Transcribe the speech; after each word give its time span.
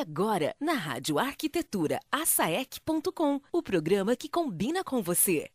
Agora, 0.00 0.54
na 0.60 0.74
Rádio 0.74 1.18
Arquitetura, 1.18 1.98
asaec.com, 2.12 3.40
o 3.50 3.60
programa 3.60 4.14
que 4.14 4.28
combina 4.28 4.84
com 4.84 5.02
você. 5.02 5.50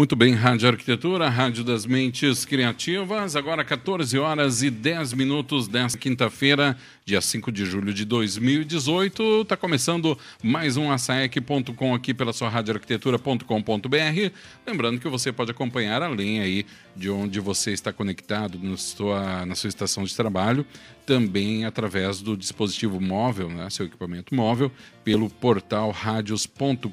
Muito 0.00 0.16
bem, 0.16 0.32
Rádio 0.32 0.66
Arquitetura, 0.66 1.28
Rádio 1.28 1.62
das 1.62 1.84
Mentes 1.84 2.46
Criativas, 2.46 3.36
agora 3.36 3.62
14 3.62 4.18
horas 4.18 4.62
e 4.62 4.70
10 4.70 5.12
minutos 5.12 5.68
desta 5.68 5.98
quinta-feira, 5.98 6.74
dia 7.10 7.20
5 7.20 7.50
de 7.50 7.66
julho 7.66 7.92
de 7.92 8.04
2018. 8.04 9.40
Está 9.42 9.56
começando 9.56 10.16
mais 10.40 10.76
um 10.76 10.92
açaec.com 10.92 11.92
aqui 11.92 12.14
pela 12.14 12.32
sua 12.32 12.48
radioarquitetura.com.br. 12.48 14.32
Lembrando 14.64 15.00
que 15.00 15.08
você 15.08 15.32
pode 15.32 15.50
acompanhar 15.50 16.02
além 16.02 16.38
aí 16.38 16.64
de 16.94 17.10
onde 17.10 17.40
você 17.40 17.72
está 17.72 17.92
conectado 17.92 18.60
no 18.60 18.78
sua, 18.78 19.44
na 19.44 19.56
sua 19.56 19.66
estação 19.66 20.04
de 20.04 20.14
trabalho, 20.14 20.64
também 21.04 21.64
através 21.64 22.20
do 22.20 22.36
dispositivo 22.36 23.00
móvel, 23.00 23.48
né, 23.48 23.68
seu 23.70 23.86
equipamento 23.86 24.32
móvel, 24.32 24.70
pelo 25.02 25.28
portal 25.28 25.90
radios.com.br. 25.90 26.90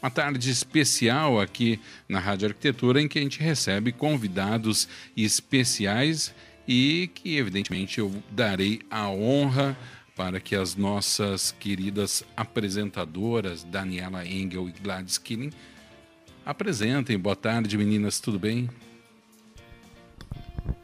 Uma 0.00 0.10
tarde 0.10 0.48
especial 0.50 1.40
aqui 1.40 1.80
na 2.08 2.20
Rádio 2.20 2.46
Arquitetura 2.46 3.02
em 3.02 3.08
que 3.08 3.18
a 3.18 3.22
gente 3.22 3.40
recebe 3.40 3.90
convidados 3.90 4.88
especiais 5.16 6.32
e 6.68 7.10
que, 7.14 7.38
evidentemente, 7.38 7.98
eu 7.98 8.12
darei 8.30 8.82
a 8.90 9.08
honra 9.08 9.74
para 10.14 10.38
que 10.38 10.54
as 10.54 10.76
nossas 10.76 11.50
queridas 11.50 12.22
apresentadoras, 12.36 13.64
Daniela 13.64 14.26
Engel 14.26 14.68
e 14.68 14.72
Gladys 14.72 15.16
Killing, 15.16 15.50
apresentem. 16.44 17.18
Boa 17.18 17.34
tarde, 17.34 17.78
meninas, 17.78 18.20
tudo 18.20 18.38
bem? 18.38 18.68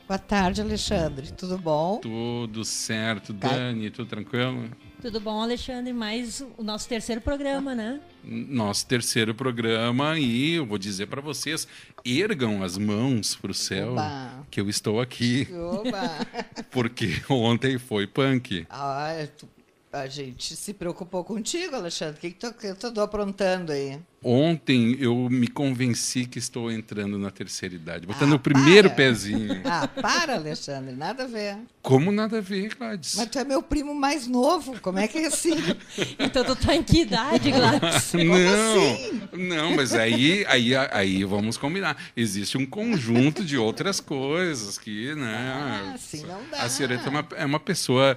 Boa 0.09 0.19
tarde, 0.19 0.63
Alexandre. 0.63 1.33
Tudo 1.33 1.59
bom? 1.59 1.98
Tudo 1.98 2.65
certo, 2.65 3.35
Dani, 3.35 3.91
tudo 3.91 4.09
tranquilo? 4.09 4.71
Tudo 5.05 5.21
bom, 5.21 5.43
Alexandre? 5.43 5.93
Mais 5.93 6.43
o 6.57 6.63
nosso 6.63 6.89
terceiro 6.89 7.21
programa, 7.21 7.75
né? 7.75 8.01
Nosso 8.25 8.87
terceiro 8.87 9.35
programa 9.35 10.19
e 10.19 10.55
eu 10.55 10.65
vou 10.65 10.79
dizer 10.79 11.09
para 11.09 11.21
vocês, 11.21 11.69
ergam 12.03 12.63
as 12.63 12.79
mãos 12.79 13.35
para 13.35 13.51
o 13.51 13.55
céu 13.55 13.93
Oba. 13.93 14.47
que 14.51 14.59
eu 14.59 14.67
estou 14.67 15.03
aqui. 15.03 15.47
Oba. 15.53 16.27
Porque 16.73 17.23
ontem 17.29 17.79
foi 17.79 18.07
punk. 18.07 18.67
Ah, 18.71 19.29
tu, 19.37 19.47
a 19.95 20.06
gente 20.09 20.56
se 20.56 20.75
preocupou 20.75 21.23
contigo, 21.25 21.77
Alexandre. 21.77 22.17
O 22.17 22.20
que, 22.20 22.31
que 22.33 22.39
tu, 22.39 22.53
que 22.53 22.75
tu 22.75 22.87
andou 22.89 23.05
aprontando 23.05 23.73
aí? 23.73 23.98
Ontem 24.27 24.97
eu 24.98 25.28
me 25.31 25.47
convenci 25.47 26.25
que 26.25 26.39
estou 26.39 26.73
entrando 26.73 27.19
na 27.19 27.31
terceira 27.31 27.75
idade, 27.75 28.06
botando 28.06 28.33
Ah, 28.33 28.36
o 28.36 28.39
primeiro 28.39 28.89
para. 28.89 28.97
pezinho. 28.97 29.61
Ah, 29.67 29.86
para, 29.86 30.34
Alexandre. 30.36 30.95
Nada 30.97 31.25
a 31.25 31.27
ver. 31.27 31.59
Como 31.83 32.11
nada 32.11 32.39
a 32.39 32.41
ver, 32.41 32.75
Gladys? 32.75 33.17
Mas 33.17 33.28
tu 33.28 33.39
é 33.39 33.45
meu 33.45 33.62
primo 33.62 33.95
mais 33.95 34.27
novo. 34.27 34.81
Como 34.81 34.98
é 34.98 35.06
que 35.06 35.19
é 35.19 35.27
assim? 35.27 35.55
Então 36.19 36.42
tu 36.42 36.56
tá 36.56 36.75
em 36.75 36.83
que 36.83 37.03
idade, 37.03 37.51
Gladys? 37.53 38.12
não, 38.14 38.34
assim? 38.34 39.20
não, 39.34 39.77
mas 39.77 39.92
aí, 39.92 40.45
aí, 40.48 40.75
aí 40.75 41.23
vamos 41.25 41.58
combinar. 41.58 41.97
Existe 42.17 42.56
um 42.56 42.64
conjunto 42.64 43.45
de 43.45 43.58
outras 43.58 44.01
coisas 44.01 44.79
que, 44.79 45.14
né? 45.14 45.53
Ah, 45.55 45.92
assim 45.95 46.23
não 46.25 46.41
dá. 46.51 46.62
A 46.62 46.69
senhorita 46.70 47.06
é 47.06 47.11
uma, 47.11 47.29
é 47.36 47.45
uma 47.45 47.61
pessoa 47.61 48.17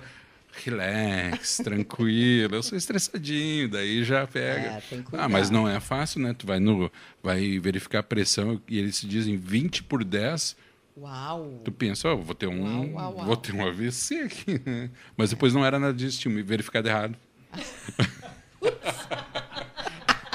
relax, 0.65 1.57
tranquila. 1.63 2.55
Eu 2.55 2.63
sou 2.63 2.77
estressadinho, 2.77 3.69
daí 3.69 4.03
já 4.03 4.25
pega. 4.27 4.67
É, 4.69 4.81
ah, 5.13 5.29
mas 5.29 5.49
não 5.49 5.67
é 5.67 5.79
fácil, 5.79 6.21
né? 6.21 6.33
Tu 6.37 6.45
vai 6.45 6.59
no, 6.59 6.91
vai 7.21 7.59
verificar 7.59 7.99
a 7.99 8.03
pressão 8.03 8.61
e 8.67 8.77
eles 8.77 8.97
se 8.97 9.07
dizem 9.07 9.37
20 9.37 9.83
por 9.83 10.03
10. 10.03 10.55
Uau. 10.97 11.61
Tu 11.63 11.71
pensa, 11.71 12.09
ó, 12.09 12.15
vou 12.15 12.33
ter 12.33 12.47
um, 12.47 12.63
Uau, 12.63 12.89
uau, 12.93 13.15
uau. 13.17 13.25
vou 13.25 13.37
ter 13.37 13.53
um 13.53 13.65
AVC 13.67 14.21
aqui, 14.21 14.61
né? 14.65 14.89
Mas 15.15 15.29
depois 15.29 15.53
não 15.53 15.63
era 15.63 15.77
nada 15.77 15.93
disso, 15.93 16.19
tinha 16.19 16.33
me 16.33 16.41
verificado 16.41 16.87
errado. 16.87 17.15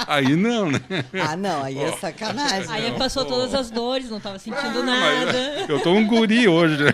Aí 0.07 0.35
não, 0.35 0.71
né? 0.71 0.79
Ah, 1.21 1.35
não. 1.35 1.63
Aí 1.63 1.77
é 1.77 1.91
sacanagem. 1.97 2.65
Aí 2.69 2.91
passou 2.97 3.25
todas 3.25 3.53
as 3.53 3.69
dores, 3.69 4.09
não 4.09 4.19
tava 4.19 4.39
sentindo 4.39 4.79
Ah, 4.79 4.83
nada. 4.83 5.33
mas 5.61 5.69
Eu 5.69 5.79
tô 5.81 5.91
um 5.93 6.05
guri 6.07 6.47
hoje, 6.47 6.83
né? 6.83 6.91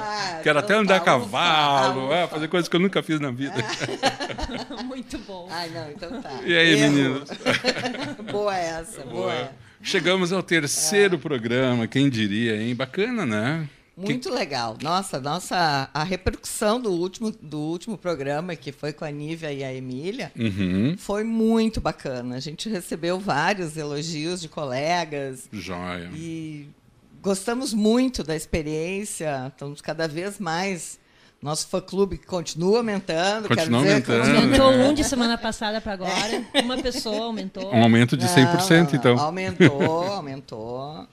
Ah, 0.00 0.40
Quero 0.44 0.58
até 0.58 0.74
andar 0.74 0.96
a 0.96 1.00
cavalo, 1.00 2.06
ufa, 2.06 2.14
é, 2.14 2.24
ufa. 2.24 2.34
fazer 2.34 2.48
coisas 2.48 2.68
que 2.68 2.76
eu 2.76 2.80
nunca 2.80 3.02
fiz 3.02 3.20
na 3.20 3.30
vida. 3.30 3.54
Muito 4.84 5.18
bom. 5.18 5.48
Ai, 5.50 5.68
não, 5.70 5.90
então 5.90 6.20
tá. 6.22 6.30
E 6.44 6.56
aí, 6.56 6.72
Erro. 6.72 6.80
meninos? 6.92 7.28
boa 8.30 8.56
essa, 8.56 9.02
boa. 9.02 9.50
Chegamos 9.82 10.32
ao 10.32 10.42
terceiro 10.42 11.18
programa, 11.18 11.86
quem 11.86 12.08
diria, 12.10 12.56
hein? 12.60 12.74
Bacana, 12.74 13.24
né? 13.24 13.66
Muito 14.04 14.30
legal. 14.30 14.76
Nossa, 14.82 15.20
nossa, 15.20 15.88
a 15.92 16.02
repercussão 16.04 16.80
do 16.80 16.90
último, 16.90 17.30
do 17.30 17.58
último 17.58 17.98
programa, 17.98 18.54
que 18.56 18.72
foi 18.72 18.92
com 18.92 19.04
a 19.04 19.10
Nívia 19.10 19.52
e 19.52 19.62
a 19.64 19.72
Emília, 19.74 20.32
Uhum. 20.38 20.96
foi 20.98 21.22
muito 21.24 21.80
bacana. 21.80 22.36
A 22.36 22.40
gente 22.40 22.68
recebeu 22.68 23.18
vários 23.18 23.76
elogios 23.76 24.40
de 24.40 24.48
colegas 24.48 25.48
Joia. 25.52 26.10
e 26.14 26.68
gostamos 27.22 27.74
muito 27.74 28.22
da 28.24 28.34
experiência. 28.36 29.48
Estamos 29.48 29.80
cada 29.80 30.06
vez 30.08 30.38
mais. 30.38 30.98
Nosso 31.42 31.68
fã-clube 31.68 32.18
continua 32.18 32.78
aumentando. 32.78 33.48
quero 33.48 33.60
Continua 33.60 33.82
dizer 33.82 34.02
que- 34.02 34.12
aumentando. 34.12 34.36
Aumentou 34.62 34.72
um 34.72 34.92
de 34.92 35.04
semana 35.04 35.38
passada 35.38 35.80
para 35.80 35.94
agora. 35.94 36.44
Uma 36.62 36.76
pessoa 36.82 37.24
aumentou. 37.24 37.72
Um 37.74 37.82
aumento 37.82 38.14
de 38.14 38.26
100%, 38.28 38.70
Não, 38.70 38.84
não, 38.90 38.94
então. 38.94 39.18
Aumentou, 39.18 39.82
aumentou. 40.06 41.08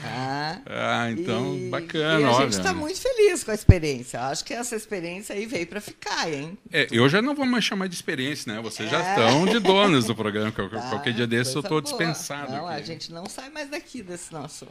Tá? 0.00 0.62
Ah, 0.66 1.10
então, 1.10 1.56
E- 1.56 1.68
bacana, 1.70 2.20
E 2.20 2.24
a 2.24 2.30
olha. 2.30 2.44
gente 2.44 2.58
está 2.58 2.72
muito 2.72 3.00
feliz 3.00 3.42
com 3.42 3.50
a 3.50 3.54
experiência. 3.54 4.20
Acho 4.20 4.44
que 4.44 4.54
essa 4.54 4.76
experiência 4.76 5.34
aí 5.34 5.44
veio 5.46 5.66
para 5.66 5.80
ficar, 5.80 6.32
hein? 6.32 6.56
É, 6.72 6.86
eu 6.90 7.08
já 7.08 7.20
não 7.20 7.34
vou 7.34 7.44
mais 7.44 7.64
chamar 7.64 7.88
de 7.88 7.94
experiência, 7.96 8.52
né? 8.54 8.60
Vocês 8.60 8.88
já 8.90 9.02
É. 9.04 9.10
estão 9.10 9.46
de 9.46 9.58
donos 9.58 10.04
do 10.06 10.14
programa. 10.14 10.52
Qual- 10.52 10.68
Tá? 10.70 10.80
Qualquer 10.90 11.12
dia 11.14 11.26
desse 11.26 11.54
eu 11.56 11.60
estou 11.62 11.80
dispensado. 11.80 12.52
Não, 12.52 12.66
a 12.68 12.76
aqui. 12.76 12.86
gente 12.86 13.12
não 13.12 13.26
sai 13.26 13.48
mais 13.50 13.68
daqui 13.70 14.02
desse 14.02 14.32
nosso, 14.32 14.66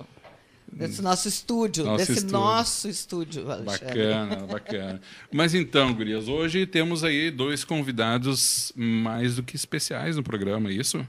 desse 0.71 1.01
nosso 1.01 1.27
estúdio, 1.27 1.83
Nosso 1.85 1.97
desse 1.97 2.11
estúdio. 2.13 2.37
nosso 2.39 2.87
estúdio, 2.89 3.51
Alexandre. 3.51 3.85
Bacana, 3.87 4.35
bacana. 4.47 5.01
Mas 5.31 5.53
então, 5.53 5.93
gurias, 5.93 6.27
hoje 6.27 6.65
temos 6.65 7.03
aí 7.03 7.29
dois 7.31 7.63
convidados 7.65 8.71
mais 8.75 9.35
do 9.35 9.43
que 9.43 9.55
especiais 9.55 10.15
no 10.15 10.23
programa, 10.23 10.69
é 10.69 10.73
isso? 10.73 11.05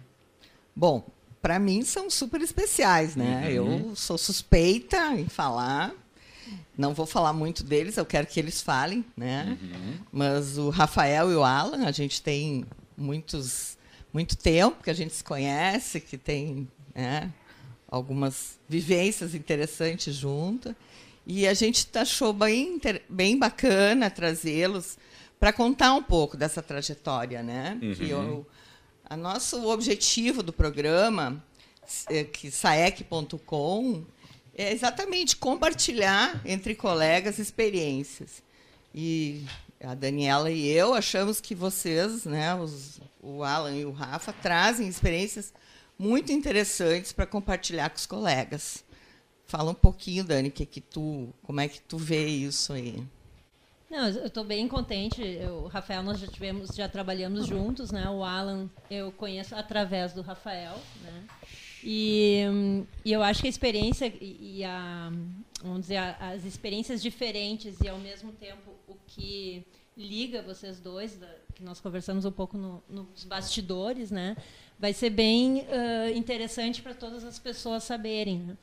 Bom, 0.75 1.05
para 1.41 1.59
mim 1.59 1.83
são 1.83 2.11
super 2.11 2.41
especiais, 2.41 3.15
né? 3.15 3.43
Uhum. 3.45 3.89
Eu 3.89 3.97
sou 3.97 4.19
suspeita 4.19 5.15
em 5.15 5.29
falar. 5.29 5.93
Não 6.77 6.95
vou 6.95 7.07
falar 7.07 7.33
muito 7.33 7.65
deles, 7.65 7.97
eu 7.97 8.07
quero 8.07 8.27
que 8.27 8.39
eles 8.39 8.63
falem, 8.63 9.05
né? 9.17 9.59
Uhum. 9.61 9.95
Mas 10.13 10.59
o 10.59 10.71
Rafael 10.71 11.31
e 11.31 11.35
o 11.35 11.45
Alan, 11.45 11.87
a 11.87 11.91
gente 11.91 12.23
tem 12.23 12.65
muitos, 12.97 13.77
muito 14.13 14.37
tempo 14.37 14.83
que 14.83 14.91
a 14.91 14.95
gente 14.95 15.13
se 15.15 15.25
conhece, 15.25 16.01
que 16.01 16.17
tem 16.17 16.69
né, 16.95 17.33
algumas 17.91 18.59
vivências 18.69 19.35
interessantes 19.35 20.15
junto. 20.15 20.75
E 21.27 21.47
a 21.47 21.53
gente 21.53 21.87
achou 21.95 22.33
bem, 22.33 22.81
bem 23.09 23.39
bacana 23.39 24.09
trazê-los 24.09 24.97
para 25.39 25.53
contar 25.53 25.95
um 25.95 26.03
pouco 26.03 26.37
dessa 26.37 26.63
trajetória, 26.63 27.43
né? 27.43 27.79
Que 27.97 28.09
eu, 28.09 28.47
a 29.09 29.17
nosso 29.17 29.67
objetivo 29.69 30.43
do 30.43 30.53
programa, 30.53 31.43
é 32.09 32.25
que 32.25 32.51
saec.com, 32.51 34.05
é 34.55 34.73
exatamente 34.73 35.37
compartilhar 35.37 36.43
entre 36.45 36.75
colegas 36.75 37.39
experiências. 37.39 38.43
E 38.95 39.45
a 39.81 39.95
Daniela 39.95 40.51
e 40.51 40.69
eu 40.69 40.93
achamos 40.93 41.41
que 41.41 41.55
vocês, 41.55 42.25
né, 42.25 42.55
os, 42.55 43.01
o 43.23 43.43
Alan 43.43 43.77
e 43.77 43.85
o 43.85 43.93
Rafa, 43.93 44.33
trazem 44.33 44.89
experiências 44.89 45.55
muito 45.99 46.33
interessantes 46.33 47.13
para 47.13 47.27
compartilhar 47.27 47.89
com 47.89 47.97
os 47.97 48.07
colegas. 48.07 48.85
Fala 49.47 49.71
um 49.71 49.75
pouquinho, 49.75 50.25
Dani, 50.25 50.51
que 50.51 50.67
que 50.67 50.81
tu, 50.81 51.33
como 51.43 51.61
é 51.61 51.69
que 51.69 51.81
tu 51.81 51.97
vê 51.97 52.27
isso 52.27 52.73
aí? 52.73 53.03
Não, 53.91 54.07
eu 54.09 54.27
estou 54.27 54.45
bem 54.45 54.69
contente. 54.69 55.23
Eu, 55.23 55.65
o 55.65 55.67
Rafael, 55.67 56.03
nós 56.03 56.19
já 56.21 56.27
tivemos, 56.27 56.71
já 56.75 56.89
trabalhamos 56.89 57.47
juntos, 57.47 57.91
né? 57.91 58.09
O 58.11 58.23
Alan 58.23 58.69
eu 58.91 59.11
conheço 59.13 59.55
através 59.55 60.13
do 60.13 60.21
Rafael, 60.21 60.79
né? 61.03 61.25
E, 61.83 62.43
e 63.05 63.13
eu 63.13 63.23
acho 63.23 63.41
que 63.41 63.47
a 63.47 63.51
experiência 63.51 64.07
e, 64.21 64.59
e 64.59 64.65
a, 64.65 65.11
vamos 65.63 65.83
dizer, 65.83 65.97
a- 65.97 66.17
as 66.35 66.45
experiências 66.45 67.01
diferentes 67.01 67.81
e 67.81 67.89
ao 67.89 67.99
mesmo 67.99 68.33
tempo 68.33 68.73
o 68.87 68.97
que 69.07 69.65
liga 69.97 70.43
vocês 70.43 70.81
dois, 70.81 71.17
da- 71.17 71.35
que 71.55 71.63
nós 71.63 71.81
conversamos 71.81 72.25
um 72.25 72.33
pouco 72.33 72.59
no- 72.59 72.83
nos 72.91 73.25
bastidores, 73.25 74.11
né? 74.11 74.37
Vai 74.79 74.93
ser 74.93 75.11
bem 75.11 75.67
ah, 75.71 76.11
interessante 76.11 76.83
para 76.83 76.95
todas 76.95 77.25
as 77.25 77.39
pessoas 77.39 77.85
saberem. 77.85 78.39
Né? 78.41 78.57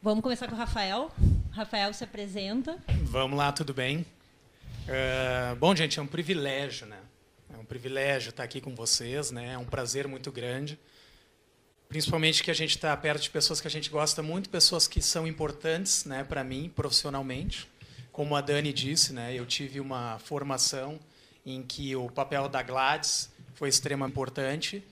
Vamos 0.00 0.22
começar 0.22 0.46
com 0.46 0.54
o 0.54 0.58
Rafael. 0.58 1.10
Rafael 1.50 1.92
se 1.92 2.04
apresenta. 2.04 2.78
Vamos 3.02 3.36
lá, 3.36 3.50
tudo 3.50 3.74
bem? 3.74 4.06
Uh, 4.86 5.56
bom, 5.56 5.74
gente, 5.74 5.98
é 5.98 6.02
um 6.02 6.06
privilégio, 6.06 6.86
né? 6.86 7.00
É 7.52 7.56
um 7.56 7.64
privilégio 7.64 8.30
estar 8.30 8.44
aqui 8.44 8.60
com 8.60 8.74
vocês, 8.76 9.32
né? 9.32 9.54
É 9.54 9.58
um 9.58 9.64
prazer 9.64 10.06
muito 10.06 10.30
grande. 10.30 10.78
Principalmente 11.88 12.44
que 12.44 12.50
a 12.50 12.54
gente 12.54 12.76
está 12.76 12.96
perto 12.96 13.22
de 13.22 13.30
pessoas 13.30 13.60
que 13.60 13.66
a 13.66 13.70
gente 13.70 13.90
gosta 13.90 14.22
muito, 14.22 14.48
pessoas 14.50 14.86
que 14.86 15.02
são 15.02 15.26
importantes, 15.26 16.04
né, 16.04 16.22
para 16.22 16.44
mim 16.44 16.70
profissionalmente. 16.76 17.68
Como 18.12 18.36
a 18.36 18.40
Dani 18.40 18.72
disse, 18.72 19.12
né, 19.12 19.34
eu 19.34 19.46
tive 19.46 19.80
uma 19.80 20.18
formação 20.20 21.00
em 21.46 21.62
que 21.62 21.96
o 21.96 22.08
papel 22.08 22.48
da 22.48 22.62
Gladys 22.62 23.30
foi 23.54 23.68
extremamente 23.68 24.12
importante. 24.12 24.84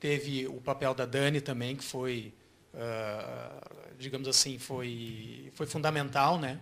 Teve 0.00 0.48
o 0.48 0.60
papel 0.60 0.92
da 0.92 1.06
Dani 1.06 1.40
também, 1.40 1.76
que 1.76 1.84
foi, 1.84 2.34
uh, 2.74 3.79
digamos 4.00 4.26
assim, 4.26 4.58
foi, 4.58 5.52
foi 5.54 5.66
fundamental, 5.66 6.38
né? 6.38 6.58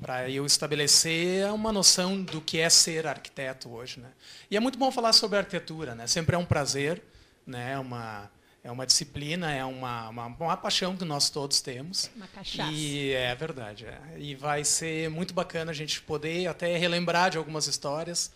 Para 0.00 0.28
eu 0.30 0.44
estabelecer 0.44 1.50
uma 1.52 1.72
noção 1.72 2.22
do 2.22 2.40
que 2.40 2.58
é 2.58 2.68
ser 2.68 3.06
arquiteto 3.06 3.70
hoje, 3.70 4.00
né? 4.00 4.10
E 4.50 4.56
é 4.56 4.60
muito 4.60 4.78
bom 4.78 4.92
falar 4.92 5.14
sobre 5.14 5.38
arquitetura, 5.38 5.94
né? 5.94 6.06
Sempre 6.06 6.36
é 6.36 6.38
um 6.38 6.44
prazer, 6.44 7.02
né? 7.46 7.78
Uma 7.78 8.30
é 8.62 8.70
uma 8.70 8.86
disciplina, 8.86 9.52
é 9.52 9.62
uma, 9.62 10.08
uma, 10.08 10.26
uma, 10.26 10.56
paixão 10.56 10.96
que 10.96 11.04
nós 11.04 11.28
todos 11.28 11.60
temos. 11.60 12.10
Uma 12.16 12.26
cachaça. 12.26 12.72
E 12.72 13.12
é 13.12 13.34
verdade. 13.34 13.84
É. 13.84 14.00
E 14.16 14.34
vai 14.34 14.64
ser 14.64 15.10
muito 15.10 15.34
bacana 15.34 15.70
a 15.70 15.74
gente 15.74 16.00
poder 16.00 16.46
até 16.46 16.74
relembrar 16.78 17.30
de 17.30 17.36
algumas 17.36 17.66
histórias, 17.66 18.32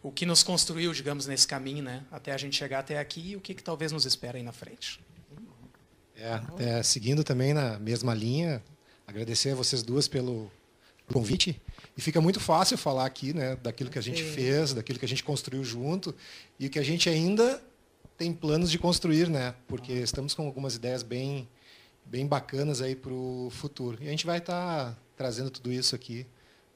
o 0.00 0.12
que 0.12 0.24
nos 0.24 0.44
construiu, 0.44 0.92
digamos, 0.92 1.26
nesse 1.26 1.48
caminho, 1.48 1.82
né? 1.82 2.04
Até 2.12 2.30
a 2.30 2.36
gente 2.36 2.54
chegar 2.54 2.78
até 2.78 2.96
aqui 2.96 3.30
e 3.30 3.36
o 3.36 3.40
que, 3.40 3.54
que 3.54 3.62
talvez 3.62 3.90
nos 3.90 4.06
espera 4.06 4.38
aí 4.38 4.44
na 4.44 4.52
frente. 4.52 5.00
É, 6.16 6.78
é, 6.78 6.82
seguindo 6.82 7.24
também 7.24 7.52
na 7.52 7.78
mesma 7.78 8.14
linha, 8.14 8.62
agradecer 9.06 9.50
a 9.50 9.54
vocês 9.54 9.82
duas 9.82 10.06
pelo 10.08 10.50
convite. 11.12 11.60
E 11.96 12.00
fica 12.00 12.20
muito 12.20 12.40
fácil 12.40 12.78
falar 12.78 13.06
aqui 13.06 13.32
né, 13.32 13.56
daquilo 13.56 13.90
que 13.90 13.98
a 13.98 14.02
gente 14.02 14.22
fez, 14.22 14.72
daquilo 14.72 14.98
que 14.98 15.04
a 15.04 15.08
gente 15.08 15.24
construiu 15.24 15.62
junto 15.64 16.14
e 16.58 16.66
o 16.66 16.70
que 16.70 16.78
a 16.78 16.82
gente 16.82 17.08
ainda 17.08 17.62
tem 18.16 18.32
planos 18.32 18.70
de 18.70 18.78
construir, 18.78 19.28
né? 19.28 19.54
Porque 19.66 19.92
estamos 19.92 20.34
com 20.34 20.46
algumas 20.46 20.76
ideias 20.76 21.02
bem, 21.02 21.48
bem 22.04 22.26
bacanas 22.26 22.80
aí 22.80 22.94
para 22.94 23.12
o 23.12 23.48
futuro. 23.50 23.98
E 24.00 24.06
a 24.06 24.10
gente 24.10 24.26
vai 24.26 24.38
estar 24.38 24.92
tá 24.92 24.98
trazendo 25.16 25.50
tudo 25.50 25.72
isso 25.72 25.94
aqui 25.94 26.26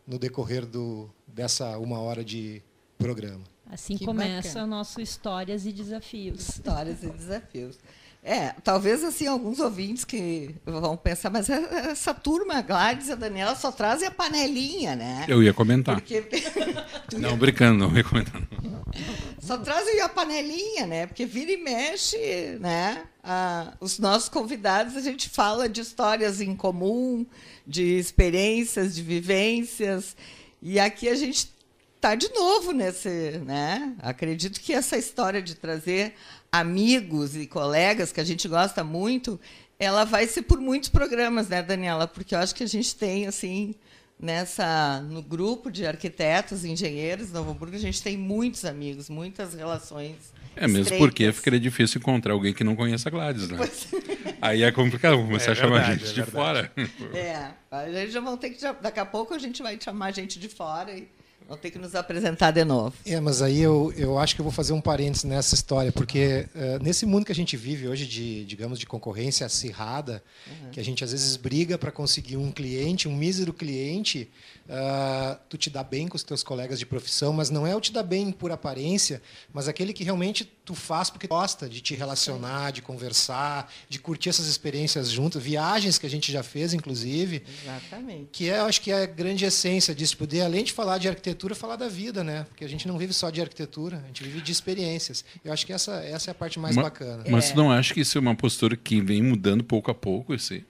no 0.06 0.18
decorrer 0.18 0.66
do, 0.66 1.08
dessa 1.26 1.78
uma 1.78 1.98
hora 2.00 2.24
de 2.24 2.62
programa. 2.98 3.44
Assim 3.68 3.96
que 3.96 4.04
começa 4.04 4.48
bacana. 4.48 4.66
nosso 4.66 5.00
Histórias 5.00 5.66
e 5.66 5.72
Desafios. 5.72 6.48
Histórias 6.48 7.02
e 7.02 7.10
Desafios. 7.10 7.78
É, 8.28 8.52
talvez 8.64 9.04
assim 9.04 9.28
alguns 9.28 9.60
ouvintes 9.60 10.04
que 10.04 10.52
vão 10.64 10.96
pensar, 10.96 11.30
mas 11.30 11.48
essa 11.48 12.12
turma, 12.12 12.60
Gladys 12.60 13.06
e 13.06 13.12
a 13.12 13.14
Daniela, 13.14 13.54
só 13.54 13.70
trazem 13.70 14.08
a 14.08 14.10
panelinha, 14.10 14.96
né? 14.96 15.24
Eu 15.28 15.44
ia 15.44 15.54
comentar. 15.54 15.94
Porque... 15.94 16.24
não, 17.16 17.36
brincando, 17.36 17.86
não 17.86 17.96
ia 17.96 18.02
comentar. 18.02 18.42
Só 19.38 19.56
trazem 19.58 20.00
a 20.00 20.08
panelinha, 20.08 20.88
né? 20.88 21.06
Porque 21.06 21.24
vira 21.24 21.52
e 21.52 21.56
mexe, 21.56 22.58
né? 22.58 23.04
Ah, 23.22 23.74
os 23.80 24.00
nossos 24.00 24.28
convidados, 24.28 24.96
a 24.96 25.00
gente 25.00 25.28
fala 25.28 25.68
de 25.68 25.80
histórias 25.80 26.40
em 26.40 26.56
comum, 26.56 27.24
de 27.64 27.96
experiências, 27.96 28.96
de 28.96 29.02
vivências. 29.04 30.16
E 30.60 30.80
aqui 30.80 31.08
a 31.08 31.14
gente 31.14 31.54
está 31.94 32.16
de 32.16 32.28
novo 32.34 32.72
nesse, 32.72 33.40
né? 33.44 33.94
Acredito 34.00 34.60
que 34.60 34.72
essa 34.72 34.96
história 34.96 35.40
de 35.40 35.54
trazer 35.54 36.14
amigos 36.60 37.36
e 37.36 37.46
colegas 37.46 38.12
que 38.12 38.20
a 38.20 38.24
gente 38.24 38.48
gosta 38.48 38.82
muito, 38.82 39.38
ela 39.78 40.04
vai 40.04 40.26
ser 40.26 40.42
por 40.42 40.60
muitos 40.60 40.88
programas, 40.88 41.48
né, 41.48 41.62
Daniela? 41.62 42.06
Porque 42.06 42.34
eu 42.34 42.38
acho 42.38 42.54
que 42.54 42.62
a 42.62 42.68
gente 42.68 42.94
tem 42.94 43.26
assim 43.26 43.74
nessa 44.18 45.00
no 45.02 45.22
grupo 45.22 45.70
de 45.70 45.86
arquitetos 45.86 46.64
e 46.64 46.70
engenheiros 46.70 47.28
de 47.28 47.34
Novo 47.34 47.50
Hamburgo, 47.50 47.76
a 47.76 47.80
gente 47.80 48.02
tem 48.02 48.16
muitos 48.16 48.64
amigos, 48.64 49.10
muitas 49.10 49.54
relações. 49.54 50.16
É 50.56 50.66
mesmo 50.66 50.84
estreitas. 50.84 51.06
porque 51.06 51.32
ficaria 51.32 51.60
difícil 51.60 51.98
encontrar 51.98 52.32
alguém 52.32 52.54
que 52.54 52.64
não 52.64 52.74
conheça 52.74 53.10
a 53.10 53.12
Gladys, 53.12 53.48
né? 53.50 53.58
Aí 54.40 54.62
é 54.62 54.72
complicado, 54.72 55.18
começar 55.18 55.50
é 55.50 55.52
a 55.52 55.54
chamar 55.54 55.78
verdade, 55.80 56.06
gente 56.06 56.20
é 56.20 56.24
de 56.24 56.30
fora. 56.30 56.72
É, 57.12 57.50
a 57.70 57.90
gente 57.90 58.10
já 58.10 58.20
vão 58.20 58.38
ter 58.38 58.50
que 58.50 58.60
daqui 58.80 58.98
a 58.98 59.04
pouco 59.04 59.34
a 59.34 59.38
gente 59.38 59.62
vai 59.62 59.78
chamar 59.78 60.12
gente 60.12 60.38
de 60.38 60.48
fora 60.48 60.92
e 60.96 61.06
Vão 61.48 61.56
ter 61.56 61.70
que 61.70 61.78
nos 61.78 61.94
apresentar 61.94 62.50
de 62.50 62.64
novo. 62.64 62.92
É, 63.04 63.20
mas 63.20 63.40
aí 63.40 63.60
eu, 63.60 63.92
eu 63.96 64.18
acho 64.18 64.34
que 64.34 64.40
eu 64.40 64.44
vou 64.44 64.52
fazer 64.52 64.72
um 64.72 64.80
parênteses 64.80 65.24
nessa 65.24 65.54
história, 65.54 65.92
porque 65.92 66.48
uh, 66.54 66.82
nesse 66.82 67.06
mundo 67.06 67.24
que 67.24 67.30
a 67.30 67.34
gente 67.34 67.56
vive 67.56 67.86
hoje 67.86 68.04
de, 68.04 68.44
digamos, 68.44 68.80
de 68.80 68.86
concorrência 68.86 69.46
acirrada, 69.46 70.22
uhum. 70.46 70.70
que 70.70 70.80
a 70.80 70.84
gente 70.84 71.04
às 71.04 71.12
vezes 71.12 71.36
briga 71.36 71.78
para 71.78 71.92
conseguir 71.92 72.36
um 72.36 72.50
cliente, 72.50 73.06
um 73.06 73.14
mísero 73.14 73.52
cliente, 73.52 74.28
uh, 74.68 75.38
tu 75.48 75.56
te 75.56 75.70
dá 75.70 75.84
bem 75.84 76.08
com 76.08 76.16
os 76.16 76.24
teus 76.24 76.42
colegas 76.42 76.80
de 76.80 76.86
profissão, 76.86 77.32
mas 77.32 77.48
não 77.48 77.64
é 77.64 77.76
o 77.76 77.80
te 77.80 77.92
dar 77.92 78.02
bem 78.02 78.32
por 78.32 78.50
aparência, 78.50 79.22
mas 79.52 79.68
aquele 79.68 79.92
que 79.92 80.02
realmente 80.02 80.44
tu 80.64 80.74
faz 80.74 81.10
porque 81.10 81.28
gosta 81.28 81.68
de 81.68 81.80
te 81.80 81.94
relacionar, 81.94 82.72
de 82.72 82.82
conversar, 82.82 83.72
de 83.88 84.00
curtir 84.00 84.30
essas 84.30 84.46
experiências 84.46 85.08
juntos, 85.08 85.40
viagens 85.40 85.96
que 85.96 86.06
a 86.06 86.10
gente 86.10 86.32
já 86.32 86.42
fez, 86.42 86.74
inclusive. 86.74 87.44
Exatamente. 87.62 88.28
Que 88.32 88.50
é, 88.50 88.58
acho 88.58 88.80
que 88.80 88.90
é 88.90 89.04
a 89.04 89.06
grande 89.06 89.44
essência 89.44 89.94
disso, 89.94 90.16
poder, 90.16 90.40
além 90.40 90.64
de 90.64 90.72
falar 90.72 90.98
de 90.98 91.08
arquitetura, 91.08 91.35
falar 91.54 91.76
da 91.76 91.88
vida, 91.88 92.24
né? 92.24 92.44
Porque 92.48 92.64
a 92.64 92.68
gente 92.68 92.86
não 92.88 92.96
vive 92.96 93.12
só 93.12 93.30
de 93.30 93.40
arquitetura, 93.40 93.98
a 94.02 94.06
gente 94.06 94.24
vive 94.24 94.40
de 94.40 94.52
experiências. 94.52 95.24
Eu 95.44 95.52
acho 95.52 95.66
que 95.66 95.72
essa, 95.72 95.96
essa 96.04 96.30
é 96.30 96.32
a 96.32 96.34
parte 96.34 96.58
mais 96.58 96.76
mas, 96.76 96.84
bacana. 96.84 97.24
Mas 97.28 97.50
é. 97.50 97.54
não 97.54 97.70
acha 97.70 97.92
que 97.92 98.00
isso 98.00 98.16
é 98.18 98.20
uma 98.20 98.34
postura 98.34 98.76
que 98.76 99.00
vem 99.00 99.22
mudando 99.22 99.62
pouco 99.64 99.90
a 99.90 99.94
pouco? 99.94 100.34
Esse... 100.34 100.64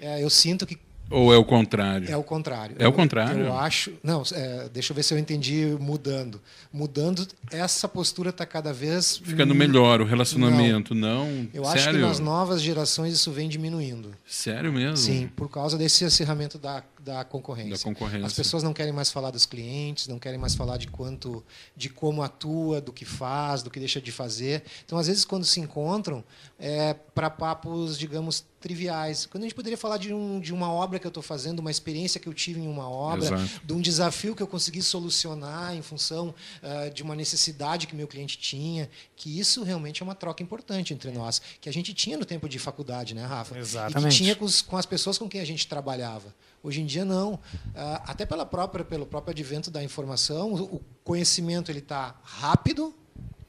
É, 0.00 0.22
eu 0.22 0.30
sinto 0.30 0.66
que 0.66 0.78
ou 1.12 1.32
é 1.32 1.36
o 1.36 1.44
contrário? 1.44 2.10
É 2.10 2.16
o 2.16 2.22
contrário. 2.22 2.74
É 2.78 2.88
o 2.88 2.92
contrário? 2.92 3.40
Eu, 3.40 3.46
eu 3.46 3.58
acho. 3.58 3.92
Não, 4.02 4.22
é, 4.32 4.68
deixa 4.72 4.92
eu 4.92 4.96
ver 4.96 5.02
se 5.02 5.12
eu 5.12 5.18
entendi 5.18 5.76
mudando. 5.78 6.40
Mudando, 6.72 7.28
essa 7.50 7.86
postura 7.86 8.30
está 8.30 8.46
cada 8.46 8.72
vez. 8.72 9.18
Ficando 9.22 9.54
melhor 9.54 10.00
o 10.00 10.04
relacionamento, 10.06 10.94
não? 10.94 11.26
não? 11.26 11.48
Eu 11.52 11.64
Sério? 11.66 11.80
acho 11.80 11.90
que 11.90 11.98
nas 11.98 12.18
novas 12.18 12.62
gerações 12.62 13.12
isso 13.12 13.30
vem 13.30 13.46
diminuindo. 13.46 14.14
Sério 14.26 14.72
mesmo? 14.72 14.96
Sim, 14.96 15.28
por 15.36 15.50
causa 15.50 15.76
desse 15.76 16.02
acirramento 16.02 16.56
da, 16.56 16.82
da 17.02 17.24
concorrência. 17.24 17.76
Da 17.76 17.82
concorrência. 17.82 18.26
As 18.26 18.32
pessoas 18.32 18.62
não 18.62 18.72
querem 18.72 18.92
mais 18.92 19.10
falar 19.10 19.30
dos 19.30 19.44
clientes, 19.44 20.06
não 20.06 20.18
querem 20.18 20.38
mais 20.38 20.54
falar 20.54 20.76
de 20.76 20.86
quanto, 20.86 21.44
de 21.76 21.88
como 21.88 22.22
atua, 22.22 22.80
do 22.80 22.92
que 22.92 23.04
faz, 23.04 23.62
do 23.62 23.70
que 23.70 23.80
deixa 23.80 24.00
de 24.00 24.12
fazer. 24.12 24.62
Então, 24.84 24.96
às 24.96 25.08
vezes, 25.08 25.24
quando 25.24 25.44
se 25.44 25.58
encontram, 25.58 26.22
é 26.58 26.94
para 26.94 27.28
papos, 27.28 27.98
digamos, 27.98 28.44
triviais. 28.60 29.26
Quando 29.26 29.42
a 29.42 29.46
gente 29.46 29.54
poderia 29.54 29.76
falar 29.76 29.98
de, 29.98 30.14
um, 30.14 30.38
de 30.38 30.54
uma 30.54 30.72
obra 30.72 31.00
que 31.00 31.06
eu 31.06 31.08
estou 31.08 31.22
fazendo, 31.22 31.58
uma 31.58 31.70
experiência 31.70 32.20
que 32.20 32.28
eu 32.28 32.32
tive 32.32 32.60
em 32.60 32.68
uma 32.68 32.88
obra, 32.88 33.26
Exato. 33.26 33.66
de 33.66 33.72
um 33.72 33.80
desafio 33.80 34.36
que 34.36 34.42
eu 34.42 34.46
consegui 34.46 34.80
solucionar 34.80 35.74
em 35.74 35.82
função 35.82 36.32
uh, 36.62 36.94
de 36.94 37.02
uma 37.02 37.16
necessidade 37.16 37.88
que 37.88 37.96
meu 37.96 38.06
cliente 38.06 38.38
tinha, 38.38 38.88
que 39.16 39.38
isso 39.38 39.64
realmente 39.64 40.02
é 40.02 40.04
uma 40.04 40.14
troca 40.14 40.42
importante 40.42 40.94
entre 40.94 41.10
nós, 41.10 41.42
que 41.60 41.68
a 41.68 41.72
gente 41.72 41.92
tinha 41.92 42.16
no 42.16 42.24
tempo 42.24 42.48
de 42.48 42.60
faculdade, 42.60 43.14
né, 43.14 43.26
Rafa? 43.26 43.58
Exatamente. 43.58 44.06
E 44.06 44.08
que 44.08 44.16
tinha 44.16 44.36
com, 44.36 44.44
os, 44.44 44.62
com 44.62 44.76
as 44.76 44.86
pessoas 44.86 45.18
com 45.18 45.28
quem 45.28 45.40
a 45.40 45.44
gente 45.44 45.66
trabalhava. 45.66 46.32
Hoje 46.62 46.80
em 46.80 46.86
dia 46.86 47.04
não, 47.04 47.34
uh, 47.34 47.40
até 47.74 48.24
pela 48.24 48.46
própria, 48.46 48.84
pelo 48.84 49.04
próprio 49.04 49.32
advento 49.32 49.70
da 49.70 49.82
informação, 49.82 50.54
o 50.54 50.80
conhecimento 51.02 51.70
ele 51.70 51.80
está 51.80 52.20
rápido 52.22 52.94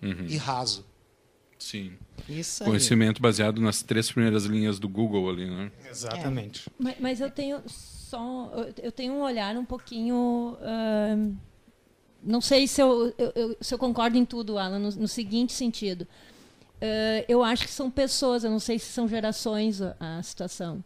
uhum. 0.01 0.25
e 0.27 0.35
raso. 0.35 0.85
Sim. 1.59 1.93
Isso 2.27 2.63
Conhecimento 2.63 3.21
baseado 3.21 3.61
nas 3.61 3.81
três 3.81 4.11
primeiras 4.11 4.45
linhas 4.45 4.79
do 4.79 4.89
Google 4.89 5.29
ali, 5.29 5.49
né? 5.49 5.71
Exatamente. 5.89 6.67
É. 6.67 6.71
Mas, 6.77 6.95
mas, 6.99 7.21
eu 7.21 7.29
tenho 7.29 7.61
só 7.67 8.51
eu 8.81 8.91
tenho 8.91 9.13
um 9.13 9.21
olhar 9.21 9.55
um 9.55 9.65
pouquinho 9.65 10.57
uh, 10.59 11.37
não 12.23 12.39
sei 12.41 12.67
se 12.67 12.81
eu, 12.81 13.13
eu, 13.17 13.57
se 13.59 13.73
eu 13.73 13.77
concordo 13.77 14.17
em 14.17 14.25
tudo, 14.25 14.57
Alan, 14.57 14.79
no, 14.79 14.89
no 14.91 15.07
seguinte 15.07 15.53
sentido. 15.53 16.03
Uh, 16.03 17.25
eu 17.27 17.43
acho 17.43 17.65
que 17.65 17.71
são 17.71 17.91
pessoas, 17.91 18.43
eu 18.43 18.51
não 18.51 18.59
sei 18.59 18.79
se 18.79 18.85
são 18.85 19.07
gerações 19.07 19.81
a, 19.81 19.95
a 19.99 20.23
situação. 20.23 20.83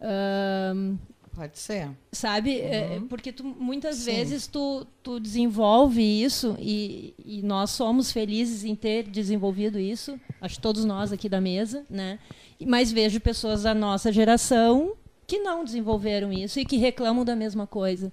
Uh, 0.00 0.98
Pode 1.34 1.58
ser. 1.58 1.90
Sabe? 2.12 2.60
É, 2.60 2.98
uhum. 2.98 3.08
porque 3.08 3.32
tu, 3.32 3.42
muitas 3.44 3.96
Sim. 3.96 4.12
vezes 4.12 4.46
tu, 4.46 4.86
tu 5.02 5.18
desenvolve 5.18 6.00
isso 6.00 6.56
e, 6.60 7.12
e, 7.24 7.42
nós 7.42 7.70
somos 7.70 8.12
felizes 8.12 8.64
em 8.64 8.76
ter 8.76 9.02
desenvolvido 9.04 9.78
isso, 9.78 10.18
acho 10.40 10.60
todos 10.60 10.84
nós 10.84 11.12
aqui 11.12 11.28
da 11.28 11.40
mesa, 11.40 11.84
né? 11.90 12.20
Mas 12.64 12.92
vejo 12.92 13.20
pessoas 13.20 13.64
da 13.64 13.74
nossa 13.74 14.12
geração 14.12 14.94
que 15.26 15.40
não 15.40 15.64
desenvolveram 15.64 16.32
isso 16.32 16.60
e 16.60 16.64
que 16.64 16.76
reclamam 16.76 17.24
da 17.24 17.34
mesma 17.34 17.66
coisa. 17.66 18.12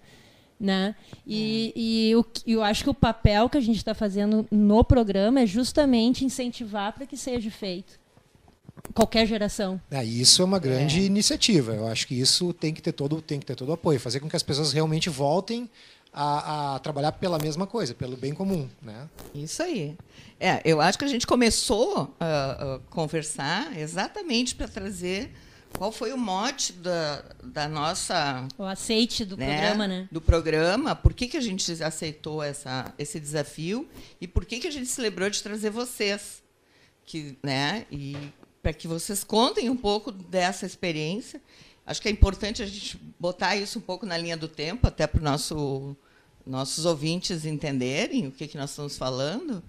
Né? 0.60 0.96
E, 1.26 1.74
é. 1.76 1.80
e 1.80 2.12
eu, 2.12 2.26
eu 2.46 2.64
acho 2.64 2.84
que 2.84 2.90
o 2.90 2.94
papel 2.94 3.50
que 3.50 3.58
a 3.58 3.62
gente 3.62 3.78
está 3.78 3.96
fazendo 3.96 4.46
no 4.52 4.84
programa 4.84 5.40
é 5.42 5.46
justamente 5.46 6.24
incentivar 6.24 6.94
para 6.94 7.08
que 7.08 7.18
seja 7.18 7.50
feito 7.50 8.01
qualquer 8.92 9.26
geração. 9.26 9.80
É, 9.90 10.04
isso 10.04 10.42
é 10.42 10.46
uma 10.46 10.60
grande 10.60 11.00
é. 11.00 11.04
iniciativa. 11.04 11.74
Eu 11.74 11.88
acho 11.88 12.08
que 12.08 12.20
isso 12.20 12.54
tem 12.54 12.74
que 12.74 12.82
ter 12.82 12.92
todo 12.92 13.22
tem 13.22 13.40
que 13.40 13.46
ter 13.46 13.56
todo 13.56 13.70
o 13.70 13.74
apoio, 13.74 14.00
fazer 14.00 14.20
com 14.20 14.30
que 14.30 14.36
as 14.36 14.44
pessoas 14.44 14.74
realmente 14.74 15.10
voltem 15.10 15.70
a, 16.14 16.76
a, 16.76 16.80
trabalhar 16.80 17.14
pela 17.14 17.40
mesma 17.40 17.66
coisa, 17.66 17.94
pelo 17.94 18.18
bem 18.18 18.34
comum, 18.34 18.70
né? 18.82 19.10
Isso 19.34 19.64
aí. 19.64 19.96
É, 20.40 20.62
eu 20.66 20.82
acho 20.82 20.98
que 20.98 21.06
a 21.06 21.08
gente 21.08 21.26
começou 21.26 22.14
a, 22.20 22.76
a 22.76 22.80
conversar 22.90 23.78
exatamente 23.78 24.56
para 24.56 24.68
trazer 24.68 25.32
qual 25.78 25.92
foi 25.92 26.12
o 26.12 26.18
mote 26.18 26.74
da, 26.74 27.24
da 27.44 27.68
nossa 27.68 28.46
O 28.58 28.64
aceite 28.64 29.24
do 29.24 29.38
né, 29.38 29.46
programa, 29.46 29.88
né? 29.88 30.08
do 30.12 30.22
programa, 30.22 30.96
por 30.96 31.14
que, 31.14 31.28
que 31.28 31.38
a 31.38 31.42
gente 31.42 31.72
aceitou 31.82 32.44
essa, 32.44 32.94
esse 32.98 33.20
desafio 33.20 33.88
e 34.20 34.28
por 34.28 34.46
que, 34.46 34.60
que 34.60 34.68
a 34.68 34.72
gente 34.72 34.88
se 34.88 35.00
lembrou 35.00 35.30
de 35.30 35.42
trazer 35.42 35.70
vocês, 35.70 36.44
que, 37.06 37.38
né, 37.42 37.86
e 37.90 38.16
para 38.62 38.74
que 38.74 38.88
vocês 38.88 39.24
contem 39.24 39.70
um 39.70 39.78
pouco 39.78 40.12
dessa 40.12 40.66
experiência. 40.66 41.42
Acho 41.86 42.02
que 42.02 42.08
é 42.08 42.12
importante 42.12 42.62
a 42.62 42.66
gente 42.66 42.98
botar 43.20 43.56
isso 43.56 43.80
um 43.80 43.82
pouco 43.82 44.06
na 44.06 44.18
linha 44.18 44.38
do 44.38 44.48
tempo, 44.48 44.88
até 44.88 45.08
para 45.08 45.18
os 45.18 45.24
nosso, 45.24 45.96
nossos 46.46 46.86
ouvintes 46.86 47.44
entenderem 47.46 48.28
o 48.28 48.32
que, 48.32 48.48
que 48.48 48.58
nós 48.58 48.70
estamos 48.70 48.98
falando, 48.98 49.64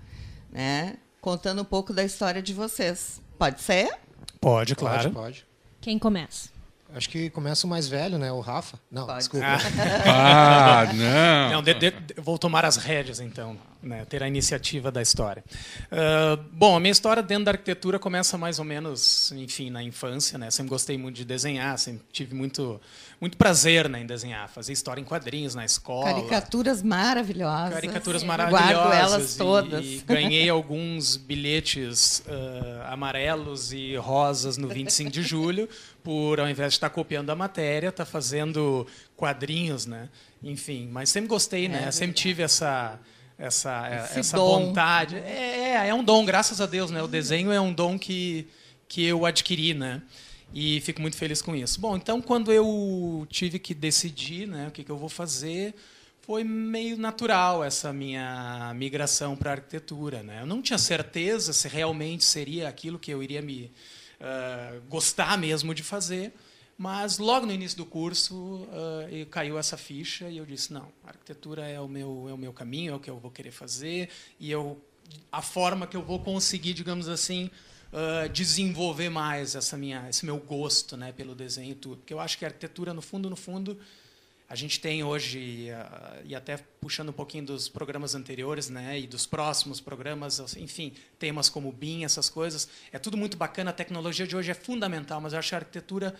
né, 0.51 0.97
contando 1.21 1.63
um 1.63 1.65
pouco 1.65 1.93
da 1.93 2.05
história 2.05 2.43
de 2.43 2.53
vocês. 2.53 3.21
Pode 3.39 3.61
ser? 3.63 3.91
Pode, 4.41 4.75
claro. 4.77 5.11
Pode, 5.11 5.15
pode. 5.15 5.47
Quem 5.81 5.99
começa? 5.99 6.51
Acho 6.95 7.09
que 7.09 7.31
começa 7.31 7.67
o 7.67 7.71
mais 7.71 7.89
velho, 7.89 8.19
né? 8.19 8.31
O 8.31 8.41
Rafa. 8.41 8.79
Não, 8.91 9.07
Pode. 9.07 9.19
desculpa. 9.21 9.47
Ah, 10.07 10.85
não. 10.93 11.51
Não, 11.55 11.63
de- 11.63 11.75
de- 11.75 11.91
de- 11.91 12.15
vou 12.21 12.39
tomar 12.39 12.65
as 12.67 12.77
rédeas, 12.77 13.19
então, 13.19 13.57
né, 13.83 14.05
ter 14.05 14.23
a 14.23 14.29
iniciativa 14.29 14.91
da 14.91 15.03
história. 15.03 15.45
Ah, 15.91 16.39
bom, 16.53 16.77
a 16.77 16.81
minha 16.81 16.93
história 16.93 17.23
dentro 17.23 17.47
da 17.47 17.51
arquitetura 17.53 17.99
começa 17.99 18.39
mais 18.39 18.59
ou 18.59 18.65
menos, 18.65 19.33
enfim, 19.33 19.71
na 19.71 19.83
infância. 19.83 20.39
Né? 20.39 20.51
Sempre 20.51 20.71
gostei 20.71 20.97
muito 20.97 21.17
de 21.17 21.25
desenhar, 21.25 21.77
sempre 21.79 22.05
tive 22.13 22.35
muito, 22.35 22.81
muito 23.21 23.37
prazer 23.37 23.89
né, 23.89 24.01
em 24.01 24.07
desenhar. 24.07 24.49
Fazer 24.49 24.73
história 24.73 25.01
em 25.01 25.05
quadrinhos 25.05 25.55
na 25.55 25.65
escola. 25.65 26.05
Caricaturas 26.05 26.83
maravilhosas. 26.83 27.75
Caricaturas 27.75 28.23
Eu 28.23 28.29
maravilhosas. 28.29 28.73
Guardo 28.73 28.93
elas 28.93 29.35
e- 29.35 29.39
todas. 29.39 29.85
E, 29.85 30.05
ganhei 30.07 30.49
alguns 30.49 31.17
bilhetes 31.17 32.23
ah, 32.29 32.93
amarelos 32.93 33.73
e 33.73 33.97
rosas 33.97 34.57
no 34.57 34.69
25 34.69 35.11
de 35.11 35.23
julho, 35.23 35.69
por 36.03 36.41
ao 36.41 36.49
invés 36.49 36.73
de 36.73 36.77
estar 36.77 36.91
copiando 36.91 37.31
a 37.31 37.35
matéria, 37.35 37.89
estar 37.89 38.05
fazendo 38.05 38.87
quadrinhos, 39.17 39.87
né? 39.87 40.09
Enfim, 40.43 40.89
mas 40.91 41.09
sempre 41.11 41.29
gostei, 41.29 41.69
né? 41.69 41.91
Sempre 41.91 42.15
tive 42.15 42.43
essa 42.43 42.99
essa 43.47 43.89
É 43.89 44.05
Esse 44.05 44.21
essa 44.21 44.37
dom. 44.37 44.67
vontade. 44.67 45.17
É, 45.17 45.75
é, 45.85 45.89
é 45.89 45.95
um 45.95 46.05
dom, 46.05 46.25
graças 46.25 46.61
a 46.61 46.67
Deus, 46.67 46.91
né? 46.91 47.03
O 47.03 47.09
desenho 47.09 47.51
é 47.53 47.61
um 47.61 47.73
dom 47.73 47.99
que 47.99 48.47
que 48.89 49.03
eu 49.05 49.25
adquiri, 49.25 49.73
né? 49.73 50.03
E 50.53 50.79
fico 50.83 51.01
muito 51.01 51.17
feliz 51.17 51.41
com 51.41 51.57
isso. 51.57 51.81
Bom, 51.81 51.97
então 51.97 52.21
quando 52.21 52.53
eu 52.53 53.27
tive 53.31 53.59
que 53.59 53.73
decidir, 53.73 54.47
né, 54.47 54.69
o 54.69 54.71
que, 54.71 54.85
que 54.85 54.91
eu 54.91 54.99
vou 54.99 55.09
fazer, 55.09 55.75
foi 56.21 56.45
meio 56.45 56.99
natural 56.99 57.65
essa 57.65 57.93
minha 57.93 58.73
migração 58.77 59.35
para 59.35 59.51
a 59.51 59.55
arquitetura. 59.55 60.23
Né? 60.23 60.43
Eu 60.43 60.47
não 60.47 60.61
tinha 60.61 60.79
certeza 60.79 61.55
se 61.55 61.69
realmente 61.69 62.23
seria 62.25 62.69
aquilo 62.69 62.99
que 62.99 63.11
eu 63.11 63.23
iria 63.23 63.41
me 63.41 63.73
ah, 64.21 64.75
gostar 64.89 65.37
mesmo 65.39 65.75
de 65.75 65.83
fazer, 65.83 66.33
mas 66.83 67.19
logo 67.19 67.47
no 67.47 67.53
início 67.53 67.79
do 67.79 67.87
curso 67.87 68.67
e 69.09 69.25
caiu 69.27 69.57
essa 69.57 69.77
ficha 69.77 70.29
e 70.29 70.39
eu 70.39 70.45
disse 70.45 70.73
não, 70.73 70.89
a 71.05 71.11
arquitetura 71.11 71.65
é 71.65 71.79
o 71.79 71.87
meu 71.87 72.27
é 72.29 72.33
o 72.33 72.37
meu 72.37 72.53
caminho, 72.53 72.93
é 72.93 72.97
o 72.97 72.99
que 72.99 73.09
eu 73.09 73.21
vou 73.21 73.31
querer 73.31 73.53
fazer 73.53 74.09
e 74.41 74.51
eu 74.51 74.83
a 75.31 75.41
forma 75.41 75.87
que 75.87 75.97
eu 75.97 76.03
vou 76.03 76.19
conseguir, 76.19 76.75
digamos 76.75 77.09
assim, 77.09 77.49
ah, 77.93 78.27
desenvolver 78.27 79.11
mais 79.11 79.55
essa 79.55 79.77
minha 79.77 80.09
esse 80.09 80.27
meu 80.27 80.39
gosto, 80.39 80.97
né, 80.97 81.13
pelo 81.13 81.37
desenho 81.37 81.71
e 81.71 81.77
tudo, 81.77 81.99
porque 81.99 82.13
eu 82.13 82.19
acho 82.19 82.37
que 82.37 82.45
a 82.45 82.49
arquitetura 82.49 82.93
no 82.93 83.01
fundo 83.01 83.31
no 83.31 83.37
fundo 83.37 83.79
a 84.49 84.57
gente 84.57 84.81
tem 84.81 85.05
hoje, 85.05 85.71
ah, 85.71 86.21
e 86.25 86.35
até 86.35 86.57
puxando 86.81 87.11
um 87.11 87.13
pouquinho 87.13 87.47
dos 87.47 87.69
programas 87.69 88.17
anteriores, 88.17 88.69
né, 88.69 88.99
e 88.99 89.07
dos 89.07 89.25
próximos 89.25 89.81
programas, 89.81 90.57
enfim, 90.57 90.93
temas 91.17 91.49
como 91.49 91.71
BIM, 91.71 92.05
essas 92.05 92.29
coisas, 92.29 92.69
é 92.91 92.99
tudo 92.99 93.17
muito 93.17 93.37
bacana, 93.37 93.71
a 93.71 93.73
tecnologia 93.73 94.27
de 94.27 94.37
hoje 94.37 94.51
é 94.51 94.55
fundamental, 94.55 95.21
mas 95.21 95.33
eu 95.33 95.39
acho 95.39 95.49
que 95.49 95.55
a 95.55 95.59
arquitetura, 95.59 96.15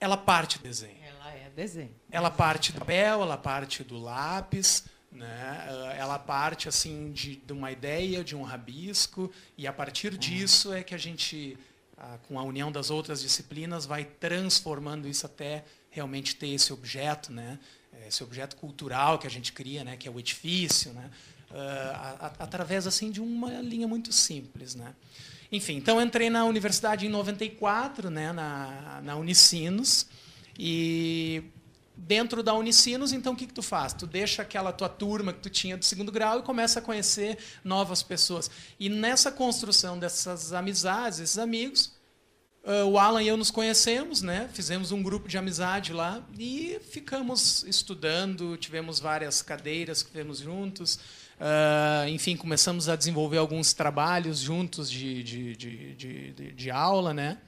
ela 0.00 0.16
parte 0.16 0.58
do 0.58 0.62
desenho. 0.64 0.96
Ela 1.02 1.32
é 1.32 1.50
desenho. 1.50 1.94
Ela 2.10 2.30
parte 2.30 2.72
do 2.72 2.78
papel, 2.80 3.22
ela 3.22 3.36
parte 3.36 3.82
do 3.82 3.98
lápis, 3.98 4.84
né? 5.10 5.66
ah, 5.68 5.94
ela 5.96 6.18
parte 6.18 6.68
assim 6.68 7.10
de, 7.12 7.36
de 7.36 7.52
uma 7.52 7.72
ideia, 7.72 8.22
de 8.22 8.36
um 8.36 8.42
rabisco, 8.42 9.30
e 9.56 9.66
a 9.66 9.72
partir 9.72 10.16
disso 10.16 10.72
é 10.72 10.82
que 10.82 10.94
a 10.94 10.98
gente, 10.98 11.58
ah, 11.96 12.18
com 12.28 12.38
a 12.38 12.42
união 12.42 12.70
das 12.70 12.90
outras 12.90 13.20
disciplinas, 13.20 13.86
vai 13.86 14.04
transformando 14.04 15.08
isso 15.08 15.26
até 15.26 15.64
realmente 15.90 16.36
ter 16.36 16.48
esse 16.48 16.72
objeto, 16.72 17.32
né? 17.32 17.58
esse 18.06 18.22
objeto 18.22 18.54
cultural 18.56 19.18
que 19.18 19.26
a 19.26 19.30
gente 19.30 19.52
cria, 19.52 19.82
né? 19.82 19.96
que 19.96 20.06
é 20.06 20.10
o 20.10 20.18
edifício, 20.20 20.92
né? 20.92 21.10
ah, 21.50 22.16
a- 22.20 22.26
a- 22.26 22.44
através 22.44 22.86
assim 22.86 23.10
de 23.10 23.20
uma 23.20 23.60
linha 23.60 23.88
muito 23.88 24.12
simples. 24.12 24.74
Né? 24.76 24.94
Enfim, 25.50 25.76
então 25.76 26.00
entrei 26.00 26.28
na 26.28 26.44
universidade 26.44 27.06
em 27.06 27.08
94, 27.08 28.10
né? 28.10 28.32
na, 28.32 29.00
na 29.02 29.16
Unicinos, 29.16 30.06
e 30.58 31.42
dentro 31.96 32.42
da 32.42 32.54
Unicinos, 32.54 33.12
então 33.12 33.32
o 33.32 33.36
que, 33.36 33.46
que 33.46 33.54
tu 33.54 33.62
faz? 33.62 33.92
Tu 33.92 34.06
deixa 34.06 34.42
aquela 34.42 34.72
tua 34.72 34.88
turma 34.88 35.32
que 35.32 35.40
tu 35.40 35.50
tinha 35.50 35.76
do 35.76 35.84
segundo 35.84 36.12
grau 36.12 36.40
e 36.40 36.42
começa 36.42 36.78
a 36.78 36.82
conhecer 36.82 37.38
novas 37.64 38.02
pessoas. 38.02 38.50
E 38.78 38.88
nessa 38.88 39.32
construção 39.32 39.98
dessas 39.98 40.52
amizades, 40.52 41.18
esses 41.18 41.38
amigos, 41.38 41.92
o 42.86 42.98
Alan 42.98 43.22
e 43.22 43.28
eu 43.28 43.36
nos 43.36 43.50
conhecemos, 43.50 44.20
né? 44.20 44.50
Fizemos 44.52 44.92
um 44.92 45.02
grupo 45.02 45.26
de 45.26 45.38
amizade 45.38 45.92
lá 45.92 46.22
e 46.38 46.78
ficamos 46.90 47.64
estudando, 47.64 48.56
tivemos 48.58 49.00
várias 49.00 49.40
cadeiras 49.40 50.02
que 50.02 50.10
fizemos 50.10 50.38
juntos. 50.38 50.98
Ah, 51.40 52.04
enfim, 52.08 52.36
começamos 52.36 52.88
a 52.88 52.96
desenvolver 52.96 53.38
alguns 53.38 53.72
trabalhos 53.72 54.38
juntos 54.40 54.90
de, 54.90 55.22
de, 55.22 55.56
de, 55.56 55.94
de, 55.94 56.32
de- 56.32 56.52
de 56.52 56.70
aula, 56.70 57.14
né? 57.14 57.38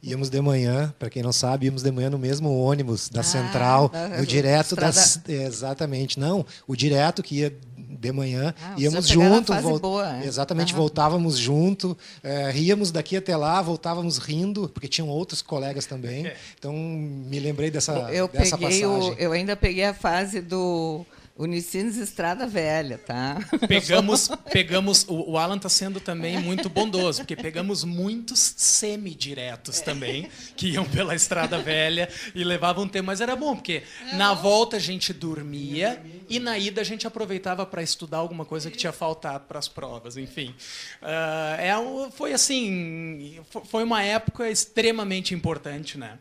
Íamos 0.00 0.30
de 0.30 0.40
manhã, 0.40 0.94
para 0.96 1.10
quem 1.10 1.24
não 1.24 1.32
sabe, 1.32 1.66
íamos 1.66 1.82
de 1.82 1.90
manhã 1.90 2.08
no 2.08 2.18
mesmo 2.18 2.56
ônibus 2.56 3.08
da 3.08 3.20
Ah, 3.20 3.24
central, 3.24 3.90
no 4.16 4.24
direto 4.24 4.74
estrada- 4.74 4.92
das. 4.94 5.20
Exatamente, 5.28 6.20
não. 6.20 6.46
O 6.68 6.76
direto 6.76 7.20
que 7.20 7.38
ia 7.40 7.56
de 7.76 8.12
manhã, 8.12 8.54
Ah, 8.62 8.74
íamos 8.78 9.08
junto. 9.08 9.52
fase 9.52 9.78
boa, 9.80 10.18
é. 10.18 10.24
Exatamente, 10.24 10.72
Aham. 10.72 10.82
voltávamos 10.82 11.36
junto, 11.36 11.98
eh, 12.22 12.48
ríamos 12.52 12.92
daqui 12.92 13.16
até 13.16 13.36
lá, 13.36 13.60
voltávamos 13.60 14.18
rindo, 14.18 14.68
porque 14.68 14.86
tinham 14.86 15.08
outros 15.08 15.42
colegas 15.42 15.84
também. 15.84 16.30
Então, 16.56 16.72
me 16.72 17.40
lembrei 17.40 17.68
dessa, 17.68 17.92
eu 18.12 18.28
dessa 18.28 18.56
peguei 18.56 18.86
o, 18.86 18.92
passagem. 18.92 19.16
eu 19.18 19.32
ainda 19.32 19.56
peguei 19.56 19.84
a 19.84 19.94
fase 19.94 20.40
do 20.40 21.04
Unicinos 21.38 21.96
Estrada 21.96 22.46
Velha, 22.48 22.98
tá? 22.98 23.38
Pegamos, 23.68 24.28
pegamos 24.52 25.04
o, 25.08 25.30
o 25.32 25.38
Alan 25.38 25.56
está 25.56 25.68
sendo 25.68 26.00
também 26.00 26.36
muito 26.38 26.68
bondoso, 26.68 27.20
porque 27.20 27.36
pegamos 27.36 27.84
muitos 27.84 28.54
semi-diretos 28.56 29.80
também, 29.80 30.28
que 30.56 30.70
iam 30.70 30.84
pela 30.84 31.14
Estrada 31.14 31.58
Velha 31.60 32.08
e 32.34 32.42
levavam 32.42 32.88
tempo. 32.88 33.06
Mas 33.06 33.20
era 33.20 33.36
bom, 33.36 33.54
porque 33.54 33.84
na 34.14 34.34
volta 34.34 34.76
a 34.76 34.80
gente 34.80 35.12
dormia 35.12 36.02
e 36.28 36.40
na 36.40 36.58
ida 36.58 36.80
a 36.80 36.84
gente 36.84 37.06
aproveitava 37.06 37.64
para 37.64 37.82
estudar 37.82 38.18
alguma 38.18 38.44
coisa 38.44 38.68
que 38.70 38.76
tinha 38.76 38.92
faltado 38.92 39.44
para 39.46 39.60
as 39.60 39.68
provas, 39.68 40.16
enfim. 40.16 40.52
Ah, 41.00 41.56
é, 41.60 41.72
foi 42.10 42.32
assim, 42.32 43.38
fo- 43.48 43.64
foi 43.64 43.84
uma 43.84 44.02
época 44.02 44.50
extremamente 44.50 45.34
importante, 45.34 45.96
né? 45.96 46.18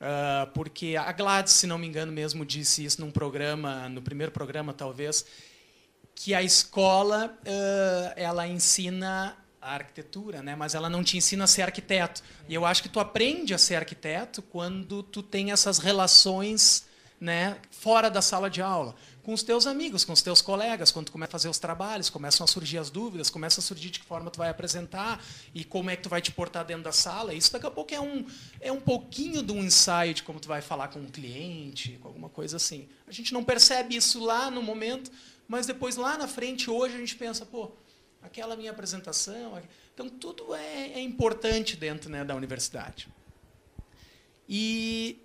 Ah, 0.00 0.48
porque 0.54 0.96
a 0.96 1.10
Gladys, 1.12 1.52
se 1.52 1.66
não 1.66 1.78
me 1.78 1.86
engano, 1.86 2.12
mesmo 2.12 2.44
disse 2.44 2.84
isso 2.84 3.00
num 3.00 3.10
programa, 3.10 3.88
no 3.88 4.00
primeiro 4.00 4.32
programa 4.32 4.72
talvez, 4.72 5.24
que 6.14 6.34
a 6.34 6.42
escola 6.42 7.36
eh, 7.44 8.14
ela 8.16 8.46
ensina 8.46 9.36
a 9.60 9.74
arquitetura, 9.74 10.42
né? 10.42 10.56
mas 10.56 10.74
ela 10.74 10.88
não 10.88 11.02
te 11.02 11.16
ensina 11.16 11.44
a 11.44 11.46
ser 11.46 11.62
arquiteto. 11.62 12.22
E 12.48 12.54
eu 12.54 12.64
acho 12.64 12.82
que 12.82 12.88
tu 12.88 13.00
aprende 13.00 13.54
a 13.54 13.58
ser 13.58 13.76
arquiteto 13.76 14.42
quando 14.42 15.02
tu 15.02 15.22
tem 15.22 15.52
essas 15.52 15.78
relações 15.78 16.86
né, 17.20 17.56
fora 17.70 18.08
da 18.08 18.22
sala 18.22 18.48
de 18.48 18.62
aula, 18.62 18.94
com 19.28 19.34
os 19.34 19.42
teus 19.42 19.66
amigos, 19.66 20.06
com 20.06 20.14
os 20.14 20.22
teus 20.22 20.40
colegas, 20.40 20.90
quando 20.90 21.04
tu 21.04 21.12
começa 21.12 21.28
a 21.28 21.32
fazer 21.32 21.48
os 21.50 21.58
trabalhos, 21.58 22.08
começam 22.08 22.44
a 22.44 22.46
surgir 22.46 22.78
as 22.78 22.88
dúvidas, 22.88 23.28
começa 23.28 23.60
a 23.60 23.62
surgir 23.62 23.90
de 23.90 24.00
que 24.00 24.06
forma 24.06 24.30
tu 24.30 24.38
vai 24.38 24.48
apresentar 24.48 25.22
e 25.54 25.64
como 25.64 25.90
é 25.90 25.96
que 25.96 26.04
tu 26.04 26.08
vai 26.08 26.22
te 26.22 26.32
portar 26.32 26.64
dentro 26.64 26.84
da 26.84 26.92
sala. 26.92 27.34
Isso 27.34 27.52
daqui 27.52 27.66
a 27.66 27.70
pouco 27.70 27.92
é 27.92 28.00
um, 28.00 28.24
é 28.58 28.72
um 28.72 28.80
pouquinho 28.80 29.42
de 29.42 29.52
um 29.52 29.62
ensaio 29.62 30.14
de 30.14 30.22
como 30.22 30.40
tu 30.40 30.48
vai 30.48 30.62
falar 30.62 30.88
com 30.88 31.00
um 31.00 31.10
cliente, 31.10 31.98
com 32.00 32.08
alguma 32.08 32.30
coisa 32.30 32.56
assim. 32.56 32.88
A 33.06 33.12
gente 33.12 33.34
não 33.34 33.44
percebe 33.44 33.94
isso 33.94 34.18
lá 34.18 34.50
no 34.50 34.62
momento, 34.62 35.10
mas 35.46 35.66
depois 35.66 35.96
lá 35.96 36.16
na 36.16 36.26
frente, 36.26 36.70
hoje, 36.70 36.94
a 36.94 36.98
gente 36.98 37.14
pensa, 37.14 37.44
pô, 37.44 37.72
aquela 38.22 38.56
minha 38.56 38.70
apresentação. 38.70 39.60
Então, 39.92 40.08
tudo 40.08 40.54
é, 40.54 40.92
é 40.94 41.00
importante 41.02 41.76
dentro 41.76 42.08
né, 42.08 42.24
da 42.24 42.34
universidade. 42.34 43.08
E 44.48 45.18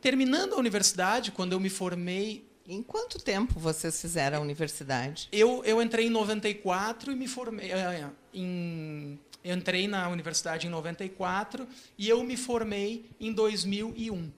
terminando 0.00 0.52
a 0.54 0.58
universidade, 0.58 1.32
quando 1.32 1.54
eu 1.54 1.58
me 1.58 1.68
formei, 1.68 2.51
Em 2.66 2.82
quanto 2.82 3.18
tempo 3.18 3.58
vocês 3.58 4.00
fizeram 4.00 4.38
a 4.38 4.40
universidade? 4.40 5.28
eu, 5.32 5.64
eu 5.64 5.82
entrei 5.82 6.06
em 6.06 6.10
94 6.10 7.12
e 7.12 7.16
me 7.16 7.26
formei 7.26 7.72
eh, 7.72 8.08
em 8.32 9.18
eu 9.44 9.56
entrei 9.56 9.88
na 9.88 10.08
universidade 10.08 10.66
em 10.66 10.70
94 10.70 11.66
e 11.98 12.08
eu 12.08 12.22
me 12.22 12.36
formei 12.36 13.10
em 13.18 13.32
2001. 13.32 14.30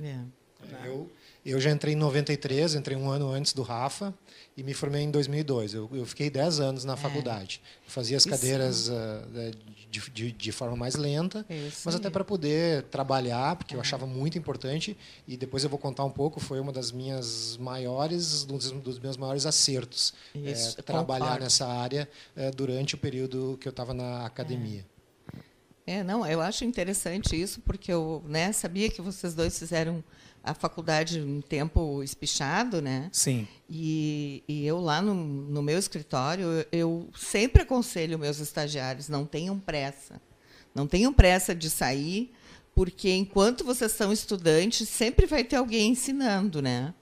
É. 0.00 0.18
Eu, 0.84 1.10
Eu 1.44 1.60
já 1.60 1.70
entrei 1.70 1.94
em 1.94 1.96
93, 1.96 2.74
entrei 2.74 2.96
um 2.96 3.08
ano 3.08 3.30
antes 3.30 3.52
do 3.52 3.62
Rafa 3.62 4.12
e 4.56 4.62
me 4.62 4.74
formei 4.74 5.02
em 5.02 5.10
2002. 5.10 5.72
Eu, 5.72 5.88
eu 5.92 6.04
fiquei 6.04 6.28
10 6.28 6.60
anos 6.60 6.84
na 6.84 6.96
faculdade. 6.96 7.62
Eu 7.86 7.90
fazia 7.90 8.16
as 8.16 8.26
Isso. 8.26 8.30
cadeiras 8.30 8.90
ah, 8.90 9.24
de, 9.90 10.10
de, 10.10 10.32
de 10.32 10.52
forma 10.52 10.76
mais 10.76 10.94
lenta, 10.94 11.46
Isso 11.48 11.82
mas 11.84 11.94
até 11.94 12.10
para 12.10 12.24
poder 12.24 12.82
trabalhar, 12.84 13.56
porque 13.56 13.74
eu 13.74 13.80
achava 13.80 14.06
muito 14.06 14.36
importante. 14.36 14.96
E 15.26 15.36
depois 15.36 15.64
eu 15.64 15.70
vou 15.70 15.78
contar 15.78 16.04
um 16.04 16.10
pouco, 16.10 16.40
foi 16.40 16.60
uma 16.60 16.72
das 16.72 16.92
minhas 16.92 17.56
maiores, 17.56 18.44
um 18.44 18.58
dos, 18.58 18.70
dos 18.72 18.98
meus 18.98 19.16
maiores 19.16 19.46
acertos. 19.46 20.12
Isso, 20.34 20.82
trabalhar 20.82 21.40
nessa 21.40 21.66
área 21.66 22.08
eh, 22.36 22.50
durante 22.50 22.94
o 22.94 22.98
período 22.98 23.56
que 23.60 23.66
eu 23.66 23.70
estava 23.70 23.94
na 23.94 24.26
academia. 24.26 24.84
É, 25.86 26.04
não, 26.04 26.26
eu 26.26 26.42
acho 26.42 26.66
interessante 26.66 27.40
isso, 27.40 27.62
porque 27.62 27.90
eu 27.90 28.22
né, 28.26 28.52
sabia 28.52 28.90
que 28.90 29.00
vocês 29.00 29.32
dois 29.32 29.58
fizeram 29.58 30.04
a 30.42 30.54
faculdade 30.54 31.20
um 31.20 31.40
tempo 31.40 32.02
espichado, 32.02 32.80
né? 32.80 33.08
Sim. 33.12 33.46
E, 33.68 34.42
e 34.48 34.66
eu 34.66 34.80
lá 34.80 35.02
no, 35.02 35.14
no 35.14 35.62
meu 35.62 35.78
escritório, 35.78 36.46
eu, 36.72 37.08
sempre 37.16 37.62
aconselho 37.62 38.18
meus 38.18 38.38
estagiários, 38.38 39.08
não 39.08 39.26
tenham 39.26 39.58
pressa. 39.58 40.20
Não 40.74 40.86
tenham 40.86 41.12
pressa 41.12 41.54
de 41.54 41.68
sair, 41.68 42.32
porque 42.74 43.10
enquanto 43.10 43.64
vocês 43.64 43.92
são 43.92 44.12
estudantes, 44.12 44.88
sempre 44.88 45.26
vai 45.26 45.44
ter 45.44 45.56
alguém 45.56 45.90
ensinando, 45.90 46.62
né? 46.62 46.94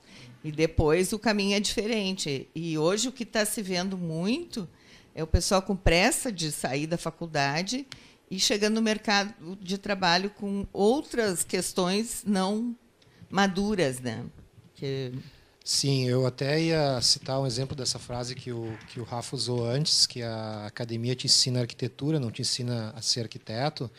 E 0.43 0.51
depois 0.51 1.13
o 1.13 1.19
caminho 1.19 1.57
é 1.57 1.61
diferente. 1.61 2.49
E 2.55 2.79
hoje 2.79 3.09
o 3.09 3.13
que 3.13 3.25
está 3.25 3.45
se 3.45 3.61
vendo 3.63 3.99
muito 3.99 4.69
é 5.15 5.23
o 5.23 5.27
pessoal 5.27 5.61
com 5.63 5.75
pressa 5.75 6.31
de 6.31 6.53
sair 6.53 6.87
da 6.87 6.97
faculdade 6.97 7.87
e 8.31 8.39
chegando 8.39 8.75
no 8.77 8.83
mercado 8.83 9.57
de 9.61 9.79
trabalho 9.79 10.31
com 10.31 10.67
outras 10.73 11.45
questões 11.45 12.23
não 12.27 12.77
maduras, 13.31 14.01
né? 14.01 14.25
Que 14.75 15.13
Sim, 15.69 16.05
eu 16.05 16.25
até 16.25 16.61
ia 16.61 17.01
citar 17.03 17.41
um 17.41 17.47
exemplo 17.47 17.75
dessa 17.75 17.99
frase 17.99 18.37
que 18.37 18.53
o, 18.53 18.79
que 18.89 19.01
o 19.01 19.03
Rafa 19.03 19.35
usou 19.35 19.69
antes, 19.69 20.07
que 20.07 20.23
a 20.23 20.65
academia 20.65 21.17
te 21.17 21.27
ensina 21.27 21.61
arquitetura, 21.61 22.21
não 22.21 22.31
te 22.31 22.41
ensina 22.41 22.93
a 22.95 23.03
ser 23.03 23.23
arquiteto. 23.23 23.91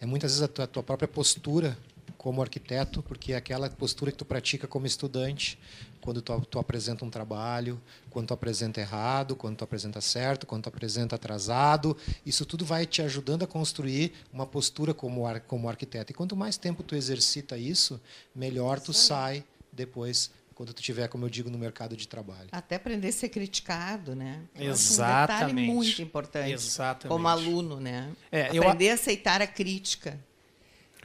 É 0.00 0.06
muitas 0.06 0.30
vezes 0.30 0.42
a 0.42 0.48
tua, 0.48 0.64
a 0.64 0.66
tua 0.66 0.82
própria 0.82 1.06
postura 1.06 1.76
como 2.16 2.40
arquiteto, 2.40 3.02
porque 3.02 3.34
é 3.34 3.36
aquela 3.36 3.68
postura 3.68 4.10
que 4.10 4.16
tu 4.16 4.24
pratica 4.24 4.66
como 4.66 4.86
estudante, 4.86 5.58
quando 6.00 6.22
tu, 6.22 6.40
tu 6.42 6.58
apresenta 6.58 7.04
um 7.04 7.10
trabalho, 7.10 7.80
quando 8.08 8.28
tu 8.28 8.34
apresenta 8.34 8.80
errado, 8.80 9.36
quando 9.36 9.56
tu 9.56 9.64
apresenta 9.64 10.00
certo, 10.00 10.46
quando 10.46 10.62
tu 10.64 10.68
apresenta 10.68 11.16
atrasado, 11.16 11.96
isso 12.24 12.44
tudo 12.46 12.64
vai 12.64 12.86
te 12.86 13.02
ajudando 13.02 13.42
a 13.42 13.46
construir 13.46 14.12
uma 14.32 14.46
postura 14.46 14.94
como, 14.94 15.26
ar, 15.26 15.40
como 15.40 15.68
arquiteto. 15.68 16.12
E 16.12 16.14
quanto 16.14 16.34
mais 16.36 16.56
tempo 16.56 16.82
tu 16.82 16.94
exercita 16.94 17.56
isso, 17.58 18.00
melhor 18.34 18.80
tu 18.80 18.92
sai 18.92 19.44
depois 19.72 20.30
quando 20.54 20.74
tu 20.74 20.82
tiver, 20.82 21.08
como 21.08 21.24
eu 21.24 21.30
digo, 21.30 21.48
no 21.48 21.56
mercado 21.56 21.96
de 21.96 22.06
trabalho. 22.06 22.48
Até 22.52 22.76
aprender 22.76 23.08
a 23.08 23.12
ser 23.12 23.30
criticado, 23.30 24.14
né? 24.14 24.42
Eu 24.54 24.72
Exatamente. 24.72 25.32
Um 25.32 25.46
detalhe 25.46 25.66
muito 25.74 26.02
importante. 26.02 26.52
Exatamente. 26.52 27.08
Como 27.08 27.26
aluno, 27.28 27.80
né? 27.80 28.10
É, 28.30 28.50
eu- 28.54 28.62
aprender 28.64 28.90
a 28.90 28.94
aceitar 28.94 29.40
a 29.40 29.46
crítica. 29.46 30.18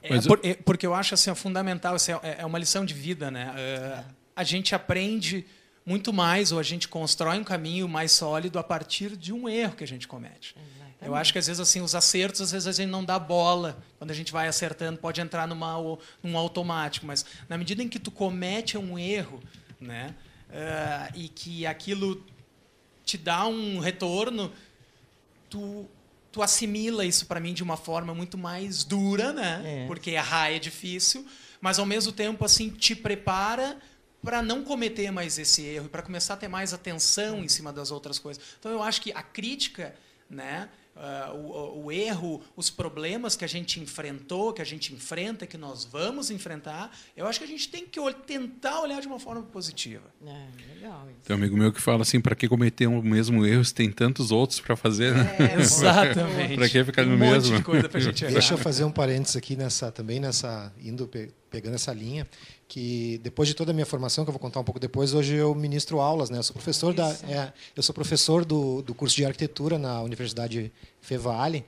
É, 0.02 0.22
por- 0.22 0.40
é, 0.44 0.54
porque 0.56 0.86
eu 0.86 0.94
acho 0.94 1.14
assim, 1.14 1.30
é 1.32 1.36
fundamental, 1.36 1.96
assim, 1.96 2.12
é, 2.12 2.38
é 2.40 2.46
uma 2.46 2.60
lição 2.60 2.86
de 2.86 2.94
vida, 2.94 3.32
né? 3.32 3.54
É, 3.58 4.04
A 4.36 4.44
gente 4.44 4.75
aprende 4.75 5.46
muito 5.86 6.12
mais, 6.12 6.51
ou 6.51 6.60
a 6.60 6.63
gente 6.63 6.88
constrói 6.88 7.38
um 7.38 7.44
caminho 7.44 7.88
mais 7.88 8.12
sólido 8.12 8.58
a 8.58 8.63
partir 8.63 9.15
de 9.15 9.32
um 9.32 9.48
erro 9.48 9.75
que 9.75 9.84
a 9.84 9.88
gente 9.88 10.08
comete. 10.08 10.56
Eu 11.01 11.13
acho 11.13 11.32
que 11.32 11.38
às 11.38 11.46
vezes 11.46 11.60
assim 11.60 11.82
os 11.82 11.94
acertos, 11.94 12.42
às 12.42 12.51
vezes 12.51 12.68
a 12.68 12.72
gente 12.72 12.89
não 12.89 13.04
dá 13.04 13.20
bola. 13.20 13.77
Quando 14.00 14.10
a 14.10 14.13
gente 14.13 14.32
vai 14.32 14.48
acertando, 14.48 14.98
pode 14.98 15.22
entrar 15.22 15.48
numa, 15.48 15.75
num 16.24 16.36
automático, 16.36 17.06
mas 17.06 17.24
na 17.48 17.58
medida 17.58 17.84
em 17.84 17.88
que 17.88 18.00
tu 18.00 18.10
comete 18.10 18.77
um 18.77 18.98
erro, 18.98 19.42
né, 19.80 20.15
eh, 20.50 21.12
e 21.13 21.30
que 21.30 21.65
aquilo 21.68 22.25
te 23.04 23.20
dá 23.20 23.46
um 23.46 23.77
retorno, 23.77 24.51
tu, 25.48 25.86
tu 26.32 26.42
assimila 26.42 27.06
isso 27.06 27.27
para 27.27 27.39
mim 27.39 27.54
de 27.54 27.62
uma 27.62 27.77
forma 27.77 28.15
muito 28.15 28.36
mais 28.36 28.84
dura, 28.84 29.32
né? 29.32 29.62
É. 29.63 29.88
Porque 29.88 30.12
errar 30.12 30.51
é 30.51 30.58
difícil, 30.58 31.25
mas 31.62 31.77
ao 31.77 31.86
mesmo 31.86 32.12
tempo 32.12 32.44
assim 32.44 32.70
te 32.70 32.96
prepara 32.96 33.77
para 34.25 34.41
não 34.41 34.63
cometer 34.63 35.12
mais 35.12 35.38
esse 35.38 35.63
erro 35.63 35.86
e 35.86 35.89
para 35.89 36.01
começar 36.01 36.34
a 36.34 36.38
ter 36.38 36.48
mais 36.50 36.74
atenção 36.74 37.44
em 37.44 37.48
cima 37.48 37.72
das 37.72 37.91
outras 37.91 38.20
coisas. 38.20 38.44
Então 38.60 38.72
eu 38.72 38.82
acho 38.84 39.00
que 39.01 39.12
a 39.13 39.22
crítica, 39.24 39.94
né? 40.29 40.68
ah, 40.98 41.33
o, 41.35 41.83
o- 41.88 41.92
erro, 41.92 42.42
os 42.55 42.70
problemas 42.70 43.35
que 43.35 43.44
a 43.44 43.48
gente 43.50 43.81
enfrentou, 43.81 44.53
que 44.53 44.61
a 44.61 44.66
gente 44.66 44.94
enfrenta, 44.94 45.46
que 45.46 45.57
nós 45.57 45.83
vamos 45.83 46.31
enfrentar, 46.31 46.90
eu 47.18 47.27
acho 47.27 47.38
que 47.38 47.44
a 47.44 47.48
gente 47.50 47.68
tem 47.68 47.85
que 47.85 48.00
ol- 48.00 48.14
tentar 48.14 48.79
olhar 48.79 49.01
de 49.01 49.07
uma 49.07 49.20
forma 49.20 49.44
positiva. 49.44 50.05
É, 50.25 50.48
legal 50.74 51.05
isso. 51.09 51.20
Tem 51.25 51.35
um 51.35 51.40
amigo 51.40 51.57
meu 51.57 51.74
que 51.74 51.81
fala 51.81 52.01
assim, 52.03 52.22
para 52.22 52.33
que 52.33 52.48
cometer 52.48 52.88
o 52.88 53.01
mesmo 53.03 53.46
erro 53.46 53.66
se 53.66 53.74
tem 53.74 53.92
tantos 53.92 54.31
outros 54.31 54.61
para 54.61 54.77
fazer, 54.77 55.14
né? 55.14 55.35
É, 55.38 55.55
Exatamente. 55.59 56.55
Pra 56.55 56.70
que 56.70 56.83
ficar 56.85 57.01
Tem 57.03 57.11
no 57.11 57.18
um 57.18 57.20
monte 57.27 57.42
mesmo? 57.42 57.57
de 57.57 57.64
coisa 57.66 57.90
pra 57.90 58.00
gente 58.00 58.24
errar. 58.24 58.31
Deixa 58.33 58.53
eu 58.53 58.57
fazer 58.57 58.85
um 58.85 58.92
parênteses 58.92 59.35
aqui 59.35 59.57
nessa 59.57 59.92
também 59.92 60.22
nessa 60.22 60.72
indo 60.81 61.09
pegando 61.55 61.75
essa 61.75 61.94
linha 61.94 62.27
que 62.68 63.18
depois 63.24 63.48
de 63.48 63.53
toda 63.53 63.72
a 63.72 63.74
minha 63.74 63.85
formação 63.85 64.25
que 64.25 64.29
eu 64.29 64.33
vou 64.33 64.39
contar 64.41 64.59
um 64.59 64.63
pouco 64.65 64.77
depois 64.77 65.13
hoje 65.13 65.35
eu 65.35 65.55
ministro 65.55 66.01
aulas 66.01 66.29
né 66.29 66.37
eu 66.37 66.44
sou 66.44 66.53
professor 66.53 66.94
da 66.94 67.09
é, 67.29 67.53
eu 67.74 67.81
sou 67.81 67.96
professor 67.96 68.44
do, 68.44 68.81
do 68.81 68.94
curso 68.94 69.15
de 69.15 69.24
arquitetura 69.25 69.77
na 69.79 70.01
Universidade 70.01 70.70
Fevale 71.00 71.63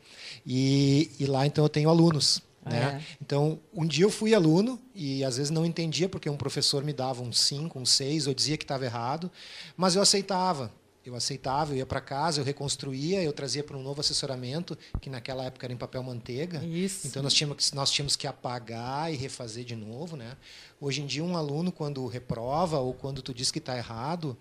e, 0.45 1.09
e 1.17 1.25
lá 1.25 1.47
então 1.47 1.63
eu 1.63 1.69
tenho 1.69 1.89
alunos 1.89 2.41
Ah, 2.65 2.69
né? 2.69 3.01
é? 3.01 3.15
Então, 3.21 3.59
um 3.73 3.85
dia 3.85 4.03
eu 4.03 4.09
fui 4.09 4.33
aluno 4.33 4.77
e 4.93 5.23
às 5.23 5.37
vezes 5.37 5.49
não 5.49 5.65
entendia 5.65 6.09
porque 6.09 6.29
um 6.29 6.35
professor 6.35 6.83
me 6.83 6.91
dava 6.91 7.21
um 7.23 7.31
5, 7.31 7.79
um 7.79 7.85
6, 7.85 8.27
ou 8.27 8.33
dizia 8.33 8.57
que 8.57 8.65
estava 8.65 8.83
errado, 8.83 9.31
mas 9.77 9.95
eu 9.95 10.01
aceitava. 10.01 10.69
Eu 11.07 11.15
aceitava, 11.15 11.71
eu 11.71 11.77
ia 11.77 11.85
para 11.85 12.01
casa, 12.01 12.41
eu 12.41 12.43
reconstruía, 12.43 13.23
eu 13.23 13.31
trazia 13.31 13.63
para 13.63 13.77
um 13.77 13.81
novo 13.81 14.01
assessoramento, 14.01 14.77
que 14.99 15.09
naquela 15.09 15.45
época 15.45 15.65
era 15.65 15.71
em 15.73 15.77
papel 15.77 16.03
manteiga. 16.03 16.61
Isso. 16.65 17.07
Então 17.07 17.23
nós 17.23 17.33
tínhamos, 17.33 17.69
que- 17.69 17.75
nós 17.75 17.89
tínhamos 17.89 18.17
que 18.17 18.27
apagar 18.27 19.11
e 19.13 19.15
refazer 19.15 19.63
de 19.63 19.73
novo. 19.73 20.17
Né? 20.17 20.35
Hoje 20.81 21.01
em 21.01 21.05
dia, 21.05 21.23
um 21.23 21.37
aluno, 21.37 21.71
quando 21.71 22.05
reprova 22.07 22.79
ou 22.79 22.93
quando 22.93 23.21
tu 23.21 23.33
diz 23.33 23.51
que 23.51 23.59
está 23.59 23.77
errado, 23.77 24.35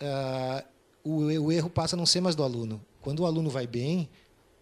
ah, 0.00 0.62
o, 1.02 1.20
o 1.22 1.50
erro 1.50 1.70
passa 1.70 1.96
a 1.96 1.98
não 1.98 2.04
ser 2.04 2.20
mais 2.20 2.36
do 2.36 2.42
aluno. 2.42 2.84
Quando 3.00 3.20
o 3.20 3.26
aluno 3.26 3.48
vai 3.48 3.66
bem, 3.66 4.10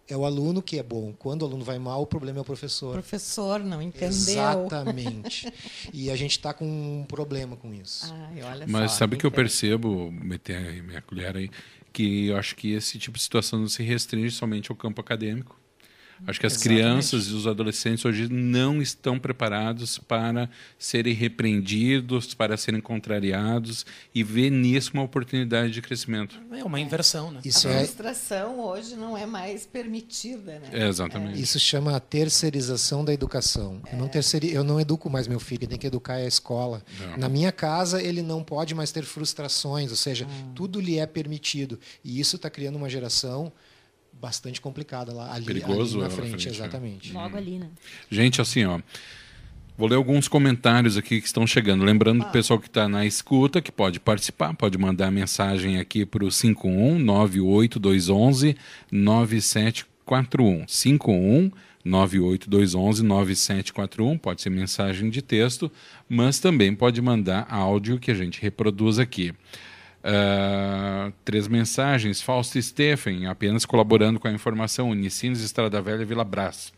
é 0.09 0.17
o 0.17 0.25
aluno 0.25 0.61
que 0.61 0.79
é 0.79 0.83
bom. 0.83 1.13
Quando 1.17 1.43
o 1.43 1.45
aluno 1.45 1.63
vai 1.63 1.77
mal, 1.79 2.01
o 2.01 2.07
problema 2.07 2.39
é 2.39 2.41
o 2.41 2.41
O 2.41 2.45
professor. 2.45 2.93
professor 2.93 3.59
não 3.59 3.81
entendeu. 3.81 4.07
Exatamente. 4.09 5.51
e 5.93 6.09
a 6.09 6.15
gente 6.15 6.31
está 6.31 6.53
com 6.53 6.65
um 6.65 7.05
problema 7.05 7.55
com 7.55 7.73
isso. 7.73 8.13
Ai, 8.13 8.41
olha 8.43 8.65
Mas 8.67 8.91
só, 8.91 8.97
sabe 8.99 9.17
que 9.17 9.25
eu 9.25 9.31
percebo, 9.31 10.11
meter 10.11 10.81
minha 10.83 11.01
colher 11.01 11.35
aí, 11.35 11.49
que 11.93 12.27
eu 12.27 12.37
acho 12.37 12.55
que 12.55 12.71
esse 12.73 12.97
tipo 12.97 13.17
de 13.17 13.23
situação 13.23 13.59
não 13.59 13.67
se 13.67 13.83
restringe 13.83 14.31
somente 14.31 14.71
ao 14.71 14.75
campo 14.75 14.99
acadêmico. 15.01 15.58
Acho 16.27 16.39
que 16.39 16.45
as 16.45 16.53
Exatamente. 16.53 16.81
crianças 16.81 17.27
e 17.27 17.33
os 17.33 17.47
adolescentes 17.47 18.03
hoje 18.05 18.27
não 18.29 18.81
estão 18.81 19.17
preparados 19.17 19.97
para 19.97 20.49
serem 20.77 21.13
repreendidos, 21.13 22.33
para 22.33 22.57
serem 22.57 22.81
contrariados 22.81 23.85
e 24.13 24.23
ver 24.23 24.49
nisso 24.49 24.91
uma 24.93 25.03
oportunidade 25.03 25.71
de 25.71 25.81
crescimento. 25.81 26.39
É 26.51 26.63
uma 26.63 26.79
inversão, 26.79 27.31
né? 27.31 27.41
Isso 27.43 27.67
a 27.67 27.71
é, 27.71 27.79
frustração 27.79 28.59
hoje 28.59 28.95
não 28.95 29.17
é 29.17 29.25
mais 29.25 29.65
permitida, 29.65 30.59
né? 30.59 30.69
É, 30.71 30.87
exatamente. 30.87 31.41
Isso 31.41 31.59
chama 31.59 31.95
a 31.95 31.99
terceirização 31.99 33.03
da 33.03 33.13
educação. 33.13 33.81
Eu, 33.91 33.97
não 33.97 34.07
terceiri, 34.07 34.53
eu 34.53 34.63
não 34.63 34.79
educo 34.79 35.09
mais 35.09 35.27
meu 35.27 35.39
filho, 35.39 35.67
tem 35.67 35.77
que 35.77 35.87
educar 35.87 36.15
a 36.15 36.25
escola. 36.25 36.83
Não. 36.99 37.17
Na 37.17 37.29
minha 37.29 37.51
casa, 37.51 38.01
ele 38.01 38.21
não 38.21 38.43
pode 38.43 38.75
mais 38.75 38.91
ter 38.91 39.03
frustrações, 39.03 39.89
ou 39.89 39.97
seja, 39.97 40.27
tudo 40.53 40.79
lhe 40.79 40.99
é 40.99 41.05
permitido. 41.05 41.79
E 42.03 42.19
isso 42.19 42.35
está 42.35 42.49
criando 42.49 42.75
uma 42.75 42.89
geração 42.89 43.51
bastante 44.19 44.59
complicada 44.59 45.13
lá 45.13 45.33
ali, 45.33 45.45
Perigoso 45.45 45.95
ali 45.95 46.03
na 46.03 46.09
na 46.09 46.09
frente, 46.09 46.29
frente, 46.29 46.47
é. 46.47 46.51
exatamente. 46.51 47.13
Logo 47.13 47.37
ali, 47.37 47.59
né? 47.59 47.69
Gente, 48.09 48.41
assim, 48.41 48.65
ó. 48.65 48.79
Vou 49.77 49.87
ler 49.87 49.95
alguns 49.95 50.27
comentários 50.27 50.97
aqui 50.97 51.21
que 51.21 51.27
estão 51.27 51.47
chegando. 51.47 51.85
Lembrando 51.85 52.21
o 52.23 52.29
pessoal 52.31 52.59
que 52.59 52.67
está 52.67 52.89
na 52.89 53.05
escuta, 53.05 53.61
que 53.61 53.71
pode 53.71 53.97
participar, 53.97 54.53
pode 54.53 54.77
mandar 54.77 55.09
mensagem 55.09 55.77
aqui 55.77 56.05
para 56.05 56.25
o 56.25 56.29
51 56.29 56.99
98211 56.99 58.57
9741. 58.91 60.67
51 60.67 61.51
98211 61.85 63.03
9741. 63.03 64.17
Pode 64.17 64.41
ser 64.41 64.49
mensagem 64.49 65.09
de 65.09 65.21
texto, 65.21 65.71
mas 66.09 66.39
também 66.39 66.75
pode 66.75 67.01
mandar 67.01 67.47
áudio 67.49 67.99
que 67.99 68.11
a 68.11 68.15
gente 68.15 68.41
reproduz 68.41 68.99
aqui. 68.99 69.33
Ah, 70.03 71.11
três 71.25 71.47
mensagens. 71.47 72.21
Fausto 72.21 72.61
Steffen, 72.61 73.27
apenas 73.27 73.65
colaborando 73.65 74.19
com 74.19 74.27
a 74.27 74.31
informação. 74.31 74.89
Unicinos, 74.89 75.41
Estrada 75.41 75.81
Velha 75.81 76.01
e 76.01 76.05
Vila 76.05 76.23
Brás. 76.23 76.73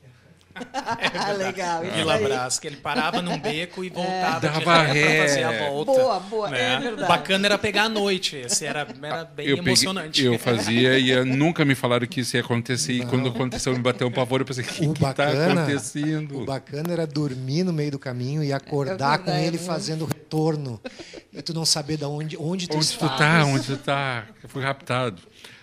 Ah, 0.74 1.32
legal. 1.34 1.82
Vila. 1.84 2.18
Brás, 2.18 2.60
que 2.60 2.68
ele 2.68 2.78
parava 2.78 3.22
num 3.22 3.40
beco 3.40 3.84
e 3.84 3.90
voltava 3.90 4.40
Dava 4.40 4.62
pra 4.62 4.82
ré. 4.84 5.28
fazer 5.28 5.44
a 5.44 5.70
volta. 5.70 5.92
Boa, 5.92 6.20
boa, 6.20 6.50
né? 6.50 6.74
é 6.76 6.80
verdade. 6.80 7.08
Bacana 7.08 7.48
era 7.48 7.58
pegar 7.58 7.84
à 7.84 7.90
noite, 7.90 8.36
esse 8.38 8.66
era, 8.66 8.88
era 9.04 9.26
bem 9.26 9.48
Eu, 9.48 9.58
peguei- 9.58 9.72
emocionante. 9.74 10.24
eu 10.24 10.38
fazia 10.40 10.98
e 11.00 11.24
nunca 11.26 11.64
me 11.66 11.76
falaram 11.76 12.06
que 12.08 12.22
isso 12.22 12.36
ia 12.36 12.42
acontecer. 12.42 12.94
E 12.94 13.06
quando 13.06 13.30
aconteceu, 13.30 13.74
me 13.74 13.80
bateu 13.80 14.08
um 14.08 14.12
pavor. 14.12 14.42
Eu 14.42 14.46
pensei, 14.46 14.64
o 14.64 14.68
que 14.68 14.86
O 14.88 14.94
está 14.94 15.08
bacana, 15.26 15.62
acontecendo? 15.64 16.42
o 16.42 16.46
bacana 16.46 16.94
era 16.94 17.08
dormir 17.08 17.64
no 17.64 17.74
meio 17.74 17.92
do 17.92 18.00
caminho 18.00 18.44
e 18.44 18.52
acordar 18.54 19.20
com 19.20 19.32
ele 19.32 19.58
né? 19.58 19.64
fazendo 19.64 20.04
o 20.04 20.08
retorno. 20.08 20.80
E 21.34 21.42
tu 21.42 21.54
não 21.54 21.66
saber 21.66 21.98
de 21.98 22.06
onde, 22.06 22.38
onde 22.38 22.68
tu 22.68 22.78
Onde 22.78 22.98
tu 22.98 23.10
tá? 23.10 23.44
Onde 23.46 23.66
tu 23.66 23.78
tá? 23.78 24.26
Eu 24.44 24.50
fui 24.50 24.62
raptado. 24.64 25.22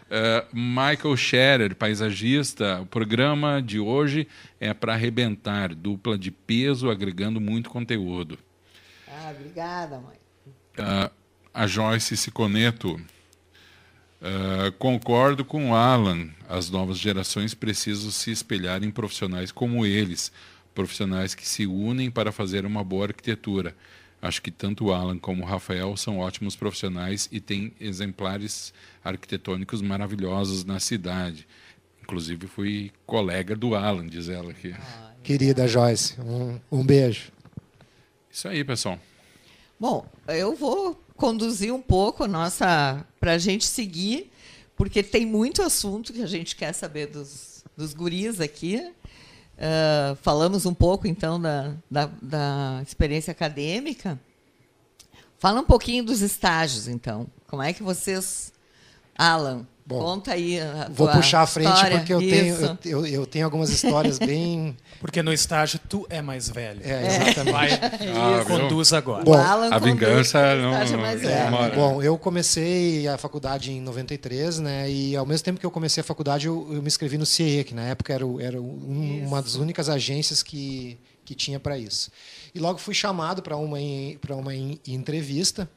Uh, 0.08 0.56
Michael 0.56 1.16
Scherer, 1.16 1.76
paisagista. 1.76 2.80
O 2.80 2.86
programa 2.86 3.60
de 3.60 3.78
hoje 3.78 4.26
é 4.58 4.72
para 4.72 4.94
arrebentar, 4.94 5.74
dupla 5.74 6.16
de 6.16 6.30
peso, 6.30 6.90
agregando 6.90 7.38
muito 7.40 7.68
conteúdo. 7.68 8.38
Ah, 9.06 9.34
obrigada, 9.38 10.00
mãe. 10.00 10.16
Uh, 10.78 11.10
a 11.52 11.66
Joyce 11.66 12.16
Siconeto. 12.16 12.94
Uh, 14.20 14.72
concordo 14.78 15.44
com 15.44 15.70
o 15.70 15.74
Alan. 15.74 16.30
As 16.48 16.70
novas 16.70 16.98
gerações 16.98 17.52
precisam 17.52 18.10
se 18.10 18.30
espelhar 18.30 18.82
em 18.82 18.90
profissionais 18.90 19.52
como 19.52 19.84
eles, 19.84 20.32
profissionais 20.74 21.34
que 21.34 21.46
se 21.46 21.66
unem 21.66 22.10
para 22.10 22.32
fazer 22.32 22.64
uma 22.64 22.82
boa 22.82 23.08
arquitetura. 23.08 23.76
Acho 24.20 24.40
que 24.40 24.50
tanto 24.50 24.86
o 24.86 24.92
Alan 24.92 25.18
como 25.18 25.44
o 25.44 25.46
Rafael 25.46 25.96
são 25.96 26.18
ótimos 26.18 26.56
profissionais 26.56 27.28
e 27.30 27.40
têm 27.40 27.72
exemplares 27.78 28.72
arquitetônicos 29.04 29.80
maravilhosos 29.80 30.64
na 30.64 30.80
cidade. 30.80 31.46
Inclusive 32.02 32.46
fui 32.46 32.92
colega 33.06 33.54
do 33.54 33.74
Alan, 33.74 34.06
diz 34.06 34.28
ela 34.28 34.50
aqui. 34.50 34.74
Querida 35.22 35.68
Joyce, 35.68 36.20
um, 36.20 36.58
um 36.70 36.84
beijo. 36.84 37.30
Isso 38.30 38.48
aí, 38.48 38.64
pessoal. 38.64 38.98
Bom, 39.78 40.06
eu 40.26 40.54
vou 40.54 41.00
conduzir 41.16 41.72
um 41.74 41.82
pouco 41.82 42.24
a 42.24 42.28
nossa. 42.28 43.04
para 43.20 43.32
a 43.32 43.38
gente 43.38 43.64
seguir, 43.66 44.30
porque 44.76 45.02
tem 45.02 45.26
muito 45.26 45.62
assunto 45.62 46.12
que 46.12 46.22
a 46.22 46.26
gente 46.26 46.56
quer 46.56 46.72
saber 46.72 47.08
dos, 47.08 47.64
dos 47.76 47.92
guris 47.92 48.40
aqui. 48.40 48.92
Ah, 49.58 50.16
falamos 50.22 50.64
um 50.66 50.74
pouco, 50.74 51.06
então, 51.06 51.40
da, 51.40 51.74
da, 51.90 52.06
da 52.22 52.82
experiência 52.86 53.32
acadêmica. 53.32 54.18
Fala 55.38 55.60
um 55.60 55.64
pouquinho 55.64 56.04
dos 56.04 56.20
estágios, 56.20 56.88
então. 56.88 57.26
Como 57.46 57.62
é 57.62 57.72
que 57.72 57.82
vocês. 57.82 58.52
Alan, 59.18 59.66
Bom, 59.84 59.98
conta 60.00 60.32
aí. 60.32 60.60
A 60.60 60.86
Vou 60.92 61.06
tua 61.08 61.16
puxar 61.16 61.40
a 61.40 61.46
frente 61.46 61.72
história. 61.72 61.96
porque 61.98 62.12
eu 62.14 62.18
tenho, 62.20 62.56
eu, 62.56 62.78
eu, 62.84 63.06
eu 63.06 63.26
tenho 63.26 63.44
algumas 63.46 63.70
histórias 63.70 64.18
bem. 64.20 64.76
Porque 65.00 65.22
no 65.22 65.32
estágio 65.32 65.80
tu 65.88 66.06
é 66.10 66.20
mais 66.20 66.48
velho. 66.50 66.80
É, 66.84 67.06
exatamente. 67.06 67.52
Vai, 67.52 67.70
Ah, 68.14 68.44
conduz 68.46 68.92
agora. 68.92 69.24
Bom, 69.24 69.34
a 69.34 69.78
vingança 69.78 70.54
não- 70.56 70.70
mais 70.72 70.90
não 71.22 71.30
demora. 71.30 71.74
Bom, 71.74 72.02
eu 72.02 72.18
comecei 72.18 73.08
a 73.08 73.16
faculdade 73.16 73.72
em 73.72 73.80
93, 73.80 74.58
né? 74.58 74.90
E 74.90 75.16
ao 75.16 75.24
mesmo 75.24 75.44
tempo 75.44 75.58
que 75.58 75.64
eu 75.66 75.70
comecei 75.70 76.00
a 76.02 76.04
faculdade, 76.04 76.46
eu, 76.48 76.68
eu 76.70 76.82
me 76.82 76.86
inscrevi 76.88 77.16
no 77.16 77.24
CIE, 77.26 77.64
que 77.64 77.74
na 77.74 77.82
época 77.84 78.12
era, 78.12 78.24
era 78.40 78.60
um- 78.60 79.24
uma 79.26 79.40
das 79.40 79.54
únicas 79.54 79.88
agências 79.88 80.42
que, 80.42 80.98
que 81.24 81.34
tinha 81.34 81.58
para 81.58 81.78
isso. 81.78 82.10
E 82.58 82.60
logo 82.60 82.80
fui 82.80 82.92
chamado 82.92 83.40
para 83.40 83.56
uma, 83.56 83.78
para 84.20 84.34
uma 84.34 84.52
entrevista. 84.52 85.70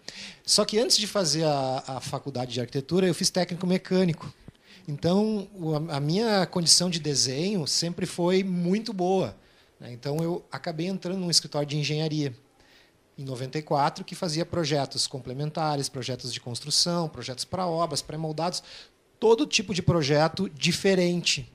Só 0.44 0.66
que 0.66 0.80
antes 0.80 0.98
de 0.98 1.06
fazer 1.06 1.44
a, 1.44 1.84
a 1.86 2.02
faculdade 2.02 2.54
de 2.54 2.60
arquitetura, 2.60 3.06
eu 3.06 3.14
fiz 3.14 3.30
técnico 3.30 3.68
mecânico. 3.68 4.34
Então, 4.88 5.48
a 5.92 6.00
minha 6.00 6.44
condição 6.48 6.90
de 6.90 7.00
desenho 7.00 7.68
sempre 7.68 8.08
foi 8.08 8.44
muito 8.44 8.92
boa. 8.92 9.38
né? 9.80 9.94
Então, 9.94 10.24
eu 10.24 10.44
acabei 10.52 10.88
entrando 10.88 11.20
num 11.20 11.30
escritório 11.30 11.68
de 11.68 11.78
engenharia 11.78 12.36
em 13.16 13.24
94, 13.24 14.04
que 14.04 14.16
fazia 14.16 14.44
projetos 14.44 15.06
complementares, 15.06 15.88
projetos 15.88 16.34
de 16.34 16.42
construção, 16.42 17.08
projetos 17.08 17.46
para 17.46 17.68
obras, 17.68 18.02
pré-moldados, 18.02 18.64
todo 19.20 19.46
tipo 19.46 19.72
de 19.72 19.84
projeto 19.84 20.50
diferente, 20.50 21.48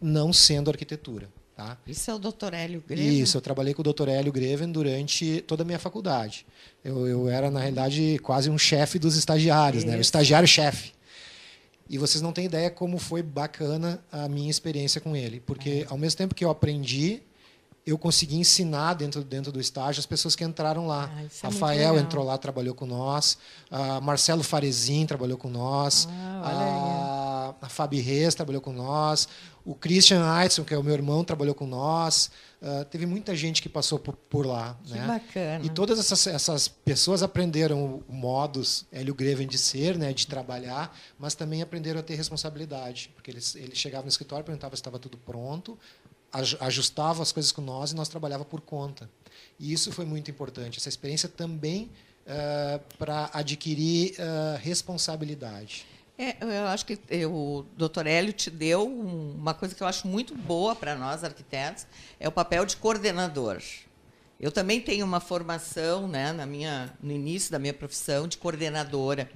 não 0.00 0.32
sendo 0.32 0.70
arquitetura. 0.70 1.28
Tá? 1.62 1.78
Isso 1.86 2.10
é 2.10 2.14
o 2.14 2.18
doutor 2.18 2.54
Hélio 2.54 2.82
Greve? 2.86 3.20
Isso, 3.20 3.36
eu 3.36 3.40
trabalhei 3.40 3.72
com 3.72 3.82
o 3.82 3.92
Dr. 3.92 4.08
Hélio 4.08 4.32
Greven 4.32 4.70
durante 4.70 5.42
toda 5.46 5.62
a 5.62 5.66
minha 5.66 5.78
faculdade. 5.78 6.44
Eu, 6.84 7.06
eu 7.06 7.28
era, 7.28 7.50
na 7.50 7.60
realidade, 7.60 8.18
quase 8.22 8.50
um 8.50 8.58
chefe 8.58 8.98
dos 8.98 9.16
estagiários, 9.16 9.84
né? 9.84 9.96
o 9.96 10.00
estagiário-chefe. 10.00 10.92
E 11.88 11.98
vocês 11.98 12.20
não 12.22 12.32
têm 12.32 12.46
ideia 12.46 12.70
como 12.70 12.98
foi 12.98 13.22
bacana 13.22 14.02
a 14.10 14.28
minha 14.28 14.50
experiência 14.50 15.00
com 15.00 15.14
ele. 15.14 15.40
Porque, 15.40 15.86
ao 15.88 15.98
mesmo 15.98 16.18
tempo 16.18 16.34
que 16.34 16.44
eu 16.44 16.50
aprendi, 16.50 17.22
eu 17.84 17.98
consegui 17.98 18.36
ensinar 18.36 18.94
dentro, 18.94 19.24
dentro 19.24 19.50
do 19.50 19.60
estágio 19.60 19.98
as 19.98 20.06
pessoas 20.06 20.36
que 20.36 20.44
entraram 20.44 20.86
lá. 20.86 21.10
Ah, 21.12 21.22
é 21.22 21.26
Rafael 21.42 21.92
legal. 21.92 21.98
entrou 21.98 22.24
lá, 22.24 22.38
trabalhou 22.38 22.74
com 22.74 22.86
nós. 22.86 23.36
Ah, 23.70 24.00
Marcelo 24.00 24.42
Farezin 24.42 25.04
trabalhou 25.04 25.36
com 25.36 25.48
nós. 25.48 26.08
Ah, 26.10 27.54
a, 27.60 27.66
a 27.66 27.68
Fabi 27.68 28.00
Reis 28.00 28.34
trabalhou 28.34 28.62
com 28.62 28.72
nós. 28.72 29.28
O 29.64 29.74
Christian 29.76 30.24
Aitson, 30.24 30.64
que 30.64 30.74
é 30.74 30.78
o 30.78 30.82
meu 30.82 30.92
irmão, 30.94 31.22
trabalhou 31.22 31.54
com 31.54 31.66
nós. 31.66 32.30
Ah, 32.60 32.84
teve 32.88 33.06
muita 33.06 33.34
gente 33.34 33.60
que 33.62 33.68
passou 33.68 33.98
por, 33.98 34.14
por 34.16 34.44
lá. 34.46 34.76
Que 34.84 34.94
né? 34.94 35.06
bacana. 35.06 35.64
E 35.64 35.70
todas 35.70 35.98
essas, 35.98 36.26
essas 36.26 36.68
pessoas 36.68 37.22
aprenderam 37.22 38.02
o 38.08 38.12
modus 38.12 38.84
Hélio 38.92 39.14
Greven 39.14 39.46
de 39.46 39.58
ser, 39.58 39.96
né, 39.96 40.12
de 40.12 40.26
trabalhar, 40.26 40.96
mas 41.18 41.34
também 41.34 41.62
aprenderam 41.62 42.00
a 42.00 42.02
ter 42.02 42.14
responsabilidade. 42.16 43.10
Porque 43.14 43.30
eles, 43.30 43.54
eles 43.54 43.78
chegavam 43.78 44.04
no 44.04 44.08
escritório, 44.10 44.44
perguntavam 44.44 44.76
se 44.76 44.80
estava 44.80 44.98
tudo 44.98 45.16
pronto, 45.18 45.78
aj- 46.32 46.56
ajustavam 46.60 47.22
as 47.22 47.30
coisas 47.32 47.52
com 47.52 47.62
nós 47.62 47.92
e 47.92 47.94
nós 47.94 48.08
trabalhava 48.08 48.44
por 48.44 48.60
conta. 48.60 49.08
E 49.58 49.72
isso 49.72 49.92
foi 49.92 50.04
muito 50.04 50.30
importante. 50.30 50.78
Essa 50.78 50.88
experiência 50.88 51.28
também 51.28 51.90
para 52.98 53.30
adquirir 53.32 54.14
ah, 54.20 54.56
responsabilidade. 54.60 55.86
É, 56.18 56.36
eu 56.40 56.66
acho 56.66 56.84
que 56.86 56.98
o 57.26 57.64
doutor 57.76 58.06
Hélio 58.06 58.32
te 58.32 58.50
deu 58.50 58.86
um- 58.86 59.34
uma 59.34 59.54
coisa 59.54 59.74
que 59.74 59.82
eu 59.82 59.86
acho 59.86 60.06
muito 60.06 60.34
boa 60.36 60.76
para 60.76 60.94
nós 60.94 61.24
arquitetos, 61.24 61.86
é 62.20 62.28
o 62.28 62.32
papel 62.32 62.64
de 62.66 62.76
coordenador. 62.76 63.60
Eu 64.38 64.52
também 64.52 64.80
tenho 64.80 65.06
uma 65.06 65.20
formação, 65.20 66.06
né, 66.06 66.32
na 66.32 66.44
minha, 66.44 66.92
no 67.02 67.12
início 67.12 67.50
da 67.50 67.58
minha 67.58 67.72
profissão, 67.72 68.28
de 68.28 68.36
coordenadora. 68.36 69.30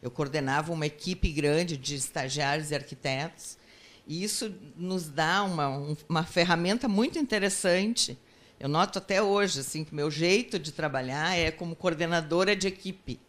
Eu 0.00 0.10
coordenava 0.10 0.72
uma 0.72 0.86
equipe 0.86 1.30
grande 1.30 1.76
de 1.76 1.94
estagiários 1.96 2.70
e 2.70 2.74
arquitetos, 2.74 3.58
e 4.06 4.24
isso 4.24 4.52
nos 4.76 5.08
dá 5.08 5.44
uma, 5.44 5.68
um- 5.68 5.96
uma 6.08 6.24
ferramenta 6.24 6.88
muito 6.88 7.18
interessante. 7.18 8.18
Eu 8.58 8.68
noto 8.68 8.98
até 8.98 9.22
hoje 9.22 9.60
assim 9.60 9.84
que 9.84 9.94
meu 9.94 10.10
jeito 10.10 10.58
de 10.58 10.72
trabalhar 10.72 11.36
é 11.36 11.50
como 11.50 11.76
coordenadora 11.76 12.56
de 12.56 12.66
equipe. 12.68 13.20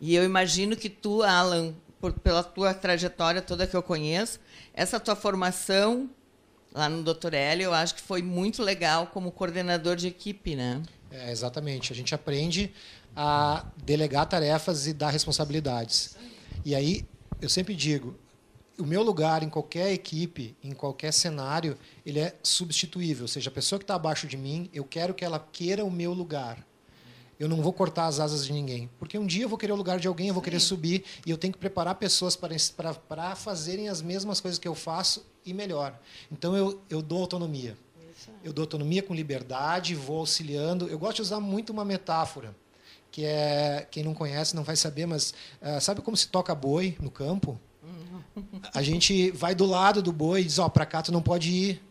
E 0.00 0.14
eu 0.14 0.24
imagino 0.24 0.76
que 0.76 0.88
tu, 0.88 1.22
Alan, 1.22 1.74
por- 2.00 2.12
pela 2.12 2.42
tua 2.42 2.72
trajetória 2.74 3.42
toda 3.42 3.66
que 3.66 3.74
eu 3.76 3.82
conheço, 3.82 4.38
essa 4.74 4.98
tua 5.00 5.16
formação 5.16 6.08
lá 6.72 6.88
no 6.88 7.02
Dr. 7.02 7.34
Hélio, 7.34 7.64
eu 7.64 7.74
acho 7.74 7.94
que 7.94 8.02
foi 8.02 8.22
muito 8.22 8.62
legal 8.62 9.06
como 9.08 9.32
coordenador 9.32 9.96
de 9.96 10.06
equipe, 10.06 10.54
né? 10.54 10.82
É, 11.10 11.30
exatamente. 11.32 11.92
A 11.92 11.96
gente 11.96 12.14
aprende 12.14 12.72
a 13.16 13.64
delegar 13.84 14.26
tarefas 14.26 14.86
e 14.86 14.92
dar 14.92 15.10
responsabilidades. 15.10 16.16
E 16.64 16.74
aí, 16.74 17.04
eu 17.40 17.48
sempre 17.48 17.74
digo, 17.74 18.14
o 18.78 18.84
meu 18.84 19.02
lugar 19.02 19.42
em 19.42 19.48
qualquer 19.48 19.90
equipe, 19.92 20.54
em 20.62 20.72
qualquer 20.72 21.12
cenário, 21.12 21.76
ele 22.04 22.20
é 22.20 22.36
substituível. 22.42 23.24
Ou 23.24 23.28
seja, 23.28 23.48
a 23.48 23.52
pessoa 23.52 23.78
que 23.78 23.84
está 23.84 23.94
abaixo 23.94 24.26
de 24.26 24.36
mim, 24.36 24.68
eu 24.72 24.84
quero 24.84 25.14
que 25.14 25.24
ela 25.24 25.44
queira 25.50 25.84
o 25.84 25.90
meu 25.90 26.12
lugar. 26.12 26.64
Eu 27.38 27.48
não 27.48 27.62
vou 27.62 27.72
cortar 27.72 28.06
as 28.06 28.18
asas 28.18 28.44
de 28.44 28.52
ninguém. 28.52 28.90
Porque 28.98 29.18
um 29.18 29.26
dia 29.26 29.44
eu 29.44 29.48
vou 29.48 29.56
querer 29.56 29.72
o 29.72 29.76
lugar 29.76 30.00
de 30.00 30.08
alguém, 30.08 30.28
eu 30.28 30.34
vou 30.34 30.42
querer 30.42 30.60
subir, 30.60 31.04
e 31.24 31.30
eu 31.30 31.38
tenho 31.38 31.52
que 31.52 31.58
preparar 31.58 31.94
pessoas 31.94 32.34
para, 32.34 32.56
para, 32.76 32.94
para 32.94 33.34
fazerem 33.36 33.88
as 33.88 34.02
mesmas 34.02 34.40
coisas 34.40 34.58
que 34.58 34.66
eu 34.66 34.74
faço 34.74 35.24
e 35.44 35.54
melhor. 35.54 35.98
Então, 36.32 36.56
eu, 36.56 36.80
eu 36.90 37.00
dou 37.00 37.20
autonomia. 37.20 37.76
Eu 38.42 38.52
dou 38.52 38.62
autonomia 38.62 39.02
com 39.02 39.14
liberdade, 39.14 39.94
vou 39.94 40.18
auxiliando. 40.18 40.88
Eu 40.88 40.98
gosto 40.98 41.16
de 41.16 41.22
usar 41.22 41.40
muito 41.40 41.70
uma 41.70 41.84
metáfora, 41.84 42.54
que 43.10 43.24
é, 43.24 43.86
quem 43.90 44.02
não 44.02 44.14
conhece 44.14 44.54
não 44.54 44.62
vai 44.64 44.76
saber, 44.76 45.06
mas 45.06 45.32
ah, 45.60 45.80
sabe 45.80 46.00
como 46.02 46.16
se 46.16 46.28
toca 46.28 46.54
boi 46.54 46.96
no 47.00 47.10
campo? 47.10 47.58
A 48.72 48.82
gente 48.82 49.30
vai 49.32 49.54
do 49.54 49.64
lado 49.64 50.02
do 50.02 50.12
boi 50.12 50.42
e 50.42 50.44
diz, 50.44 50.58
ó, 50.58 50.66
oh, 50.66 50.70
para 50.70 50.86
cá 50.86 51.02
tu 51.02 51.12
não 51.12 51.22
pode 51.22 51.50
ir, 51.50 51.82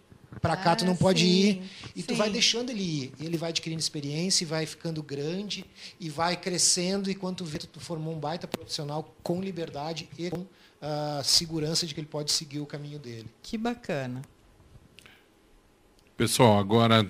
para 0.41 0.55
cá 0.57 0.75
tu 0.75 0.83
Ah, 0.83 0.87
não 0.87 0.95
pode 0.95 1.21
sim, 1.21 1.27
ir. 1.27 1.61
E 1.95 2.03
tu 2.03 2.13
sim. 2.13 2.17
vai 2.17 2.29
deixando 2.29 2.69
ele 2.69 2.83
ir. 2.83 3.11
E 3.19 3.25
ele 3.25 3.37
vai 3.37 3.49
adquirindo 3.49 3.79
experiência, 3.79 4.43
e 4.43 4.47
vai 4.47 4.65
ficando 4.65 5.01
grande, 5.01 5.65
e 5.99 6.09
vai 6.09 6.37
crescendo, 6.37 7.09
e 7.09 7.15
quando 7.15 7.37
tu 7.37 7.45
vê, 7.45 7.57
tu 7.59 7.79
formou 7.79 8.13
um 8.15 8.19
baita 8.19 8.47
profissional 8.47 9.15
com 9.23 9.41
liberdade 9.41 10.09
e 10.17 10.29
com 10.29 10.45
ah, 10.81 11.21
segurança 11.23 11.85
de 11.85 11.93
que 11.93 11.99
ele 11.99 12.07
pode 12.07 12.31
seguir 12.31 12.59
o 12.59 12.65
caminho 12.65 12.99
dele. 12.99 13.27
Que 13.41 13.57
bacana. 13.57 14.21
Pessoal, 16.15 16.57
agora 16.57 17.09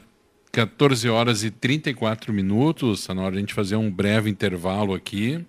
14 0.52 1.08
horas 1.08 1.44
e 1.44 1.52
34 1.52 2.34
minutos. 2.34 3.02
Está 3.02 3.14
na 3.14 3.22
hora 3.22 3.32
de 3.32 3.38
a 3.38 3.40
gente 3.42 3.54
fazer 3.54 3.76
um 3.76 3.92
breve 3.92 4.30
intervalo 4.30 4.94
aqui. 4.94 5.46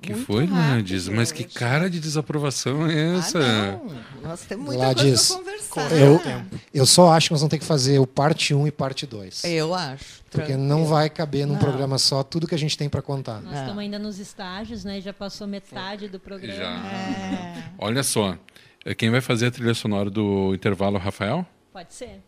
Que 0.00 0.12
muito 0.14 0.26
foi, 0.26 0.46
rápido, 0.46 0.66
Gladys? 0.74 1.08
Mas 1.08 1.30
que 1.30 1.44
cara 1.44 1.90
de 1.90 2.00
desaprovação 2.00 2.86
é 2.86 3.18
essa? 3.18 3.38
Ah, 3.38 3.72
não. 3.72 4.28
Nós 4.30 4.40
temos 4.42 4.66
muita 4.66 4.82
Gladys, 4.94 5.28
coisa 5.28 5.42
pra 5.42 5.82
conversar. 5.82 5.96
Eu, 6.00 6.20
eu 6.72 6.86
só 6.86 7.12
acho 7.12 7.28
que 7.28 7.32
nós 7.34 7.40
vamos 7.42 7.50
ter 7.50 7.58
que 7.58 7.64
fazer 7.64 7.98
o 7.98 8.06
parte 8.06 8.54
1 8.54 8.66
e 8.66 8.70
parte 8.70 9.06
2. 9.06 9.44
Eu 9.44 9.74
acho. 9.74 10.20
Porque 10.30 10.46
tranquilo. 10.46 10.62
não 10.68 10.86
vai 10.86 11.10
caber 11.10 11.44
num 11.46 11.54
Não. 11.54 11.60
programa 11.60 11.98
só 11.98 12.22
tudo 12.22 12.46
que 12.46 12.54
a 12.54 12.58
gente 12.58 12.78
tem 12.78 12.88
para 12.88 13.02
contar. 13.02 13.40
Nós 13.42 13.58
estamos 13.58 13.78
ainda 13.78 13.98
nos 13.98 14.18
estágios, 14.18 14.84
né? 14.84 15.00
Já 15.00 15.12
passou 15.12 15.46
metade 15.46 16.08
do 16.08 16.18
programa. 16.20 16.54
Já. 16.56 16.70
É, 16.70 17.64
Olha 17.78 18.02
só. 18.02 18.36
eh, 18.84 18.94
Quem 18.94 19.10
vai 19.10 19.20
fazer 19.20 19.46
a 19.46 19.50
trilha 19.50 19.74
sonora 19.74 20.08
do 20.08 20.54
intervalo, 20.54 20.98
Rafael? 20.98 21.44
Pode 21.72 21.92
ser. 21.94 22.20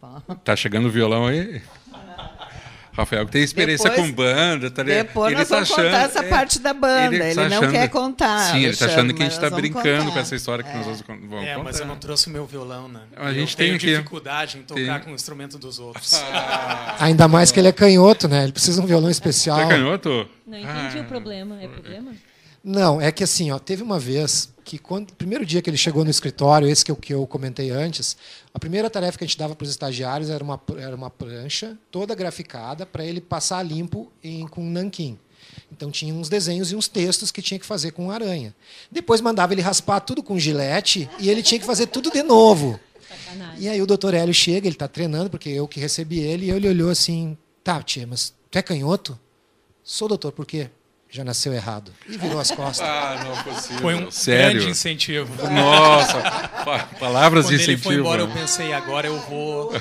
Tá 0.45 0.55
chegando 0.55 0.87
o 0.87 0.91
violão 0.91 1.27
aí? 1.27 1.61
Rafael, 2.95 3.25
que 3.25 3.33
tem 3.33 3.43
experiência 3.43 3.89
Depois- 3.89 4.07
com 4.09 4.15
banda, 4.15 4.71
tá 4.71 4.83
ligado? 4.83 5.07
Depois 5.07 5.31
Ele 5.33 5.39
nós 5.41 5.49
tá 5.49 5.55
vamos 5.55 5.71
achando- 5.71 5.85
contar 5.87 5.99
essa 6.03 6.19
é, 6.19 6.29
parte 6.29 6.59
da 6.59 6.75
banda. 6.75 7.15
Ele, 7.17 7.35
tá 7.35 7.49
não 7.49 7.57
achando- 7.59 7.71
quer 7.73 7.89
contar. 7.89 8.39
Sim, 8.53 8.65
ele 8.65 8.77
tá 8.77 8.85
achando 8.87 9.15
que 9.15 9.23
a 9.23 9.25
gente 9.25 9.33
mas 9.33 9.39
tá 9.41 9.49
vamos 9.49 9.61
brincando 9.63 9.99
contar. 10.01 10.13
com 10.13 10.19
essa 10.19 10.35
história 10.37 10.63
que 10.63 10.71
É. 10.71 10.75
nós 10.75 10.85
vamos, 11.01 11.29
vamos 11.29 11.47
É, 11.47 11.57
mas 11.57 11.67
contar. 11.73 11.79
eu 11.79 11.87
não 11.87 11.97
trouxe 11.97 12.27
o 12.29 12.31
meu 12.31 12.45
violão, 12.47 12.89
né? 12.89 13.01
A 13.17 13.33
gente 13.33 13.53
eu 13.53 13.57
tem 13.57 13.67
tenho 13.69 13.79
dificuldade 13.79 14.59
em 14.59 14.63
tocar 14.63 14.81
Tem. 14.81 15.01
com 15.01 15.13
o 15.13 15.15
instrumento 15.15 15.59
dos 15.59 15.79
outros. 15.79 16.13
Ainda 17.01 17.27
mais 17.29 17.51
que 17.51 17.59
ele 17.61 17.69
é 17.69 17.73
canhoto, 17.73 18.29
né? 18.29 18.43
Ele 18.45 18.53
precisa 18.53 18.79
de 18.79 18.85
um 18.85 18.87
violão 18.89 19.11
especial. 19.11 19.59
Tá 19.59 19.69
canhoto? 19.69 20.29
Não 20.47 20.59
entendi 20.59 20.99
Ah. 20.99 21.01
o 21.01 21.05
problema. 21.05 21.57
É 21.63 21.69
problema? 21.69 22.11
Não, 22.65 23.01
é 23.01 23.11
que 23.11 23.25
assim, 23.25 23.51
ó, 23.51 23.59
teve 23.59 23.83
uma 23.83 23.99
vez 23.99 24.53
que 24.65 24.79
quando 24.79 25.13
primeiro 25.15 25.45
dia 25.45 25.61
que 25.61 25.69
ele 25.69 25.77
chegou 25.77 26.05
no 26.05 26.11
escritório, 26.11 26.69
esse 26.69 26.85
que 26.85 26.91
eu, 26.91 26.97
que 26.97 27.13
eu 27.13 27.27
comentei 27.27 27.71
antes, 27.71 28.17
a 28.55 28.59
primeira 28.59 28.89
tarefa 28.89 29.19
que 29.19 29.25
a 29.25 29.27
gente 29.27 29.39
dava 29.39 29.57
para 29.57 29.65
os 29.65 29.71
estagiários 29.71 30.31
era 30.31 30.43
uma, 30.43 30.61
era 30.79 30.95
uma 30.95 31.11
prancha 31.11 31.77
toda 31.91 32.15
graficada 32.15 32.87
para 32.87 33.05
ele 33.05 33.21
passar 33.21 33.63
limpo 33.63 34.11
em, 34.23 34.47
com 34.47 34.63
nanquim. 34.63 35.19
Então 35.71 35.91
tinha 35.91 36.15
uns 36.15 36.29
desenhos 36.29 36.71
e 36.71 36.77
uns 36.77 36.87
textos 36.87 37.31
que 37.31 37.43
tinha 37.43 37.59
que 37.59 37.67
fazer 37.67 37.91
com 37.91 38.11
aranha. 38.11 38.55
Depois 38.91 39.21
mandava 39.21 39.53
ele 39.53 39.61
raspar 39.61 40.01
tudo 40.01 40.23
com 40.23 40.39
gilete 40.39 41.11
e 41.19 41.29
ele 41.29 41.43
tinha 41.43 41.59
que 41.59 41.67
fazer 41.67 41.87
tudo 41.87 42.11
de 42.11 42.23
novo. 42.23 42.79
Sacanagem. 43.09 43.61
E 43.63 43.69
aí 43.69 43.83
o 43.83 43.87
doutor 43.87 44.15
Hélio 44.15 44.33
chega, 44.33 44.67
ele 44.67 44.77
está 44.77 44.87
treinando, 44.87 45.29
porque 45.29 45.49
eu 45.49 45.67
que 45.67 45.81
recebi 45.81 46.21
ele, 46.21 46.47
e 46.47 46.51
ele 46.51 46.69
olhou 46.69 46.91
assim, 46.91 47.37
tá, 47.65 47.83
tia, 47.83 48.07
mas 48.07 48.33
tu 48.51 48.57
é 48.57 48.63
canhoto? 48.63 49.19
Sou 49.83 50.07
doutor, 50.09 50.33
por 50.33 50.47
quê? 50.47 50.71
Já 51.15 51.23
nasceu 51.23 51.53
errado. 51.53 51.93
E 52.09 52.17
virou 52.17 52.41
as 52.41 52.51
costas. 52.51 52.89
Ah, 52.89 53.21
não 53.23 53.39
é 53.39 53.43
possível. 53.43 53.79
Foi 53.83 53.95
um 53.97 54.11
Sério? 54.11 54.53
grande 54.55 54.71
incentivo. 54.71 55.31
Nossa, 55.47 56.23
pa- 56.65 56.89
palavras 56.99 57.45
Quando 57.45 57.49
de 57.51 57.55
ele 57.63 57.63
incentivo. 57.75 57.83
foi 57.83 57.95
embora, 57.97 58.23
eu 58.23 58.29
né? 58.29 58.35
pensei, 58.35 58.73
agora 58.73 59.07
eu 59.09 59.21
vou. 59.21 59.73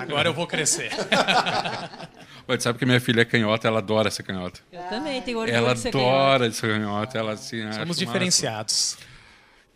Agora 0.00 0.28
eu 0.28 0.34
vou 0.34 0.48
crescer. 0.48 0.90
Mas 2.46 2.62
sabe 2.62 2.78
que 2.78 2.84
minha 2.84 3.00
filha 3.00 3.20
é 3.22 3.24
canhota, 3.24 3.68
ela 3.68 3.78
adora 3.78 4.10
ser 4.10 4.24
canhota. 4.24 4.58
Eu 4.72 4.82
também 4.82 5.22
tenho 5.22 5.38
orgulho 5.38 5.56
Ela 5.56 5.74
de 5.74 5.80
ser 5.80 5.92
canhota. 5.92 6.10
adora 6.16 6.52
ser 6.52 6.68
canhota, 6.72 7.18
ela 7.18 7.32
assim. 7.32 7.62
acha 7.62 7.78
Somos 7.78 7.96
diferenciados. 7.96 8.96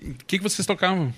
O 0.03 0.15
que, 0.27 0.37
que 0.39 0.43
vocês 0.43 0.67
tocavam? 0.67 1.15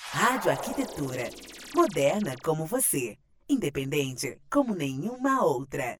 Rádio 0.01 0.51
Arquitetura. 0.51 1.29
Moderna 1.75 2.35
como 2.41 2.65
você. 2.65 3.17
Independente 3.47 4.39
como 4.49 4.73
nenhuma 4.73 5.43
outra. 5.45 5.97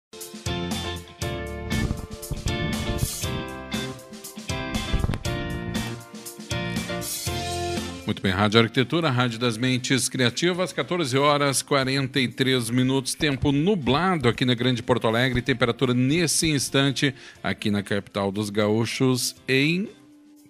Muito 8.04 8.22
bem, 8.22 8.32
Rádio 8.32 8.62
Arquitetura, 8.62 9.12
Rádio 9.12 9.38
das 9.38 9.58
Mentes 9.58 10.10
Criativas, 10.10 10.74
14 10.74 11.16
horas 11.20 11.62
43 11.62 12.72
minutos, 12.72 13.14
tempo 13.14 13.52
nublado 13.52 14.28
aqui 14.28 14.44
na 14.44 14.56
Grande 14.56 14.82
Porto 14.82 15.08
Alegre, 15.08 15.40
temperatura 15.42 15.94
nesse 15.94 16.48
instante 16.48 17.14
aqui 17.44 17.70
na 17.70 17.84
capital 17.84 18.32
dos 18.32 18.50
gaúchos 18.50 19.36
em 19.48 19.88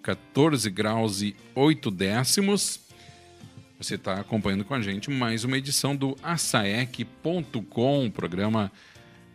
14 0.02 0.70
graus 0.70 1.22
e 1.22 1.36
8 1.54 1.92
décimos. 1.92 2.85
Você 3.78 3.96
está 3.96 4.22
acompanhando 4.22 4.64
com 4.64 4.74
a 4.74 4.82
gente 4.82 5.12
mais 5.12 5.44
uma 5.44 5.58
edição 5.58 5.94
do 5.94 6.16
Asaec.com, 6.24 8.10
programa 8.10 8.72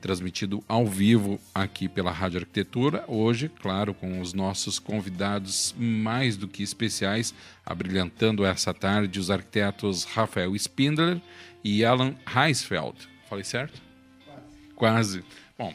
transmitido 0.01 0.65
ao 0.67 0.87
vivo 0.87 1.39
aqui 1.55 1.87
pela 1.91 2.11
Rádio 2.11 2.41
Arquitetura. 2.41 3.05
Hoje, 3.07 3.51
claro, 3.61 3.93
com 3.93 4.19
os 4.19 4.33
nossos 4.33 4.79
convidados 4.79 5.75
mais 5.79 6.39
do 6.39 6.49
que 6.49 6.63
especiais, 6.63 7.35
abrilhantando 7.67 8.43
essa 8.45 8.73
tarde 8.73 9.21
os 9.21 9.31
arquitetos 9.31 10.05
Rafael 10.05 10.57
Spindler 10.57 11.21
e 11.63 11.85
Alan 11.85 12.15
Heisfeld. 12.35 12.97
Falei 13.29 13.45
certo? 13.45 13.81
Quase. 14.75 15.23
Bom, 15.59 15.75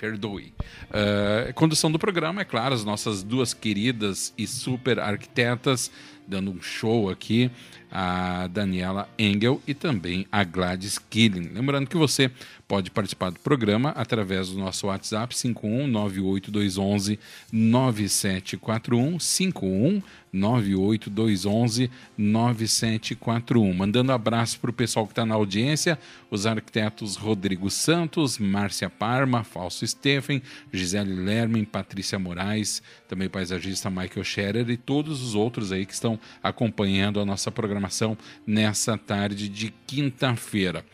perdoe. 0.00 0.54
Uh, 0.88 1.52
condução 1.52 1.92
do 1.92 1.98
programa, 1.98 2.40
é 2.40 2.44
claro, 2.44 2.74
as 2.74 2.82
nossas 2.82 3.22
duas 3.22 3.52
queridas 3.52 4.32
e 4.38 4.46
super 4.46 4.98
arquitetas 4.98 5.90
dando 6.30 6.50
um 6.52 6.62
show 6.62 7.10
aqui, 7.10 7.50
a 7.90 8.46
Daniela 8.46 9.08
Engel 9.18 9.60
e 9.66 9.74
também 9.74 10.24
a 10.30 10.44
Gladys 10.44 10.96
Killing. 10.96 11.50
Lembrando 11.52 11.88
que 11.88 11.96
você 11.96 12.30
pode 12.68 12.88
participar 12.88 13.32
do 13.32 13.40
programa 13.40 13.90
através 13.96 14.50
do 14.50 14.58
nosso 14.58 14.86
WhatsApp 14.86 15.34
5198211 15.34 17.18
9741 17.50 19.18
51 19.18 20.00
98211 20.32 21.90
9741. 22.16 23.72
Mandando 23.74 24.12
abraço 24.12 24.58
para 24.60 24.70
o 24.70 24.72
pessoal 24.72 25.06
que 25.06 25.12
está 25.12 25.26
na 25.26 25.34
audiência, 25.34 25.98
os 26.30 26.46
arquitetos 26.46 27.16
Rodrigo 27.16 27.70
Santos, 27.70 28.38
Márcia 28.38 28.88
Parma, 28.88 29.44
Falso 29.44 29.86
Stephen, 29.86 30.42
Gisele 30.72 31.14
Lerman, 31.14 31.64
Patrícia 31.64 32.18
Moraes, 32.18 32.82
também 33.08 33.28
paisagista 33.28 33.90
Michael 33.90 34.24
Scherer 34.24 34.70
e 34.70 34.76
todos 34.76 35.22
os 35.22 35.34
outros 35.34 35.72
aí 35.72 35.84
que 35.84 35.94
estão 35.94 36.18
acompanhando 36.42 37.20
a 37.20 37.24
nossa 37.24 37.50
programação 37.50 38.16
nessa 38.46 38.96
tarde 38.96 39.48
de 39.48 39.72
quinta-feira. 39.86 40.84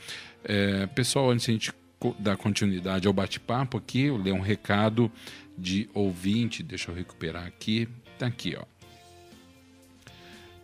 É, 0.44 0.86
pessoal, 0.86 1.30
antes 1.30 1.48
a 1.48 1.52
gente 1.52 1.72
dar 2.18 2.36
continuidade 2.36 3.06
ao 3.06 3.12
bate-papo 3.12 3.76
aqui, 3.76 4.02
eu 4.02 4.16
ler 4.16 4.32
um 4.32 4.40
recado 4.40 5.10
de 5.56 5.88
ouvinte, 5.94 6.62
deixa 6.62 6.90
eu 6.90 6.94
recuperar 6.94 7.46
aqui, 7.46 7.88
tá 8.18 8.26
aqui, 8.26 8.54
ó. 8.56 8.75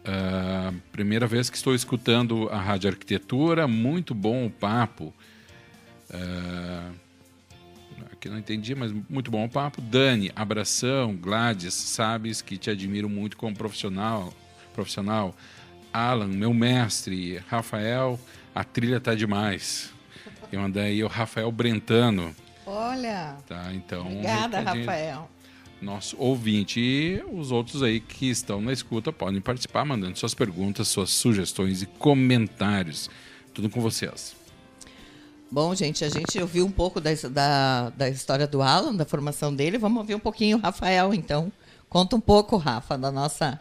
Uh, 0.02 0.76
primeira 0.90 1.26
vez 1.26 1.48
que 1.48 1.56
estou 1.56 1.74
escutando 1.74 2.48
a 2.50 2.58
Rádio 2.58 2.90
Arquitetura, 2.90 3.68
muito 3.68 4.14
bom 4.14 4.46
o 4.46 4.50
papo. 4.50 5.14
Uh, 6.10 6.92
aqui 8.12 8.28
não 8.28 8.38
entendi, 8.38 8.74
mas 8.74 8.92
muito 9.08 9.30
bom 9.30 9.44
o 9.44 9.48
papo. 9.48 9.80
Dani, 9.80 10.32
abração, 10.34 11.14
Gladys, 11.14 11.74
sabes 11.74 12.42
que 12.42 12.56
te 12.56 12.68
admiro 12.68 13.08
muito 13.08 13.36
como 13.36 13.56
profissional. 13.56 14.32
profissional. 14.74 15.36
Alan, 15.92 16.28
meu 16.28 16.52
mestre, 16.54 17.38
Rafael, 17.48 18.18
a 18.54 18.64
trilha 18.64 18.98
tá 18.98 19.14
demais. 19.14 19.92
Eu 20.50 20.60
mandei 20.60 20.82
aí 20.82 21.04
o 21.04 21.08
Rafael 21.08 21.50
Brentano. 21.52 22.34
Olha. 22.66 23.36
Tá, 23.46 23.72
então. 23.72 24.06
Obrigada. 24.06 24.60
Rafael. 24.60 25.30
Nosso 25.82 26.16
ouvinte 26.16 26.78
e 26.78 27.20
os 27.32 27.50
outros 27.50 27.82
aí 27.82 27.98
que 27.98 28.30
estão 28.30 28.60
na 28.60 28.72
escuta 28.72 29.12
podem 29.12 29.40
participar, 29.40 29.84
mandando 29.84 30.16
suas 30.16 30.32
perguntas, 30.32 30.86
suas 30.86 31.10
sugestões 31.10 31.82
e 31.82 31.86
comentários. 31.86 33.10
Tudo 33.52 33.68
com 33.68 33.80
vocês. 33.80 34.36
Bom, 35.50 35.74
gente, 35.74 36.04
a 36.04 36.08
gente 36.08 36.38
ouviu 36.40 36.64
um 36.64 36.70
pouco 36.70 37.00
da, 37.00 37.10
da, 37.28 37.90
da 37.90 38.08
história 38.08 38.46
do 38.46 38.62
Alan, 38.62 38.94
da 38.94 39.04
formação 39.04 39.52
dele. 39.52 39.76
Vamos 39.76 39.98
ouvir 39.98 40.14
um 40.14 40.20
pouquinho 40.20 40.56
o 40.56 40.60
Rafael, 40.60 41.12
então. 41.12 41.52
Conta 41.88 42.14
um 42.14 42.20
pouco, 42.20 42.56
Rafa, 42.56 42.96
da 42.96 43.10
nossa 43.10 43.60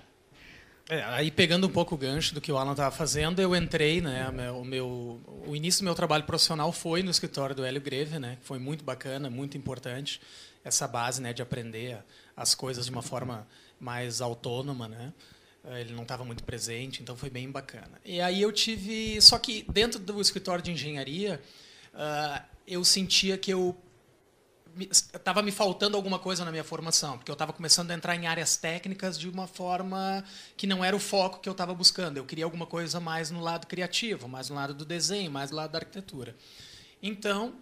É, 0.88 1.04
aí 1.04 1.32
pegando 1.32 1.66
um 1.66 1.72
pouco 1.72 1.96
o 1.96 1.98
gancho 1.98 2.36
do 2.36 2.40
que 2.40 2.52
o 2.52 2.58
Alan 2.58 2.72
estava 2.72 2.96
fazendo, 2.96 3.42
eu 3.42 3.56
entrei, 3.56 4.00
né, 4.00 4.30
o 4.52 4.64
meu 4.64 5.20
o 5.48 5.56
início 5.56 5.82
do 5.82 5.86
meu 5.86 5.96
trabalho 5.96 6.24
profissional 6.24 6.72
foi 6.72 7.02
no 7.02 7.10
escritório 7.10 7.56
do 7.56 7.66
Hélio 7.66 7.82
Greve, 7.82 8.20
né, 8.20 8.38
que 8.40 8.46
foi 8.46 8.60
muito 8.60 8.86
bacana, 8.86 9.30
muito 9.30 9.58
importante 9.58 10.22
essa 10.64 10.88
base, 10.88 11.22
né, 11.22 11.34
de 11.34 11.42
aprender 11.42 12.04
as 12.36 12.56
coisas 12.56 12.86
de 12.86 12.92
uma 12.92 13.02
forma 13.02 13.48
mais 13.80 14.22
autônoma, 14.22 14.88
né. 14.88 15.14
ele 15.80 15.94
não 15.94 16.04
estava 16.04 16.24
muito 16.24 16.44
presente, 16.44 17.02
então 17.02 17.16
foi 17.16 17.30
bem 17.30 17.50
bacana. 17.50 18.00
E 18.06 18.22
aí 18.22 18.42
eu 18.42 18.52
tive, 18.52 19.20
só 19.22 19.38
que 19.40 19.66
dentro 19.72 20.00
do 20.00 20.22
escritório 20.22 20.64
de 20.64 20.72
engenharia, 20.72 21.42
uh, 21.94 22.44
eu 22.68 22.84
sentia 22.86 23.38
que 23.38 23.52
eu 23.52 23.76
estava 24.80 25.42
me 25.42 25.52
faltando 25.52 25.98
alguma 25.98 26.18
coisa 26.18 26.46
na 26.46 26.52
minha 26.52 26.64
formação, 26.64 27.18
porque 27.18 27.30
eu 27.30 27.34
estava 27.34 27.52
começando 27.52 27.92
a 27.92 27.94
entrar 27.94 28.16
em 28.16 28.28
áreas 28.28 28.56
técnicas 28.56 29.20
de 29.20 29.28
uma 29.28 29.48
forma 29.48 30.24
que 30.56 30.66
não 30.66 30.84
era 30.84 30.96
o 30.96 31.00
foco 31.00 31.40
que 31.40 31.50
eu 31.50 31.52
estava 31.52 31.74
buscando. 31.74 32.18
Eu 32.18 32.26
queria 32.26 32.46
alguma 32.46 32.66
coisa 32.66 33.00
mais 33.00 33.30
no 33.32 33.42
lado 33.42 33.68
criativo, 33.68 34.28
mais 34.28 34.50
no 34.50 34.56
lado 34.56 34.74
do 34.74 34.86
desenho, 34.86 35.30
mais 35.30 35.52
no 35.52 35.58
lado 35.58 35.72
da 35.72 35.80
arquitetura. 35.80 36.36
Então, 37.02 37.56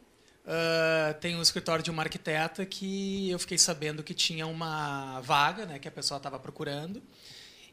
uh, 0.49 1.13
tem 1.19 1.35
um 1.35 1.41
escritório 1.41 1.83
de 1.83 1.91
uma 1.91 2.03
arquiteta 2.03 2.65
que 2.65 3.29
eu 3.29 3.37
fiquei 3.37 3.57
sabendo 3.57 4.01
que 4.01 4.13
tinha 4.13 4.47
uma 4.47 5.21
vaga, 5.21 5.65
né, 5.65 5.79
que 5.79 5.87
a 5.87 5.91
pessoa 5.91 6.17
estava 6.17 6.39
procurando. 6.39 7.01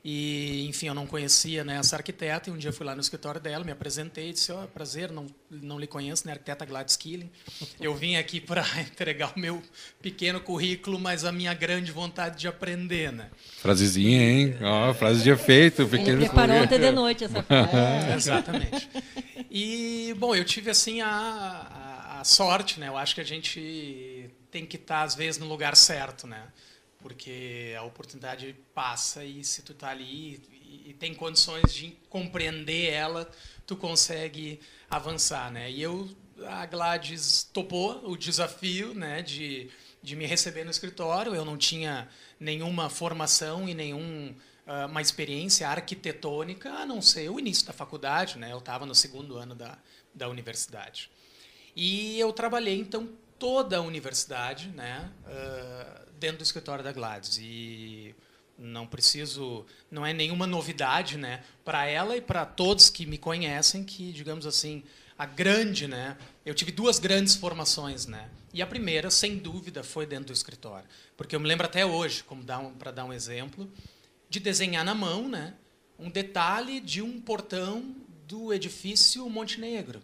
E, 0.09 0.65
enfim, 0.69 0.87
eu 0.87 0.95
não 0.95 1.05
conhecia 1.05 1.65
né, 1.65 1.79
essa 1.79 1.97
arquiteta, 1.97 2.49
e 2.49 2.53
um 2.53 2.57
dia 2.57 2.73
fui 2.73 2.87
lá 2.87 2.95
no 2.95 3.01
escritório 3.01 3.41
dela, 3.41 3.65
me 3.65 3.73
apresentei, 3.73 4.33
disse, 4.33 4.53
oh, 4.53 4.69
prazer, 4.69 5.11
não, 5.11 5.27
não 5.51 5.81
lhe 5.81 5.87
conheço, 5.89 6.25
né, 6.29 6.35
arquiteta 6.35 6.65
Gladys 6.65 6.97
Killing. 6.97 7.29
Eu 7.81 7.93
vim 7.93 8.15
aqui 8.15 8.41
para 8.41 8.62
entregar 8.79 9.33
o 9.35 9.41
meu 9.41 9.61
pequeno 10.01 10.39
currículo, 10.39 10.97
mas 10.97 11.25
a 11.25 11.33
minha 11.33 11.53
grande 11.55 11.91
vontade 11.91 12.39
de 12.39 12.47
aprender, 12.47 13.11
né. 13.11 13.31
Frasezinha, 13.59 14.23
hein? 14.23 14.57
Oh, 14.62 14.95
frase 14.95 15.25
de 15.25 15.31
efeito. 15.31 15.85
Pequeno 15.89 16.19
Ele 16.19 16.27
preparou 16.27 16.57
ontem 16.59 16.79
de 16.79 16.91
noite 16.93 17.25
essa 17.25 17.43
frase. 17.43 17.77
É, 17.77 18.15
exatamente. 18.15 18.89
E, 19.51 20.15
bom, 20.19 20.37
eu 20.37 20.45
tive, 20.45 20.71
assim, 20.71 21.01
a, 21.01 21.09
a 21.09 21.86
sorte, 22.27 22.79
né, 22.81 22.89
eu 22.89 22.97
acho 22.97 23.15
que 23.15 23.21
a 23.21 23.25
gente 23.25 24.31
tem 24.51 24.67
que 24.67 24.77
estar, 24.77 25.03
às 25.03 25.15
vezes, 25.15 25.41
no 25.41 25.47
lugar 25.47 25.77
certo, 25.77 26.27
né 26.27 26.49
porque 27.07 27.73
a 27.79 27.85
oportunidade 27.85 28.53
passa 28.75 29.25
e 29.25 29.45
se 29.45 29.62
tu 29.62 29.71
está 29.71 29.91
ali 29.91 30.43
e, 30.85 30.93
tem 30.93 31.15
condições 31.15 31.73
de 31.73 31.97
compreender 32.11 32.91
ela, 32.91 33.31
tu 33.65 33.77
consegue 33.77 34.59
avançar, 34.91 35.53
né? 35.53 35.71
E 35.71 35.81
eu 35.81 36.09
a 36.47 36.67
Gladys 36.67 37.45
topou 37.53 38.11
o 38.11 38.17
desafio, 38.17 38.93
né, 38.93 39.23
de 39.23 39.71
de 40.03 40.17
me 40.17 40.27
receber 40.27 40.65
no 40.65 40.71
escritório. 40.71 41.35
Eu 41.35 41.45
não 41.45 41.57
tinha 41.57 42.09
nenhuma 42.41 42.91
formação 42.91 43.69
e 43.69 43.75
nenhum 43.75 44.35
uh, 44.67 44.87
uma 44.89 45.01
experiência 45.01 45.69
arquitetônica, 45.69 46.71
a 46.71 46.87
não 46.87 47.01
ser 47.01 47.29
o 47.29 47.39
início 47.39 47.67
da 47.67 47.73
faculdade, 47.73 48.37
né? 48.37 48.53
Eu 48.53 48.59
estava 48.59 48.85
no 48.85 48.95
segundo 48.95 49.37
ano 49.37 49.55
da 49.55 49.79
da 50.12 50.29
universidade. 50.29 51.11
E 51.77 52.19
eu 52.19 52.33
trabalhei 52.33 52.81
então 52.81 53.09
toda 53.39 53.77
a 53.77 53.81
universidade, 53.83 54.69
né? 54.69 55.12
Uh, 55.27 56.11
dentro 56.19 56.39
do 56.39 56.43
escritório 56.43 56.83
da 56.83 56.91
Gladys. 56.91 57.39
E 57.39 58.15
não 58.59 58.87
preciso, 58.87 59.67
não 59.91 60.05
é 60.05 60.12
nenhuma 60.12 60.47
novidade, 60.47 61.17
né, 61.19 61.45
para 61.65 61.87
ela 61.87 62.17
e 62.17 62.21
para 62.21 62.47
todos 62.47 62.89
que 62.89 63.05
me 63.05 63.19
conhecem 63.19 63.85
que, 63.85 64.12
digamos 64.12 64.47
assim, 64.47 64.83
a 65.19 65.27
grande, 65.27 65.87
né, 65.87 66.17
eu 66.45 66.55
tive 66.55 66.73
duas 66.73 66.99
grandes 66.99 67.35
formações, 67.35 68.07
né. 68.07 68.31
E 68.53 68.62
a 68.62 68.67
primeira, 68.67 69.11
sem 69.11 69.37
dúvida, 69.37 69.83
foi 69.83 70.07
dentro 70.07 70.27
do 70.27 70.33
escritório, 70.33 70.89
porque 71.17 71.37
eu 71.37 71.41
me 71.41 71.47
lembro 71.47 71.67
até 71.67 71.85
hoje, 71.85 72.25
como 72.25 72.43
um, 72.43 72.75
para 72.75 72.91
dar 72.91 73.05
um 73.05 73.12
exemplo, 73.12 73.71
de 74.29 74.41
desenhar 74.41 74.85
na 74.85 74.95
mão, 74.95 75.29
né, 75.29 75.55
um 75.99 76.11
detalhe 76.11 76.81
de 76.81 77.03
um 77.03 77.21
portão 77.21 77.95
do 78.27 78.53
edifício 78.53 79.29
Montenegro. 79.29 80.03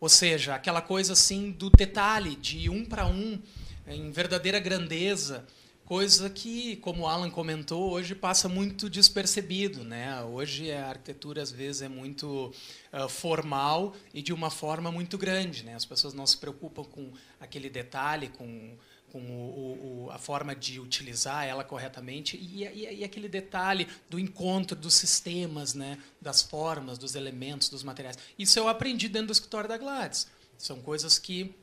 Ou 0.00 0.08
seja, 0.08 0.54
aquela 0.54 0.80
coisa 0.80 1.12
assim 1.12 1.50
do 1.50 1.70
detalhe, 1.70 2.36
de 2.36 2.70
um 2.70 2.84
para 2.84 3.06
um, 3.06 3.40
em 3.86 4.10
verdadeira 4.12 4.60
grandeza, 4.60 5.44
coisa 5.84 6.28
que, 6.28 6.76
como 6.76 7.02
o 7.02 7.06
Alan 7.06 7.30
comentou, 7.30 7.90
hoje 7.90 8.14
passa 8.14 8.48
muito 8.48 8.88
despercebido. 8.88 9.82
Né? 9.82 10.22
Hoje 10.22 10.70
a 10.70 10.90
arquitetura, 10.90 11.42
às 11.42 11.50
vezes, 11.50 11.82
é 11.82 11.88
muito 11.88 12.52
uh, 12.92 13.08
formal 13.08 13.96
e 14.12 14.22
de 14.22 14.32
uma 14.32 14.50
forma 14.50 14.92
muito 14.92 15.18
grande. 15.18 15.64
Né? 15.64 15.74
As 15.74 15.84
pessoas 15.84 16.14
não 16.14 16.26
se 16.26 16.36
preocupam 16.36 16.84
com 16.84 17.10
aquele 17.40 17.68
detalhe, 17.68 18.28
com, 18.28 18.76
com 19.12 19.18
o, 19.20 20.06
o, 20.06 20.10
a 20.10 20.18
forma 20.18 20.54
de 20.54 20.78
utilizar 20.78 21.46
ela 21.46 21.64
corretamente 21.64 22.36
e, 22.36 22.64
e, 22.64 23.00
e, 23.00 23.04
aquele 23.04 23.28
detalhe 23.28 23.88
do 24.08 24.18
encontro 24.18 24.76
dos 24.76 24.94
sistemas, 24.94 25.74
né? 25.74 25.98
das 26.20 26.42
formas, 26.42 26.98
dos 26.98 27.14
elementos, 27.14 27.68
dos 27.68 27.82
materiais. 27.82 28.18
Isso 28.38 28.58
eu 28.58 28.68
aprendi 28.68 29.08
dentro 29.08 29.28
do 29.28 29.32
escritório 29.32 29.68
da 29.68 29.76
Gladys. 29.76 30.26
São 30.56 30.80
coisas 30.80 31.18
que 31.18 31.54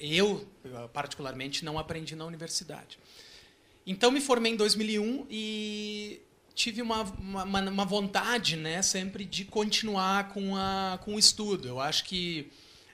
eu, 0.00 0.46
particularmente, 0.92 1.64
não 1.64 1.78
aprendi 1.78 2.16
na 2.16 2.24
universidade. 2.24 2.98
Então, 3.86 4.10
me 4.10 4.20
formei 4.20 4.52
em 4.52 4.56
2001 4.56 5.26
e 5.30 6.20
tive 6.54 6.82
uma, 6.82 7.02
uma, 7.02 7.60
uma 7.60 7.84
vontade 7.84 8.56
né, 8.56 8.82
sempre 8.82 9.24
de 9.24 9.44
continuar 9.44 10.28
com, 10.30 10.56
a, 10.56 10.98
com 11.04 11.14
o 11.14 11.18
estudo. 11.18 11.68
Eu 11.68 11.80
acho 11.80 12.04
que 12.04 12.50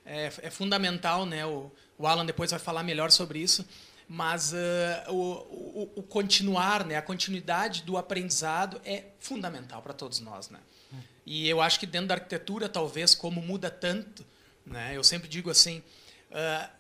é, 0.09 0.33
é 0.43 0.51
fundamental, 0.51 1.27
né, 1.27 1.45
o, 1.45 1.71
o, 1.99 2.07
Alan 2.07 2.25
depois 2.25 2.51
vai 2.51 2.59
falar 2.59 2.83
melhor 2.83 3.11
sobre 3.11 3.39
isso, 3.39 3.67
mas 4.09 4.53
uh, 4.53 5.13
o, 5.13 5.15
o, 5.15 5.93
o, 5.97 6.03
continuar, 6.03 6.85
né, 6.85 6.97
a 6.97 7.03
continuidade 7.03 7.83
do 7.83 7.99
aprendizado 7.99 8.81
é 8.85 9.05
fundamental 9.21 9.83
para 9.83 9.93
todos 9.93 10.19
nós. 10.21 10.49
Né? 10.49 10.59
E 11.27 11.47
eu 11.49 11.61
acho 11.61 11.79
que 11.79 11.87
dentro 11.87 12.09
da 12.09 12.15
arquitetura, 12.15 12.69
talvez, 12.69 13.15
como 13.15 13.43
muda 13.43 13.71
tanto, 13.71 14.25
né, 14.65 14.97
eu 14.97 15.05
sempre 15.05 15.29
digo 15.29 15.51
assim, 15.51 15.83
Uh, 16.31 16.79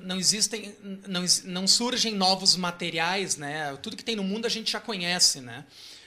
não 0.00 0.18
existem, 0.18 0.76
não, 1.06 1.24
não 1.44 1.66
surgem 1.66 2.14
novos 2.14 2.54
materiais, 2.54 3.36
né? 3.36 3.74
Tudo 3.82 3.96
que 3.96 4.04
tem 4.04 4.14
no 4.14 4.22
mundo 4.22 4.44
a 4.44 4.48
gente 4.48 4.70
já 4.70 4.80
conhece, 4.80 5.40
né? 5.40 5.64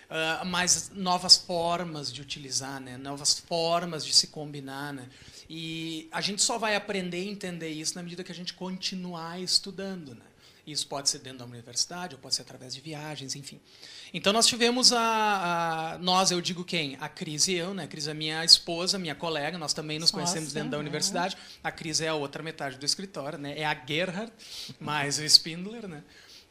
Uh, 0.09 0.45
mas 0.45 0.91
novas 0.93 1.37
formas 1.37 2.13
de 2.13 2.21
utilizar, 2.21 2.79
né? 2.79 2.97
Novas 2.97 3.39
formas 3.39 4.05
de 4.05 4.13
se 4.13 4.27
combinar, 4.27 4.93
né? 4.93 5.09
E 5.53 6.07
a 6.13 6.21
gente 6.21 6.41
só 6.41 6.57
vai 6.57 6.77
aprender 6.77 7.17
a 7.17 7.29
entender 7.29 7.67
isso 7.67 7.93
na 7.95 8.01
medida 8.01 8.23
que 8.23 8.31
a 8.31 8.35
gente 8.35 8.53
continuar 8.53 9.37
estudando, 9.37 10.15
né? 10.15 10.23
Isso 10.65 10.87
pode 10.87 11.09
ser 11.09 11.19
dentro 11.19 11.39
da 11.39 11.45
universidade, 11.45 12.15
ou 12.15 12.21
pode 12.21 12.35
ser 12.35 12.43
através 12.43 12.73
de 12.73 12.79
viagens, 12.79 13.35
enfim. 13.35 13.59
Então 14.13 14.31
nós 14.31 14.47
tivemos 14.47 14.93
a, 14.93 15.95
a, 15.95 15.97
nós, 15.97 16.31
eu 16.31 16.39
digo 16.39 16.63
quem? 16.63 16.95
A 17.01 17.09
Cris 17.09 17.49
e 17.49 17.55
eu, 17.55 17.73
né? 17.73 17.83
A 17.83 17.87
Cris 17.87 18.07
é 18.07 18.13
minha 18.13 18.45
esposa, 18.45 18.97
minha 18.97 19.13
colega, 19.13 19.57
nós 19.57 19.73
também 19.73 19.99
nos 19.99 20.13
Nossa, 20.13 20.23
conhecemos 20.23 20.53
dentro 20.53 20.69
da 20.69 20.77
universidade. 20.77 21.35
A 21.61 21.69
Cris 21.69 21.99
é 21.99 22.07
a 22.07 22.15
outra 22.15 22.41
metade 22.41 22.77
do 22.77 22.85
escritório, 22.85 23.37
né? 23.37 23.59
É 23.59 23.65
a 23.65 23.73
Gerhard, 23.85 24.31
mais 24.79 25.19
o 25.19 25.23
Spindler, 25.25 25.85
né? 25.85 26.01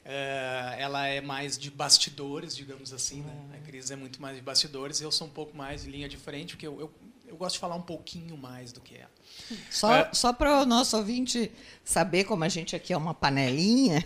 É, 0.04 0.76
ela 0.78 1.06
é 1.06 1.22
mais 1.22 1.56
de 1.56 1.70
bastidores, 1.70 2.54
digamos 2.54 2.92
assim, 2.92 3.22
né? 3.22 3.56
A 3.56 3.66
Cris 3.66 3.90
é 3.90 3.96
muito 3.96 4.20
mais 4.20 4.36
de 4.36 4.42
bastidores, 4.42 5.00
eu 5.00 5.10
sou 5.10 5.26
um 5.26 5.30
pouco 5.30 5.56
mais 5.56 5.84
de 5.84 5.90
linha 5.90 6.08
de 6.08 6.18
frente, 6.18 6.52
porque 6.52 6.66
eu, 6.66 6.78
eu, 6.80 6.92
eu 7.30 7.36
gosto 7.36 7.54
de 7.54 7.60
falar 7.60 7.76
um 7.76 7.82
pouquinho 7.82 8.36
mais 8.36 8.72
do 8.72 8.80
que 8.80 8.96
ela. 8.96 9.09
Só, 9.70 9.94
é. 9.94 10.08
só 10.12 10.32
para 10.32 10.62
o 10.62 10.66
nosso 10.66 10.96
ouvinte 10.96 11.50
saber 11.90 12.24
como 12.24 12.44
a 12.44 12.48
gente 12.48 12.76
aqui 12.76 12.92
é 12.92 12.96
uma 12.96 13.12
panelinha, 13.12 14.04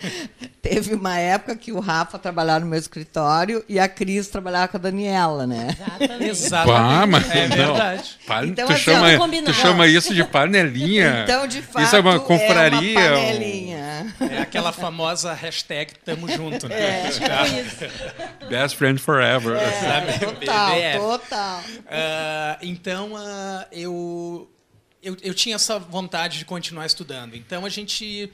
teve 0.62 0.94
uma 0.94 1.18
época 1.18 1.56
que 1.56 1.70
o 1.72 1.78
Rafa 1.78 2.18
trabalhava 2.18 2.60
no 2.60 2.66
meu 2.66 2.78
escritório 2.78 3.62
e 3.68 3.78
a 3.78 3.86
Cris 3.86 4.28
trabalhava 4.28 4.68
com 4.68 4.78
a 4.78 4.80
Daniela, 4.80 5.46
né? 5.46 5.76
Exatamente. 6.00 6.30
Exatamente. 6.30 7.38
é 7.38 7.48
verdade. 7.48 8.18
Não, 8.26 8.44
então, 8.44 8.66
tu, 8.66 8.72
assim, 8.72 8.82
chama, 8.82 9.28
tu 9.44 9.52
chama 9.52 9.86
isso 9.86 10.14
de 10.14 10.24
panelinha? 10.24 11.22
Então, 11.24 11.46
de 11.46 11.60
fato, 11.60 11.84
isso 11.84 11.96
é 11.96 12.00
uma 12.00 12.18
confraria. 12.18 12.98
É, 12.98 13.10
uma 13.10 13.16
panelinha. 13.16 14.14
é 14.20 14.38
aquela 14.38 14.72
famosa 14.72 15.34
hashtag 15.34 15.92
tamo 16.04 16.30
junto, 16.30 16.66
né? 16.66 17.08
É, 17.08 17.10
tipo 17.10 18.46
Best 18.48 18.76
friend 18.76 18.98
forever. 18.98 19.56
É, 19.56 20.18
total, 20.18 21.18
total. 21.18 21.60
Uh, 21.60 22.58
então, 22.62 23.12
uh, 23.12 23.66
eu 23.70 24.48
eu, 25.02 25.16
eu 25.22 25.34
tinha 25.34 25.56
essa 25.56 25.78
vontade 25.78 26.38
de 26.38 26.44
continuar 26.44 26.86
estudando. 26.86 27.34
Então 27.34 27.64
a 27.64 27.68
gente, 27.68 28.30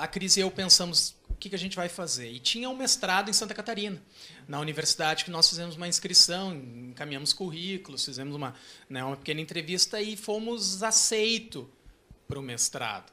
a 0.00 0.06
Cris 0.06 0.36
e 0.36 0.40
eu 0.40 0.50
pensamos 0.50 1.14
o 1.28 1.34
que, 1.34 1.48
que 1.48 1.54
a 1.54 1.58
gente 1.58 1.76
vai 1.76 1.88
fazer. 1.88 2.30
E 2.30 2.38
tinha 2.38 2.68
um 2.68 2.76
mestrado 2.76 3.30
em 3.30 3.32
Santa 3.32 3.54
Catarina, 3.54 4.00
na 4.46 4.60
universidade, 4.60 5.24
que 5.24 5.30
nós 5.30 5.48
fizemos 5.48 5.76
uma 5.76 5.88
inscrição, 5.88 6.54
encaminhamos 6.54 7.32
currículos, 7.32 8.04
fizemos 8.04 8.34
uma, 8.34 8.54
né, 8.88 9.02
uma 9.02 9.16
pequena 9.16 9.40
entrevista 9.40 10.00
e 10.00 10.16
fomos 10.16 10.82
aceitos 10.82 11.66
para 12.28 12.38
o 12.38 12.42
mestrado. 12.42 13.12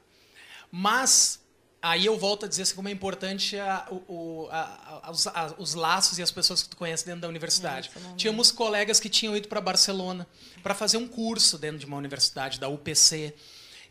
Mas 0.71 1.39
aí 1.81 2.05
eu 2.05 2.17
volto 2.17 2.45
a 2.45 2.49
dizer 2.49 2.63
assim, 2.63 2.75
como 2.75 2.87
é 2.87 2.91
importante 2.91 3.57
a, 3.57 3.87
o, 3.91 4.47
a, 4.51 5.01
a, 5.03 5.11
os, 5.11 5.25
os, 5.57 5.73
laços 5.73 6.17
e 6.17 6.21
as 6.21 6.31
pessoas 6.31 6.63
que 6.63 6.69
tu 6.69 6.77
conhece 6.77 7.05
dentro 7.05 7.21
da 7.21 7.27
universidade. 7.27 7.91
Tínhamos 8.15 8.51
colegas 8.51 8.99
que 8.99 9.09
tinham 9.09 9.35
ido 9.35 9.47
para 9.47 9.61
Barcelona 9.61 10.27
para 10.63 10.73
fazer 10.73 10.97
um 10.97 11.07
curso 11.07 11.57
dentro 11.57 11.77
de 11.77 11.85
uma 11.85 11.97
universidade, 11.97 12.59
da 12.59 12.67
UPC. 12.67 13.33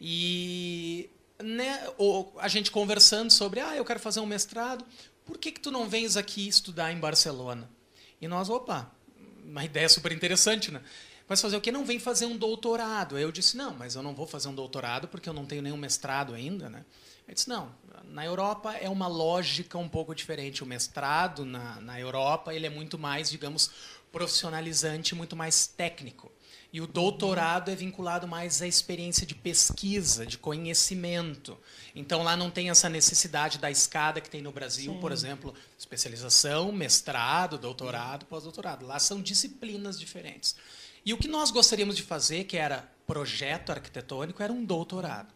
E 0.01 1.09
né, 1.43 1.87
a 2.39 2.49
gente 2.49 2.71
conversando 2.71 3.31
sobre, 3.31 3.61
ah, 3.61 3.77
eu 3.77 3.85
quero 3.85 4.01
fazer 4.01 4.21
um 4.21 4.27
mestrado, 4.27 4.85
por 5.25 5.39
que, 5.39 5.53
que 5.53 5.61
tu 5.61 5.71
não 5.71 5.89
vens 5.89 6.17
aqui 6.17 6.47
estudar 6.47 6.93
em 6.93 6.99
Barcelona? 6.99 7.69
E 8.21 8.29
nós, 8.29 8.49
opa, 8.49 8.91
uma 9.45 9.65
ideia 9.65 9.89
super 9.89 10.13
interessante, 10.13 10.71
né? 10.71 10.81
Vai 11.29 11.37
fazer 11.37 11.57
o 11.57 11.61
quê? 11.61 11.73
Não 11.73 11.85
vem 11.85 11.99
fazer 11.99 12.27
um 12.27 12.37
doutorado. 12.37 13.17
Aí 13.17 13.23
eu 13.23 13.33
disse, 13.33 13.57
não, 13.57 13.75
mas 13.75 13.97
eu 13.97 14.03
não 14.03 14.15
vou 14.15 14.27
fazer 14.27 14.49
um 14.49 14.55
doutorado 14.55 15.09
porque 15.09 15.29
eu 15.29 15.33
não 15.33 15.45
tenho 15.45 15.61
nenhum 15.61 15.77
mestrado 15.77 16.35
ainda, 16.35 16.71
né? 16.71 16.85
Ele 17.27 17.35
disse, 17.35 17.49
não, 17.49 17.75
na 18.05 18.25
Europa 18.25 18.75
é 18.75 18.89
uma 18.89 19.09
lógica 19.09 19.77
um 19.77 19.89
pouco 19.89 20.15
diferente. 20.15 20.63
O 20.63 20.67
mestrado 20.67 21.45
na, 21.45 21.81
na 21.81 22.01
Europa 22.01 22.55
ele 22.55 22.67
é 22.67 22.71
muito 22.71 22.99
mais, 22.99 23.31
digamos, 23.31 23.71
profissionalizante, 24.13 25.15
muito 25.15 25.35
mais 25.37 25.67
técnico. 25.67 26.31
E 26.73 26.81
o 26.81 26.87
doutorado 26.87 27.71
é 27.71 27.75
vinculado 27.75 28.27
mais 28.27 28.61
à 28.61 28.67
experiência 28.67 29.27
de 29.27 29.35
pesquisa, 29.35 30.27
de 30.27 30.37
conhecimento. 30.37 31.59
Então 31.95 32.23
lá 32.23 32.37
não 32.37 32.51
tem 32.51 32.71
essa 32.71 32.89
necessidade 32.89 33.59
da 33.59 33.71
escada 33.71 34.21
que 34.21 34.29
tem 34.29 34.43
no 34.43 34.53
Brasil, 34.53 34.93
Sim. 34.93 35.01
por 35.01 35.13
exemplo, 35.13 35.55
especialização, 35.79 36.71
mestrado, 36.73 37.59
doutorado, 37.59 38.27
pós-doutorado. 38.27 38.87
Lá 38.87 38.99
são 38.99 39.23
disciplinas 39.23 39.99
diferentes. 39.99 40.57
E 41.05 41.15
o 41.15 41.19
que 41.19 41.29
nós 41.29 41.51
gostaríamos 41.51 41.97
de 41.97 42.03
fazer, 42.03 42.45
que 42.45 42.57
era 42.57 42.91
projeto 43.07 43.71
arquitetônico, 43.71 44.43
era 44.43 44.53
um 44.53 44.65
doutorado. 44.65 45.36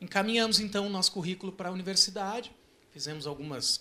Encaminhamos 0.00 0.60
então 0.60 0.86
o 0.86 0.90
nosso 0.90 1.12
currículo 1.12 1.52
para 1.52 1.68
a 1.68 1.72
universidade, 1.72 2.52
fizemos 2.90 3.26
algumas 3.26 3.76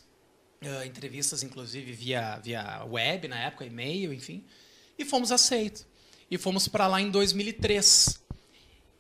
uh, 0.62 0.86
entrevistas, 0.86 1.44
inclusive 1.44 1.92
via, 1.92 2.38
via 2.38 2.84
web 2.86 3.28
na 3.28 3.40
época, 3.40 3.66
e-mail, 3.66 4.14
enfim, 4.14 4.44
e 4.98 5.06
fomos 5.06 5.32
aceitos. 5.32 5.86
E 6.30 6.38
fomos 6.38 6.68
para 6.68 6.88
lá 6.88 7.00
em 7.00 7.10
2003. 7.10 8.22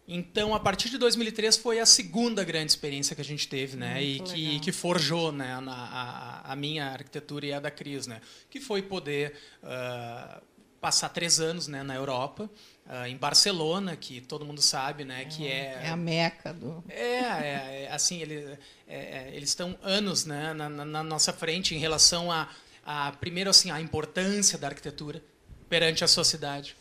Então, 0.07 0.55
a 0.55 0.59
partir 0.59 0.89
de 0.89 0.97
2003 0.97 1.57
foi 1.57 1.79
a 1.79 1.85
segunda 1.85 2.41
grande 2.43 2.71
experiência 2.71 3.13
que 3.13 3.21
a 3.21 3.25
gente 3.25 3.45
teve, 3.47 3.75
né, 3.75 4.01
e 4.01 4.21
que, 4.21 4.59
que 4.61 4.71
forjou, 4.71 5.33
né, 5.33 5.59
na, 5.59 5.73
a, 5.73 6.53
a, 6.53 6.55
minha 6.55 6.85
arquitetura 6.85 7.45
e 7.45 7.51
a 7.51 7.59
da 7.59 7.69
Cris, 7.69 8.07
né, 8.07 8.21
que 8.49 8.61
foi 8.61 8.81
poder 8.81 9.33
uh, 9.61 10.41
passar 10.79 11.09
três 11.09 11.41
anos, 11.41 11.67
né, 11.67 11.83
na 11.83 11.93
Europa, 11.93 12.49
uh, 12.87 13.05
em 13.07 13.17
Barcelona, 13.17 13.95
que 13.95 14.21
todo 14.21 14.45
mundo 14.45 14.61
sabe, 14.61 15.03
né, 15.05 15.25
que 15.25 15.47
é 15.47 15.79
é 15.83 15.89
a 15.89 15.95
meca 15.95 16.53
do 16.53 16.83
é, 16.89 17.19
é, 17.19 17.83
é 17.83 17.91
assim 17.91 18.21
ele, 18.21 18.57
é, 18.87 18.97
é 18.97 19.31
eles 19.33 19.49
estão 19.49 19.77
anos, 19.81 20.25
né, 20.25 20.53
na, 20.53 20.69
na, 20.69 21.03
nossa 21.03 21.31
frente 21.31 21.75
em 21.75 21.79
relação 21.79 22.31
a, 22.31 22.49
a 22.85 23.11
primeiro 23.13 23.49
assim 23.49 23.71
a 23.71 23.79
importância 23.79 24.57
da 24.57 24.67
arquitetura 24.67 25.21
perante 25.69 26.03
a 26.03 26.07
sociedade 26.07 26.75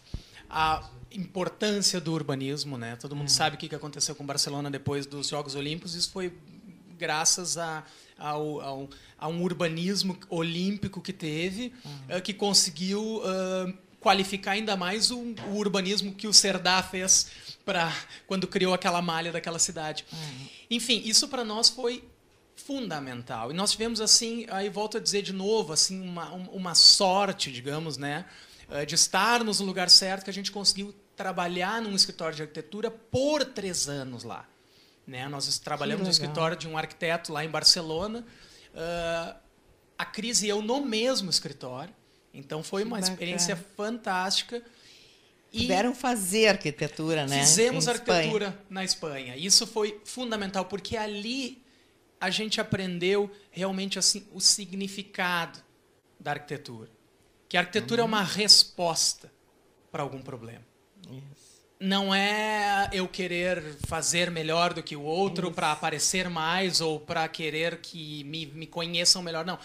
a 0.49 0.89
importância 1.11 2.01
do 2.01 2.13
urbanismo, 2.13 2.79
né? 2.79 2.97
Todo 2.97 3.17
mundo 3.17 3.29
uhum. 3.29 3.35
sabe 3.35 3.57
o 3.57 3.59
que 3.59 3.75
aconteceu 3.75 4.15
com 4.15 4.25
Barcelona 4.25 4.71
depois 4.71 5.07
dos 5.07 5.29
Jogos 5.29 5.55
Olímpicos. 5.55 5.95
Isso 5.95 6.11
foi 6.11 6.33
graças 6.97 7.59
a, 7.59 7.85
ao, 8.19 8.61
ao, 8.61 8.91
a 9.19 9.29
um 9.29 9.43
urbanismo 9.43 10.19
olímpico 10.29 11.01
que 11.01 11.13
teve, 11.13 11.73
uhum. 11.85 12.19
uh, 12.19 12.23
que 12.23 12.33
conseguiu 12.33 13.03
uh, 13.19 13.75
qualificar 14.01 14.53
ainda 14.53 14.77
mais 14.77 15.11
o, 15.11 15.19
o, 15.19 15.57
urbanismo 15.57 16.15
que 16.15 16.27
o 16.27 16.33
Cerdá 16.33 16.83
fez 16.83 17.29
para 17.65 17.93
quando 18.27 18.47
criou 18.47 18.73
aquela 18.73 19.03
malha 19.03 19.33
daquela 19.33 19.59
cidade. 19.59 20.05
Uhum. 20.13 20.49
Enfim, 20.71 21.03
isso 21.05 21.29
para 21.29 21.45
nós 21.45 21.69
foi 21.69 22.05
fundamental. 22.55 23.51
E 23.51 23.55
nós 23.55 23.73
tivemos 23.73 24.01
assim, 24.01 24.47
aí 24.51 24.69
volto 24.69 24.97
a 24.97 25.01
dizer 25.01 25.23
de 25.23 25.33
novo, 25.33 25.73
assim 25.73 26.01
uma, 26.01 26.31
uma 26.31 26.75
sorte, 26.75 27.51
digamos, 27.53 27.97
né? 27.97 28.25
Eh, 28.71 28.85
de 28.85 28.95
estarmos 28.95 29.61
no 29.61 29.67
lugar 29.67 29.89
certo, 29.91 30.25
que 30.25 30.31
a 30.31 30.33
gente 30.33 30.51
conseguiu 30.51 30.95
trabalhar 31.17 31.81
num 31.81 31.95
escritório 31.95 32.35
de 32.35 32.43
arquitetura 32.43 32.91
por 32.91 33.45
três 33.45 33.89
anos 33.89 34.25
lá. 34.25 34.47
Né? 35.07 35.29
Nós 35.29 35.59
trabalhamos 35.59 36.05
no 36.05 36.11
escritório 36.11 36.57
de 36.57 36.67
um 36.67 36.77
arquiteto 36.77 37.33
lá 37.33 37.45
em 37.45 37.49
Barcelona. 37.49 38.27
Uh, 38.75 39.37
a 39.97 40.05
Cris 40.05 40.43
e 40.43 40.49
eu 40.49 40.61
no 40.61 40.85
mesmo 40.85 41.31
escritório. 41.31 41.95
Então 42.37 42.63
foi 42.63 42.83
que 42.83 42.89
uma 42.89 42.97
bacana. 42.97 43.13
experiência 43.13 43.57
fantástica. 43.77 44.63
E 45.53 45.63
Puderam 45.63 45.95
fazer 45.95 46.49
arquitetura, 46.49 47.27
né? 47.27 47.41
Fizemos 47.41 47.89
arquitetura 47.89 48.47
Espanha. 48.47 48.67
na 48.69 48.85
Espanha. 48.85 49.37
Isso 49.37 49.67
foi 49.67 50.01
fundamental, 50.05 50.65
porque 50.67 50.97
ali 50.97 51.63
a 52.21 52.31
gente 52.31 52.61
aprendeu 52.61 53.31
realmente 53.51 53.99
assim 53.99 54.27
o 54.33 54.41
significado 54.41 55.59
da 56.19 56.33
arquitetura. 56.33 56.91
Que 57.49 57.57
a 57.57 57.61
arquitetura 57.61 58.03
uhum. 58.03 58.09
é 58.09 58.13
uma 58.13 58.23
resposta 58.23 59.31
para 59.91 60.03
algum 60.03 60.21
problema. 60.21 60.65
Isso. 61.09 61.47
Não 61.79 62.15
é 62.15 62.89
eu 62.93 63.07
querer 63.07 63.63
fazer 63.87 64.31
melhor 64.31 64.73
do 64.73 64.83
que 64.83 64.97
o 64.97 65.03
outro 65.03 65.53
para 65.53 65.73
aparecer 65.73 66.29
mais 66.29 66.81
ou 66.81 66.99
para 66.99 67.29
querer 67.29 67.79
que 67.79 68.25
me, 68.25 68.47
me 68.47 68.67
conheçam 68.67 69.23
melhor. 69.23 69.45
Não. 69.45 69.59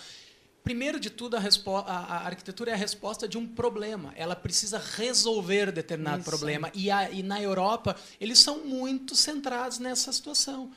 Primeiro 0.64 1.00
de 1.00 1.10
tudo, 1.10 1.36
a, 1.36 1.40
a, 1.40 2.26
arquitetura 2.26 2.72
é 2.72 2.74
a 2.74 2.78
resposta 2.78 3.28
de 3.28 3.38
um 3.38 3.48
problema. 3.48 4.14
Ela 4.16 4.36
precisa 4.36 4.78
resolver 4.78 5.72
determinado 5.72 6.22
Isso. 6.22 6.30
problema. 6.30 6.72
E, 6.74 6.92
a, 6.92 7.10
e 7.10 7.24
na 7.24 7.42
Europa, 7.42 7.96
eles 8.20 8.40
são 8.40 8.66
muito 8.66 9.16
centrados 9.16 9.80
nessa 9.80 10.12
situação. 10.14 10.72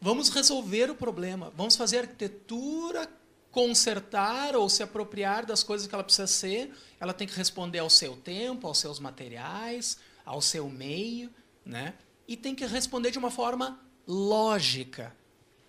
Vamos 0.00 0.28
resolver 0.28 0.90
o 0.90 0.94
problema. 0.94 1.52
Vamos 1.56 1.74
fazer 1.76 2.00
arquitetura 2.00 3.08
consertar 3.50 4.54
ou 4.54 4.68
se 4.68 4.82
apropriar 4.82 5.44
das 5.44 5.62
coisas 5.62 5.86
que 5.86 5.94
ela 5.94 6.04
precisa 6.04 6.26
ser, 6.26 6.72
ela 6.98 7.12
tem 7.12 7.26
que 7.26 7.36
responder 7.36 7.80
ao 7.80 7.90
seu 7.90 8.16
tempo, 8.16 8.66
aos 8.66 8.78
seus 8.78 9.00
materiais, 9.00 9.98
ao 10.24 10.40
seu 10.40 10.68
meio, 10.68 11.30
né? 11.64 11.94
E 12.28 12.36
tem 12.36 12.54
que 12.54 12.64
responder 12.64 13.10
de 13.10 13.18
uma 13.18 13.30
forma 13.30 13.80
lógica. 14.06 15.14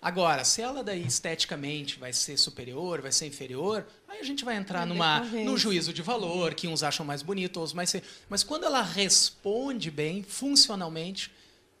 Agora, 0.02 0.44
se 0.44 0.60
ela 0.60 0.82
daí 0.82 1.06
esteticamente 1.06 1.96
vai 1.96 2.12
ser 2.12 2.36
superior, 2.36 3.00
vai 3.00 3.12
ser 3.12 3.26
inferior, 3.26 3.86
aí 4.08 4.18
a 4.18 4.24
gente 4.24 4.44
vai 4.44 4.56
entrar 4.56 4.84
numa 4.84 5.20
no 5.20 5.56
juízo 5.56 5.92
de 5.92 6.02
valor, 6.02 6.54
que 6.54 6.66
uns 6.66 6.82
acham 6.82 7.06
mais 7.06 7.22
bonito, 7.22 7.58
outros 7.58 7.72
mais 7.72 7.94
mas 8.28 8.42
quando 8.42 8.64
ela 8.64 8.82
responde 8.82 9.92
bem, 9.92 10.24
funcionalmente, 10.24 11.30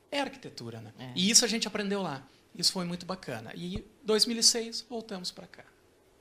é 0.08 0.20
arquitetura, 0.20 0.80
né? 0.80 0.92
É. 1.00 1.12
E 1.16 1.28
isso 1.28 1.44
a 1.44 1.48
gente 1.48 1.66
aprendeu 1.66 2.00
lá. 2.00 2.22
Isso 2.54 2.70
foi 2.72 2.84
muito 2.84 3.04
bacana. 3.04 3.50
E 3.56 3.84
2006 4.04 4.86
voltamos 4.88 5.32
para 5.32 5.48
cá 5.48 5.71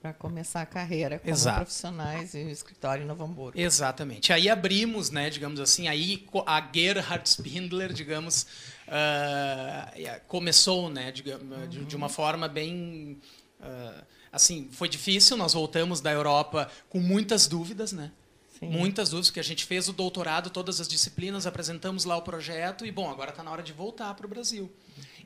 para 0.02 0.14
começar 0.14 0.62
a 0.62 0.66
carreira 0.66 1.20
como 1.20 1.32
Exato. 1.32 1.58
profissionais 1.58 2.34
em 2.34 2.49
escritório 2.49 3.04
em 3.04 3.06
Novo 3.06 3.24
Hamburgo. 3.24 3.60
Exatamente. 3.60 4.34
Aí 4.34 4.49
abrimos, 4.49 5.12
né, 5.12 5.30
digamos 5.30 5.60
assim, 5.60 5.88
aí 5.88 6.28
a 6.47 6.70
Gerhard 6.74 7.30
Spindler, 7.30 7.93
digamos, 7.93 8.47
uh, 8.88 10.22
começou, 10.28 10.89
né, 10.89 11.12
digamos, 11.12 11.56
uhum. 11.56 11.68
de, 11.68 11.86
de, 11.86 11.95
uma 11.95 12.10
forma 12.10 12.47
bem 12.47 13.20
uh, 13.60 14.04
assim, 14.32 14.70
foi 14.72 14.89
difícil, 14.89 15.38
nós 15.38 15.54
voltamos 15.54 16.02
da 16.02 16.12
Europa 16.12 16.68
com 16.89 16.99
muitas 16.99 17.45
dúvidas, 17.45 17.91
né? 17.91 18.12
Sim. 18.60 18.70
Muitas 18.70 19.10
dúvidas, 19.10 19.30
porque 19.30 19.39
a 19.39 19.43
gente 19.43 19.66
fez 19.66 19.88
o 19.88 19.93
doutorado, 19.93 20.49
todas 20.49 20.82
as 20.82 20.88
disciplinas, 20.88 21.45
apresentamos 21.45 22.06
lá 22.06 22.18
o 22.18 22.22
projeto 22.24 22.86
e, 22.86 22.91
bom, 22.91 23.10
agora 23.10 23.32
está 23.32 23.43
na 23.43 23.52
hora 23.52 23.62
de 23.62 23.74
voltar 23.74 24.14
para 24.16 24.26
o 24.26 24.30
Brasil. 24.30 24.72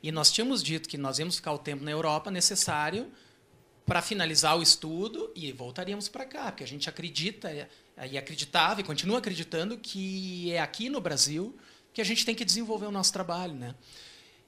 E 0.02 0.12
nós 0.12 0.30
tínhamos 0.30 0.62
dito 0.62 0.88
que 0.88 0.98
nós 0.98 1.18
íamos 1.18 1.36
ficar 1.36 1.52
o 1.52 1.58
tempo 1.58 1.82
na 1.84 1.90
Europa 1.90 2.30
necessário 2.30 3.10
para 3.86 4.02
finalizar 4.02 4.58
o 4.58 4.62
estudo 4.62 5.30
e 5.34 5.52
voltaríamos 5.52 6.08
para 6.08 6.24
cá, 6.24 6.50
porque 6.50 6.64
a 6.64 6.66
gente 6.66 6.88
acredita 6.88 7.48
é, 7.48 7.68
e 8.10 8.18
acreditava 8.18 8.80
e 8.80 8.84
continua 8.84 9.18
acreditando 9.18 9.78
que 9.78 10.52
é 10.52 10.60
aqui 10.60 10.88
no 10.88 11.00
Brasil 11.00 11.56
que 11.94 12.00
a 12.00 12.04
gente 12.04 12.26
tem 12.26 12.34
que 12.34 12.44
desenvolver 12.44 12.86
o 12.86 12.90
nosso 12.90 13.12
trabalho, 13.12 13.54
né? 13.54 13.74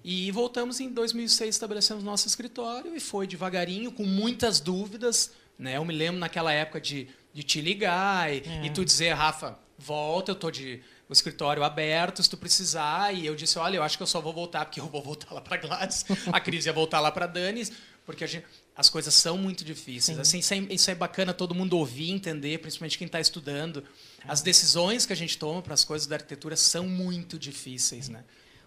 E 0.04 0.30
voltamos 0.30 0.80
em 0.80 0.90
2006, 0.90 1.54
estabelecemos 1.54 2.04
nosso 2.04 2.26
escritório 2.26 2.94
e 2.94 3.00
foi 3.00 3.26
devagarinho, 3.26 3.90
com 3.90 4.04
muitas 4.04 4.60
dúvidas, 4.60 5.32
né? 5.58 5.76
Eu 5.76 5.84
me 5.84 5.94
lembro 5.94 6.20
naquela 6.20 6.52
época 6.52 6.80
de, 6.80 7.08
de 7.32 7.42
te 7.42 7.60
ligar 7.60 8.32
e, 8.32 8.42
é. 8.44 8.66
e 8.66 8.70
tu 8.70 8.84
dizer, 8.84 9.12
Rafa, 9.14 9.58
volta, 9.78 10.32
eu 10.32 10.34
tô 10.34 10.50
de 10.50 10.82
o 11.08 11.12
escritório 11.12 11.64
aberto, 11.64 12.22
se 12.22 12.28
tu 12.28 12.36
precisar. 12.36 13.14
E 13.14 13.24
eu 13.24 13.34
disse, 13.34 13.58
olha, 13.58 13.78
eu 13.78 13.82
acho 13.82 13.96
que 13.96 14.02
eu 14.02 14.06
só 14.06 14.20
vou 14.20 14.32
voltar 14.32 14.64
porque 14.66 14.80
eu 14.80 14.86
vou 14.86 15.02
voltar 15.02 15.32
lá 15.32 15.40
para 15.40 15.56
Gladys, 15.56 16.04
a 16.32 16.38
Cris 16.38 16.66
ia 16.66 16.72
voltar 16.72 17.00
lá 17.00 17.10
para 17.10 17.26
Dani, 17.26 17.66
porque 18.04 18.26
gente, 18.26 18.46
as 18.78 18.88
coisas 18.88 19.12
são 19.12 19.36
muito 19.36 19.64
difíceis. 19.64 20.16
Sim. 20.16 20.20
Assim, 20.20 20.38
isso 20.38 20.54
é, 20.54 20.58
isso 20.72 20.90
é, 20.92 20.94
bacana 20.94 21.34
todo 21.34 21.52
mundo 21.52 21.76
ouvir, 21.76 22.12
entender, 22.12 22.58
principalmente 22.58 22.96
quem 22.96 23.06
está 23.06 23.18
estudando. 23.18 23.82
As 24.24 24.40
decisões 24.40 25.04
que 25.04 25.12
a 25.12 25.16
gente 25.16 25.36
toma 25.36 25.60
para 25.60 25.74
as 25.74 25.82
coisas 25.82 26.06
da 26.06 26.14
arquitetura 26.14 26.54
são 26.54 26.86
muito 26.86 27.36
difíceis, 27.36 28.08
né? 28.08 28.22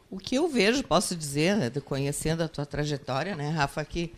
O 0.09 0.17
que 0.17 0.35
eu 0.35 0.49
vejo, 0.49 0.83
posso 0.83 1.15
dizer, 1.15 1.55
né, 1.55 1.71
conhecendo 1.85 2.43
a 2.43 2.49
tua 2.49 2.65
trajetória, 2.65 3.37
né, 3.37 3.51
Rafa, 3.51 3.85
que 3.85 4.13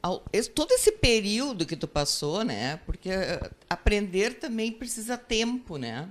ao, 0.00 0.20
todo 0.54 0.70
esse 0.70 0.92
período 0.92 1.66
que 1.66 1.74
tu 1.74 1.88
passou, 1.88 2.44
né, 2.44 2.76
porque 2.86 3.10
eh, 3.10 3.50
aprender 3.68 4.38
também 4.38 4.70
precisa 4.70 5.18
tempo, 5.18 5.76
né? 5.76 6.08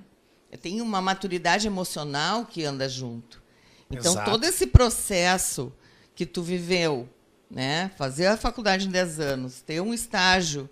Tem 0.60 0.82
uma 0.82 1.00
maturidade 1.00 1.66
emocional 1.66 2.44
que 2.44 2.66
anda 2.66 2.86
junto. 2.86 3.42
Então, 3.90 4.12
Exato. 4.12 4.30
todo 4.30 4.44
esse 4.44 4.66
processo 4.66 5.72
que 6.14 6.26
tu 6.26 6.42
viveu, 6.42 7.08
né? 7.52 7.90
Fazer 7.96 8.26
a 8.26 8.36
faculdade 8.36 8.88
em 8.88 8.90
10 8.90 9.20
anos, 9.20 9.60
ter 9.60 9.80
um 9.80 9.92
estágio 9.92 10.68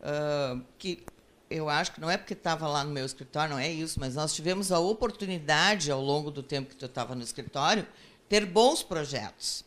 uh, 0.00 0.60
que 0.76 1.04
eu 1.48 1.68
acho 1.68 1.92
que 1.92 2.00
não 2.00 2.10
é 2.10 2.16
porque 2.16 2.32
estava 2.32 2.66
lá 2.66 2.82
no 2.82 2.90
meu 2.90 3.06
escritório, 3.06 3.54
não 3.54 3.58
é 3.58 3.70
isso, 3.70 4.00
mas 4.00 4.16
nós 4.16 4.34
tivemos 4.34 4.72
a 4.72 4.78
oportunidade, 4.80 5.90
ao 5.90 6.00
longo 6.00 6.30
do 6.30 6.42
tempo 6.42 6.70
que 6.70 6.76
tu 6.76 6.86
estava 6.86 7.14
no 7.14 7.22
escritório, 7.22 7.86
ter 8.28 8.44
bons 8.44 8.82
projetos. 8.82 9.64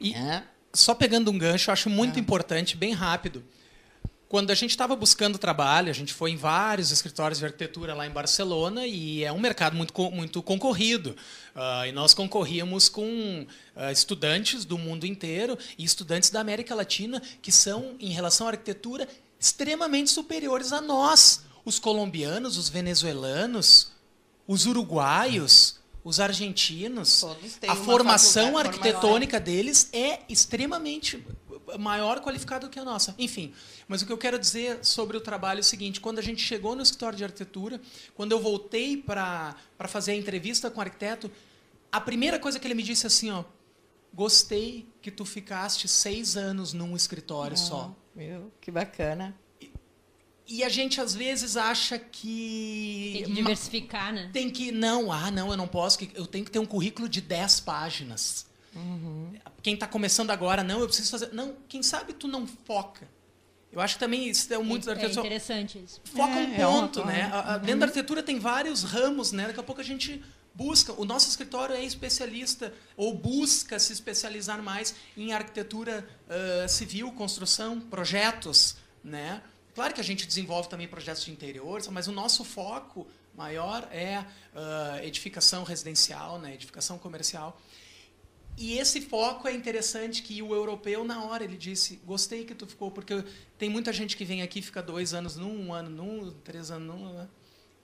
E 0.00 0.12
né? 0.12 0.44
só 0.72 0.94
pegando 0.94 1.30
um 1.30 1.38
gancho, 1.38 1.68
eu 1.68 1.72
acho 1.72 1.90
muito 1.90 2.16
é. 2.16 2.20
importante, 2.20 2.76
bem 2.76 2.94
rápido. 2.94 3.44
Quando 4.28 4.50
a 4.50 4.54
gente 4.54 4.70
estava 4.70 4.96
buscando 4.96 5.38
trabalho, 5.38 5.88
a 5.88 5.92
gente 5.92 6.12
foi 6.12 6.32
em 6.32 6.36
vários 6.36 6.90
escritórios 6.90 7.38
de 7.38 7.44
arquitetura 7.44 7.94
lá 7.94 8.06
em 8.06 8.10
Barcelona 8.10 8.84
e 8.86 9.22
é 9.22 9.32
um 9.32 9.38
mercado 9.38 9.76
muito, 9.76 9.92
muito 10.10 10.42
concorrido. 10.42 11.10
Uh, 11.54 11.86
e 11.86 11.92
nós 11.92 12.12
concorríamos 12.12 12.88
com 12.88 13.06
uh, 13.06 13.92
estudantes 13.92 14.64
do 14.64 14.76
mundo 14.76 15.06
inteiro 15.06 15.56
e 15.78 15.84
estudantes 15.84 16.30
da 16.30 16.40
América 16.40 16.74
Latina 16.74 17.22
que 17.40 17.52
são, 17.52 17.94
em 18.00 18.10
relação 18.10 18.48
à 18.48 18.50
arquitetura, 18.50 19.08
extremamente 19.38 20.10
superiores 20.10 20.72
a 20.72 20.80
nós. 20.80 21.44
Os 21.64 21.78
colombianos, 21.78 22.56
os 22.56 22.68
venezuelanos, 22.68 23.92
os 24.46 24.66
uruguaios, 24.66 25.78
os 26.02 26.18
argentinos. 26.18 27.24
A 27.66 27.76
formação 27.76 28.58
arquitetônica 28.58 29.38
deles 29.38 29.88
é 29.92 30.20
extremamente 30.28 31.24
maior 31.78 32.20
qualificado 32.20 32.68
que 32.68 32.78
a 32.78 32.84
nossa. 32.84 33.14
Enfim, 33.18 33.52
mas 33.88 34.02
o 34.02 34.06
que 34.06 34.12
eu 34.12 34.18
quero 34.18 34.38
dizer 34.38 34.84
sobre 34.84 35.16
o 35.16 35.20
trabalho 35.20 35.58
é 35.58 35.60
o 35.60 35.64
seguinte: 35.64 36.00
quando 36.00 36.18
a 36.18 36.22
gente 36.22 36.42
chegou 36.42 36.76
no 36.76 36.82
escritório 36.82 37.16
de 37.16 37.24
arquitetura, 37.24 37.80
quando 38.14 38.32
eu 38.32 38.40
voltei 38.40 38.96
para 38.96 39.56
fazer 39.88 40.12
a 40.12 40.16
entrevista 40.16 40.70
com 40.70 40.78
o 40.78 40.82
arquiteto, 40.82 41.30
a 41.90 42.00
primeira 42.00 42.38
coisa 42.38 42.58
que 42.58 42.66
ele 42.66 42.74
me 42.74 42.82
disse 42.82 43.06
assim, 43.06 43.30
ó, 43.30 43.44
gostei 44.12 44.86
que 45.00 45.10
tu 45.10 45.24
ficaste 45.24 45.88
seis 45.88 46.36
anos 46.36 46.72
num 46.72 46.96
escritório 46.96 47.54
oh, 47.54 47.56
só. 47.56 47.96
Meu, 48.14 48.52
que 48.60 48.70
bacana. 48.70 49.34
E, 49.60 49.72
e 50.46 50.64
a 50.64 50.68
gente 50.68 51.00
às 51.00 51.14
vezes 51.14 51.56
acha 51.56 51.98
que 51.98 53.12
tem 53.14 53.24
que 53.24 53.32
diversificar, 53.32 54.12
né? 54.12 54.30
Tem 54.32 54.50
que 54.50 54.72
não, 54.72 55.12
ah, 55.12 55.30
não, 55.30 55.50
eu 55.50 55.56
não 55.56 55.68
posso, 55.68 55.98
eu 56.14 56.26
tenho 56.26 56.44
que 56.44 56.50
ter 56.50 56.58
um 56.58 56.66
currículo 56.66 57.08
de 57.08 57.20
10 57.20 57.60
páginas. 57.60 58.45
Uhum. 58.76 59.32
Quem 59.62 59.74
está 59.74 59.86
começando 59.86 60.30
agora, 60.30 60.62
não, 60.62 60.80
eu 60.80 60.86
preciso 60.86 61.10
fazer. 61.10 61.32
Não, 61.32 61.56
quem 61.68 61.82
sabe 61.82 62.12
tu 62.12 62.28
não 62.28 62.46
foca. 62.46 63.08
Eu 63.72 63.80
acho 63.80 63.94
que 63.94 64.00
também 64.00 64.28
isso 64.28 64.52
é 64.52 64.58
muito 64.58 64.84
é, 64.84 64.86
da 64.86 64.92
arquitetura. 64.92 65.26
É 65.26 65.26
interessante 65.26 65.82
isso. 65.84 66.00
Foca 66.04 66.32
é, 66.32 66.46
um 66.46 66.54
é 66.54 66.56
ponto, 66.56 67.00
é 67.00 67.04
né? 67.04 67.32
Uhum. 67.34 67.58
Dentro 67.60 67.80
da 67.80 67.86
arquitetura 67.86 68.22
tem 68.22 68.38
vários 68.38 68.82
ramos, 68.84 69.32
né? 69.32 69.48
Daqui 69.48 69.60
a 69.60 69.62
pouco 69.62 69.80
a 69.80 69.84
gente 69.84 70.22
busca. 70.54 70.92
O 70.94 71.04
nosso 71.04 71.28
escritório 71.28 71.74
é 71.74 71.84
especialista 71.84 72.72
ou 72.96 73.14
busca 73.14 73.78
se 73.78 73.92
especializar 73.92 74.62
mais 74.62 74.94
em 75.16 75.32
arquitetura 75.32 76.06
uh, 76.26 76.68
civil, 76.68 77.12
construção, 77.12 77.80
projetos, 77.80 78.76
né? 79.04 79.42
Claro 79.74 79.92
que 79.92 80.00
a 80.00 80.04
gente 80.04 80.26
desenvolve 80.26 80.70
também 80.70 80.88
projetos 80.88 81.24
de 81.24 81.30
interiores, 81.30 81.86
mas 81.88 82.08
o 82.08 82.12
nosso 82.12 82.44
foco 82.44 83.06
maior 83.36 83.86
é 83.92 84.20
uh, 84.20 85.04
edificação 85.04 85.64
residencial, 85.64 86.38
né? 86.38 86.54
Edificação 86.54 86.96
comercial. 86.96 87.60
E 88.56 88.78
esse 88.78 89.02
foco 89.02 89.46
é 89.46 89.52
interessante 89.52 90.22
que 90.22 90.42
o 90.42 90.54
europeu, 90.54 91.04
na 91.04 91.22
hora, 91.24 91.44
ele 91.44 91.56
disse, 91.56 92.00
gostei 92.06 92.44
que 92.44 92.54
tu 92.54 92.66
ficou, 92.66 92.90
porque 92.90 93.22
tem 93.58 93.68
muita 93.68 93.92
gente 93.92 94.16
que 94.16 94.24
vem 94.24 94.40
aqui 94.40 94.62
fica 94.62 94.82
dois 94.82 95.12
anos 95.12 95.36
num, 95.36 95.66
um 95.66 95.74
ano 95.74 95.90
num, 95.90 96.30
três 96.42 96.70
anos 96.70 96.88
num. 96.88 97.12
Né? 97.12 97.28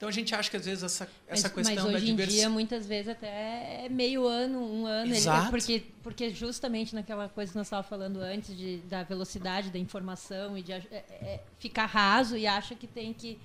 Então 0.03 0.09
a 0.09 0.13
gente 0.13 0.35
acha 0.35 0.51
que 0.51 0.57
às 0.57 0.65
vezes 0.65 0.83
essa, 0.83 1.09
essa 1.29 1.49
mas, 1.49 1.69
questão 1.69 1.85
mas 1.85 1.85
hoje 1.85 1.93
da 1.93 2.01
diversidade. 2.01 2.39
dia, 2.39 2.49
muitas 2.49 2.87
vezes, 2.87 3.09
até 3.09 3.85
é 3.85 3.89
meio 3.89 4.27
ano, 4.27 4.59
um 4.61 4.87
ano. 4.87 5.15
Exato. 5.15 5.43
Ele, 5.43 5.51
porque, 5.51 5.85
porque 6.03 6.31
justamente 6.31 6.95
naquela 6.95 7.29
coisa 7.29 7.53
que 7.53 7.59
nós 7.59 7.67
estávamos 7.67 7.89
falando 7.89 8.17
antes, 8.21 8.57
de, 8.57 8.79
da 8.89 9.03
velocidade 9.03 9.71
da 9.71 9.79
informação 9.79 10.57
e 10.59 10.63
de 10.63 10.73
é, 10.73 10.85
é, 10.91 11.41
ficar 11.59 11.87
raso 11.87 12.37
e 12.37 12.47
acha 12.49 12.75
que 12.75 12.87
tem 12.87 13.13
que 13.13 13.39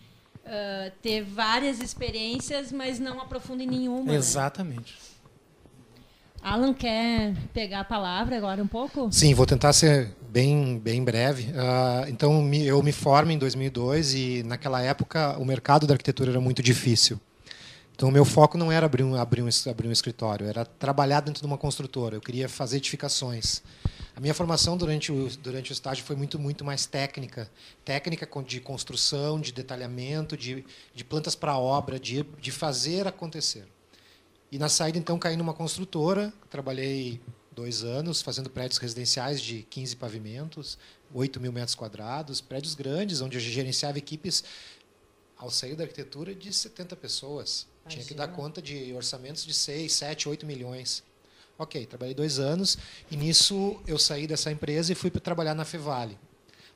uh, 0.46 0.92
ter 1.02 1.24
várias 1.24 1.80
experiências, 1.80 2.72
mas 2.72 2.98
não 3.00 3.22
aprofunda 3.22 3.62
em 3.62 3.68
nenhuma. 3.68 4.12
Né? 4.12 4.16
Exatamente. 4.16 4.94
Né? 4.94 5.00
Alan 6.42 6.74
quer 6.74 7.36
pegar 7.54 7.82
a 7.82 7.84
palavra 7.84 8.38
agora 8.38 8.62
um 8.62 8.68
pouco? 8.68 9.10
Sim, 9.12 9.34
vou 9.34 9.46
tentar 9.46 9.74
ser 9.74 10.16
bem, 10.30 10.80
bem 10.80 11.04
breve. 11.04 11.52
Uh, 11.52 12.10
então, 12.10 12.54
eu 12.54 12.82
me 12.82 12.92
formo 12.92 13.32
em 13.32 13.38
2002 13.38 14.14
e, 14.14 14.44
naquela 14.44 14.82
época, 14.82 15.38
o 15.40 15.46
mercado 15.46 15.88
da 15.88 15.94
arquitetura 15.94 16.32
era 16.32 16.42
muito 16.42 16.62
difícil. 16.62 17.20
Então, 17.96 18.10
o 18.10 18.12
meu 18.12 18.24
foco 18.24 18.58
não 18.58 18.72
era 18.72 18.86
abrir 18.86 19.04
um, 19.04 19.16
abrir, 19.16 19.42
um, 19.42 19.50
abrir 19.70 19.88
um 19.88 19.92
escritório, 19.92 20.48
era 20.48 20.64
trabalhar 20.64 21.20
dentro 21.22 21.42
de 21.42 21.48
uma 21.48 21.58
construtora. 21.58 22.16
Eu 22.16 22.22
queria 22.22 22.48
fazer 22.48 22.78
edificações. 22.78 23.64
A 24.16 24.20
minha 24.20 24.34
formação 24.34 24.78
durante 24.78 25.12
o, 25.12 25.28
durante 25.42 25.72
o 25.72 25.74
estágio 25.74 26.04
foi 26.04 26.16
muito, 26.16 26.38
muito 26.38 26.64
mais 26.64 26.86
técnica. 26.86 27.50
Técnica 27.84 28.28
de 28.44 28.60
construção, 28.60 29.42
de 29.42 29.52
detalhamento, 29.52 30.38
de, 30.38 30.64
de 30.94 31.04
plantas 31.04 31.36
para 31.36 31.58
obra, 31.58 32.00
de, 32.00 32.24
de 32.40 32.52
fazer 32.52 33.08
acontecer. 33.08 33.68
E 34.52 34.58
na 34.58 34.70
saída, 34.70 34.98
então, 34.98 35.20
caí 35.20 35.36
numa 35.36 35.54
construtora, 35.54 36.34
trabalhei 36.50 37.20
dois 37.52 37.84
anos 37.84 38.22
fazendo 38.22 38.50
prédios 38.50 38.78
residenciais 38.78 39.42
de 39.42 39.64
15 39.64 39.96
pavimentos, 39.96 40.78
8 41.14 41.40
mil 41.40 41.52
metros 41.52 41.76
quadrados, 41.76 42.40
prédios 42.40 42.76
grandes, 42.76 43.20
onde 43.20 43.38
eu 43.38 43.42
gerenciava 43.42 43.98
equipes, 43.98 44.44
ao 45.36 45.52
sair 45.52 45.76
da 45.76 45.84
arquitetura, 45.84 46.34
de 46.34 46.54
70 46.54 46.96
pessoas. 46.96 47.68
Imagina. 47.82 47.90
Tinha 47.90 48.06
que 48.06 48.14
dar 48.14 48.28
conta 48.30 48.62
de 48.62 48.94
orçamentos 48.94 49.46
de 49.46 49.54
6, 49.54 49.92
7, 49.92 50.30
8 50.30 50.46
milhões. 50.46 51.04
Ok, 51.60 51.86
trabalhei 51.88 52.14
dois 52.14 52.38
anos 52.38 52.78
e 53.10 53.18
nisso 53.18 53.82
eu 53.88 53.98
saí 53.98 54.28
dessa 54.28 54.52
empresa 54.52 54.92
e 54.92 54.96
fui 54.96 55.10
para 55.10 55.20
trabalhar 55.20 55.56
na 55.56 55.66
Fevale. 55.66 56.18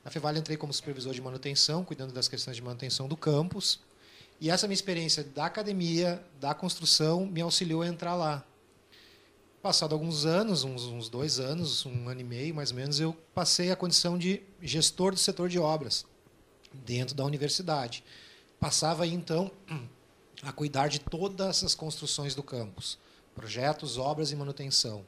Na 0.04 0.10
Fevale 0.10 0.40
entrei 0.40 0.56
como 0.56 0.72
supervisor 0.72 1.14
de 1.14 1.22
manutenção, 1.22 1.84
cuidando 1.84 2.12
das 2.12 2.26
questões 2.26 2.56
de 2.56 2.62
manutenção 2.62 3.06
do 3.06 3.16
campus. 3.16 3.78
E 4.42 4.50
essa 4.50 4.66
minha 4.66 4.74
experiência 4.74 5.22
da 5.22 5.46
academia, 5.46 6.20
da 6.40 6.52
construção, 6.52 7.24
me 7.24 7.40
auxiliou 7.40 7.82
a 7.82 7.86
entrar 7.86 8.16
lá. 8.16 8.44
Passado 9.62 9.92
alguns 9.92 10.26
anos, 10.26 10.64
uns, 10.64 10.82
uns 10.82 11.08
dois 11.08 11.38
anos, 11.38 11.86
um 11.86 12.08
ano 12.08 12.22
e 12.22 12.24
meio 12.24 12.52
mais 12.52 12.72
ou 12.72 12.76
menos, 12.76 12.98
eu 12.98 13.16
passei 13.32 13.70
a 13.70 13.76
condição 13.76 14.18
de 14.18 14.42
gestor 14.60 15.12
do 15.12 15.16
setor 15.16 15.48
de 15.48 15.60
obras 15.60 16.04
dentro 16.72 17.14
da 17.14 17.24
universidade. 17.24 18.02
Passava 18.58 19.04
aí, 19.04 19.14
então, 19.14 19.48
a 20.42 20.50
cuidar 20.50 20.88
de 20.88 20.98
todas 20.98 21.58
essas 21.58 21.76
construções 21.76 22.34
do 22.34 22.42
campus, 22.42 22.98
projetos, 23.36 23.96
obras 23.96 24.32
e 24.32 24.34
manutenção. 24.34 25.06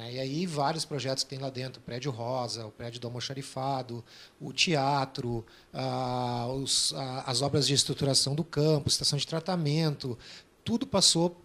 Né? 0.00 0.14
E 0.14 0.18
aí 0.18 0.46
vários 0.46 0.86
projetos 0.86 1.22
que 1.22 1.30
tem 1.30 1.38
lá 1.38 1.50
dentro, 1.50 1.80
o 1.80 1.84
Prédio 1.84 2.10
Rosa, 2.10 2.66
o 2.66 2.70
Prédio 2.70 2.98
do 2.98 3.06
Almoxarifado, 3.06 4.02
o 4.40 4.52
teatro, 4.52 5.44
ah, 5.74 6.48
os, 6.48 6.94
ah, 6.96 7.24
as 7.26 7.42
obras 7.42 7.66
de 7.66 7.74
estruturação 7.74 8.34
do 8.34 8.42
campo, 8.42 8.88
estação 8.88 9.18
de 9.18 9.26
tratamento, 9.26 10.18
tudo 10.64 10.86
passou 10.86 11.38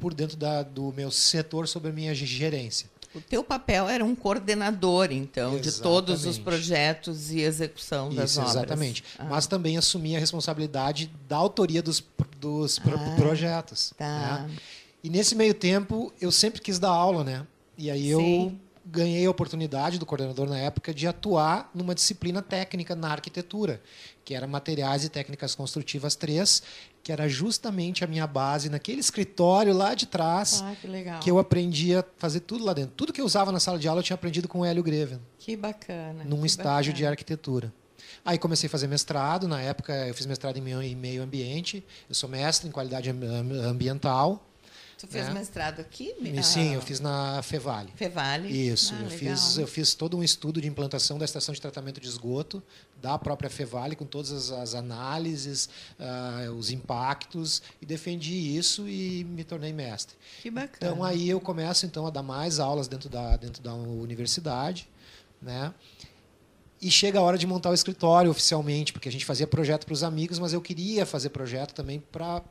por 0.00 0.12
dentro 0.12 0.36
da, 0.36 0.62
do 0.62 0.92
meu 0.92 1.10
setor 1.10 1.68
sob 1.68 1.88
a 1.88 1.92
minha 1.92 2.12
gerência. 2.14 2.90
O 3.14 3.20
teu 3.20 3.42
papel 3.44 3.88
era 3.88 4.04
um 4.04 4.14
coordenador, 4.14 5.12
então, 5.12 5.54
exatamente. 5.54 5.76
de 5.76 5.82
todos 5.82 6.26
os 6.26 6.36
projetos 6.38 7.30
e 7.30 7.40
execução 7.40 8.12
das 8.12 8.32
Isso, 8.32 8.40
obras. 8.40 8.56
Exatamente. 8.56 9.04
Ah. 9.18 9.24
Mas 9.24 9.46
também 9.46 9.78
assumia 9.78 10.18
a 10.18 10.20
responsabilidade 10.20 11.10
da 11.28 11.36
autoria 11.36 11.82
dos, 11.82 12.04
dos 12.38 12.78
ah, 12.80 13.16
projetos. 13.16 13.94
Tá. 13.96 14.46
Né? 14.46 14.56
E 15.02 15.08
nesse 15.08 15.34
meio 15.34 15.54
tempo, 15.54 16.12
eu 16.20 16.30
sempre 16.30 16.60
quis 16.60 16.78
dar 16.78 16.90
aula, 16.90 17.24
né? 17.24 17.46
E 17.78 17.92
aí 17.92 18.08
eu 18.08 18.18
Sim. 18.18 18.60
ganhei 18.84 19.24
a 19.24 19.30
oportunidade 19.30 19.98
do 19.98 20.04
coordenador 20.04 20.48
na 20.48 20.58
época 20.58 20.92
de 20.92 21.06
atuar 21.06 21.70
numa 21.72 21.94
disciplina 21.94 22.42
técnica 22.42 22.96
na 22.96 23.12
arquitetura, 23.12 23.80
que 24.24 24.34
era 24.34 24.48
Materiais 24.48 25.04
e 25.04 25.08
Técnicas 25.08 25.54
Construtivas 25.54 26.16
3, 26.16 26.60
que 27.04 27.12
era 27.12 27.28
justamente 27.28 28.02
a 28.02 28.08
minha 28.08 28.26
base 28.26 28.68
naquele 28.68 28.98
escritório 29.00 29.72
lá 29.72 29.94
de 29.94 30.06
trás, 30.06 30.60
ah, 30.60 30.74
que, 30.80 30.88
legal. 30.88 31.20
que 31.20 31.30
eu 31.30 31.38
aprendi 31.38 31.94
a 31.94 32.04
fazer 32.16 32.40
tudo 32.40 32.64
lá 32.64 32.72
dentro. 32.72 32.94
Tudo 32.96 33.12
que 33.12 33.20
eu 33.20 33.24
usava 33.24 33.52
na 33.52 33.60
sala 33.60 33.78
de 33.78 33.86
aula 33.86 34.00
eu 34.00 34.04
tinha 34.04 34.16
aprendido 34.16 34.48
com 34.48 34.60
o 34.60 34.64
Hélio 34.64 34.82
Greven. 34.82 35.20
Que 35.38 35.56
bacana. 35.56 36.24
Num 36.24 36.40
que 36.40 36.46
estágio 36.46 36.92
bacana. 36.92 36.96
de 36.96 37.06
arquitetura. 37.06 37.72
Aí 38.24 38.38
comecei 38.38 38.66
a 38.66 38.70
fazer 38.70 38.88
mestrado, 38.88 39.46
na 39.46 39.60
época 39.60 39.94
eu 40.06 40.14
fiz 40.14 40.26
mestrado 40.26 40.56
em 40.56 40.94
meio 40.96 41.22
ambiente, 41.22 41.84
eu 42.08 42.14
sou 42.14 42.28
mestre 42.28 42.68
em 42.68 42.72
qualidade 42.72 43.08
ambiental. 43.08 44.44
Tu 44.98 45.06
fez 45.06 45.28
né? 45.28 45.34
mestrado 45.34 45.78
aqui? 45.78 46.12
Sim, 46.42 46.74
eu 46.74 46.82
fiz 46.82 46.98
na 46.98 47.40
Fevale. 47.40 47.92
Fevale. 47.94 48.48
Isso, 48.48 48.92
ah, 48.98 49.02
eu, 49.04 49.10
fiz, 49.10 49.56
eu 49.56 49.66
fiz 49.68 49.94
todo 49.94 50.16
um 50.16 50.24
estudo 50.24 50.60
de 50.60 50.66
implantação 50.66 51.16
da 51.16 51.24
estação 51.24 51.54
de 51.54 51.60
tratamento 51.60 52.00
de 52.00 52.08
esgoto 52.08 52.60
da 53.00 53.16
própria 53.16 53.48
Fevale, 53.48 53.94
com 53.94 54.04
todas 54.04 54.32
as, 54.32 54.50
as 54.50 54.74
análises, 54.74 55.68
uh, 56.00 56.50
os 56.52 56.70
impactos, 56.70 57.62
e 57.80 57.86
defendi 57.86 58.34
isso 58.34 58.88
e 58.88 59.22
me 59.22 59.44
tornei 59.44 59.72
mestre. 59.72 60.16
Que 60.42 60.50
bacana. 60.50 60.92
Então 60.92 61.04
aí 61.04 61.30
eu 61.30 61.40
começo 61.40 61.86
então 61.86 62.04
a 62.04 62.10
dar 62.10 62.24
mais 62.24 62.58
aulas 62.58 62.88
dentro 62.88 63.08
da, 63.08 63.36
dentro 63.36 63.62
da 63.62 63.72
universidade, 63.74 64.88
né? 65.40 65.72
E 66.82 66.90
chega 66.90 67.20
a 67.20 67.22
hora 67.22 67.38
de 67.38 67.46
montar 67.46 67.70
o 67.70 67.74
escritório 67.74 68.32
oficialmente, 68.32 68.92
porque 68.92 69.08
a 69.08 69.12
gente 69.12 69.24
fazia 69.24 69.46
projeto 69.46 69.84
para 69.84 69.92
os 69.92 70.02
amigos, 70.02 70.40
mas 70.40 70.52
eu 70.52 70.60
queria 70.60 71.06
fazer 71.06 71.28
projeto 71.30 71.72
também 71.72 72.02
para 72.10 72.42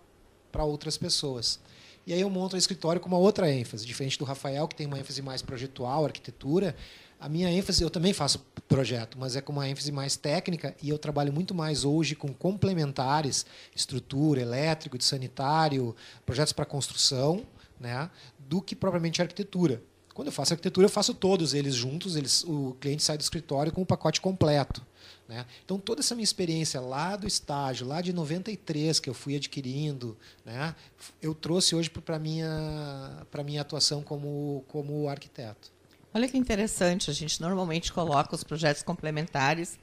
outras 0.63 0.97
pessoas. 0.97 1.59
E 2.07 2.13
aí 2.13 2.21
eu 2.21 2.29
monto 2.29 2.55
o 2.55 2.57
escritório 2.57 3.01
com 3.01 3.09
uma 3.09 3.17
outra 3.17 3.51
ênfase, 3.51 3.85
diferente 3.85 4.17
do 4.17 4.23
Rafael, 4.23 4.65
que 4.65 4.77
tem 4.77 4.87
uma 4.87 4.97
ênfase 4.97 5.21
mais 5.21 5.41
projetual, 5.41 6.05
arquitetura. 6.05 6.73
A 7.19 7.27
minha 7.27 7.51
ênfase, 7.51 7.83
eu 7.83 7.89
também 7.89 8.13
faço 8.13 8.45
projeto, 8.65 9.19
mas 9.19 9.35
é 9.35 9.41
com 9.41 9.51
uma 9.51 9.67
ênfase 9.67 9.91
mais 9.91 10.15
técnica 10.15 10.73
e 10.81 10.87
eu 10.87 10.97
trabalho 10.97 11.33
muito 11.33 11.53
mais 11.53 11.83
hoje 11.83 12.15
com 12.15 12.33
complementares, 12.33 13.45
estrutura, 13.75 14.39
elétrico, 14.39 14.97
de 14.97 15.03
sanitário, 15.03 15.93
projetos 16.25 16.53
para 16.53 16.63
construção, 16.63 17.45
né, 17.77 18.09
do 18.39 18.61
que 18.61 18.73
propriamente 18.73 19.21
arquitetura. 19.21 19.83
Quando 20.13 20.29
eu 20.29 20.31
faço 20.31 20.53
arquitetura, 20.53 20.85
eu 20.85 20.89
faço 20.89 21.13
todos 21.13 21.53
eles 21.53 21.75
juntos, 21.75 22.15
eles, 22.15 22.41
o 22.45 22.77
cliente 22.79 23.03
sai 23.03 23.17
do 23.17 23.21
escritório 23.21 23.69
com 23.69 23.81
o 23.81 23.85
pacote 23.85 24.21
completo. 24.21 24.81
Né? 25.27 25.45
Então, 25.65 25.77
toda 25.77 25.99
essa 25.99 26.15
minha 26.15 26.23
experiência 26.23 26.79
lá 26.79 27.15
do 27.17 27.27
estágio, 27.27 27.85
lá 27.85 28.01
de 28.01 28.13
93, 28.13 28.99
que 28.99 29.09
eu 29.09 29.13
fui 29.13 29.35
adquirindo, 29.35 30.17
né, 30.45 30.73
eu 31.21 31.35
trouxe 31.35 31.75
hoje 31.75 31.89
para 31.89 32.15
a 32.15 32.19
minha, 32.19 33.25
minha 33.43 33.61
atuação 33.61 34.01
como, 34.01 34.63
como 34.69 35.09
arquiteto. 35.09 35.71
Olha 36.13 36.27
que 36.29 36.37
interessante, 36.37 37.11
a 37.11 37.13
gente 37.13 37.41
normalmente 37.41 37.91
coloca 37.91 38.33
os 38.33 38.43
projetos 38.43 38.81
complementares 38.81 39.77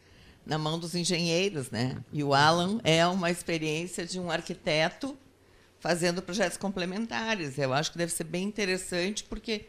na 0.47 0.59
mão 0.59 0.79
dos 0.79 0.95
engenheiros, 0.95 1.71
né? 1.71 1.97
E 2.13 2.25
o 2.25 2.35
Alan 2.35 2.81
é 2.83 3.07
uma 3.07 3.31
experiência 3.31 4.05
de 4.05 4.19
um 4.19 4.31
arquiteto 4.31 5.17
fazendo 5.79 6.21
projetos 6.23 6.59
complementares. 6.59 7.59
Eu 7.59 7.73
acho 7.73 7.93
que 7.93 7.99
deve 7.99 8.13
ser 8.13 8.25
bem 8.25 8.45
interessante 8.45 9.25
porque 9.25 9.67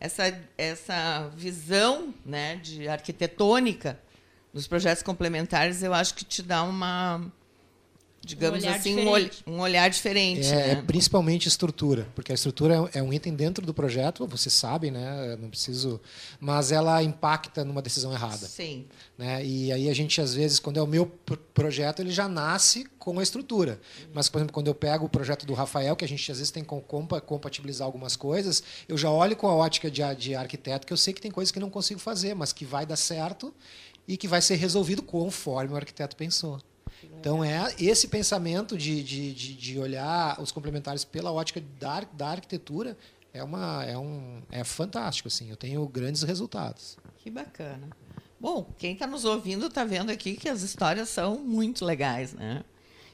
essa 0.00 0.38
essa 0.56 1.28
visão, 1.36 2.14
né, 2.24 2.56
de 2.56 2.88
arquitetônica 2.88 3.98
nos 4.52 4.66
projetos 4.66 5.02
complementares, 5.02 5.82
eu 5.82 5.92
acho 5.94 6.14
que 6.14 6.24
te 6.24 6.42
dá 6.42 6.62
uma 6.62 7.30
digamos 8.28 8.64
um 8.64 8.68
assim, 8.68 8.98
um, 8.98 9.08
ol 9.08 9.30
um, 9.46 9.60
olhar 9.60 9.88
diferente. 9.88 10.46
É, 10.48 10.54
né? 10.54 10.70
é, 10.72 10.82
principalmente 10.82 11.48
estrutura, 11.48 12.06
porque 12.14 12.32
a 12.32 12.34
estrutura 12.34 12.90
é, 12.92 12.98
é 12.98 13.02
um 13.02 13.12
item 13.12 13.34
dentro 13.34 13.64
do 13.64 13.72
projeto, 13.72 14.26
vocês 14.26 14.52
sabem, 14.52 14.90
né? 14.90 15.36
Não 15.40 15.48
preciso, 15.48 16.00
mas 16.38 16.70
ela 16.70 17.02
impacta 17.02 17.64
numa 17.64 17.80
decisão 17.80 18.12
errada. 18.12 18.46
Sim. 18.46 18.86
Né? 19.16 19.44
E 19.44 19.72
aí 19.72 19.88
a 19.88 19.94
gente 19.94 20.20
às 20.20 20.34
vezes, 20.34 20.58
quando 20.58 20.78
é 20.78 20.82
o 20.82 20.86
meu 20.86 21.06
projeto, 21.54 22.00
ele 22.00 22.10
já 22.10 22.28
nasce 22.28 22.86
com 22.98 23.18
a 23.18 23.22
estrutura. 23.22 23.80
Mas, 24.12 24.28
por 24.28 24.38
exemplo, 24.38 24.52
quando 24.52 24.66
eu 24.66 24.74
pego 24.74 25.06
o 25.06 25.08
projeto 25.08 25.46
do 25.46 25.54
Rafael, 25.54 25.96
que 25.96 26.04
a 26.04 26.08
gente 26.08 26.30
às 26.30 26.38
vezes 26.38 26.50
tem 26.50 26.62
que 26.62 26.68
compatibilizar 27.24 27.86
algumas 27.86 28.16
coisas, 28.16 28.62
eu 28.88 28.98
já 28.98 29.10
olho 29.10 29.36
com 29.36 29.48
a 29.48 29.54
ótica 29.54 29.90
de, 29.90 30.02
de 30.16 30.34
arquiteto 30.34 30.86
que 30.86 30.92
eu 30.92 30.96
sei 30.96 31.14
que 31.14 31.20
tem 31.20 31.30
coisas 31.30 31.50
que 31.50 31.60
não 31.60 31.70
consigo 31.70 32.00
fazer, 32.00 32.34
mas 32.34 32.52
que 32.52 32.64
vai 32.64 32.84
dar 32.84 32.96
certo 32.96 33.54
e 34.08 34.16
que 34.16 34.26
vai 34.26 34.40
ser 34.40 34.56
resolvido 34.56 35.02
conforme 35.02 35.74
o 35.74 35.76
arquiteto 35.76 36.16
pensou. 36.16 36.58
Então 37.20 37.44
é 37.44 37.74
esse 37.78 38.08
pensamento 38.08 38.76
de, 38.76 39.04
de, 39.04 39.34
de, 39.34 39.54
de, 39.54 39.78
olhar 39.78 40.40
os 40.40 40.50
complementares 40.50 41.04
pela 41.04 41.30
ótica 41.30 41.62
da, 41.78 42.00
da 42.12 42.30
arquitetura 42.30 42.96
é 43.32 43.44
uma 43.44 43.84
é 43.84 43.96
um 43.98 44.42
é 44.50 44.64
fantástico 44.64 45.28
assim. 45.28 45.50
Eu 45.50 45.56
tenho 45.56 45.86
grandes 45.86 46.22
resultados. 46.22 46.96
Que 47.18 47.30
bacana. 47.30 47.88
Bom, 48.40 48.72
quem 48.78 48.94
está 48.94 49.06
nos 49.06 49.24
ouvindo 49.24 49.66
está 49.66 49.84
vendo 49.84 50.10
aqui 50.10 50.36
que 50.36 50.48
as 50.48 50.62
histórias 50.62 51.08
são 51.08 51.38
muito 51.38 51.84
legais, 51.84 52.32
né? 52.32 52.64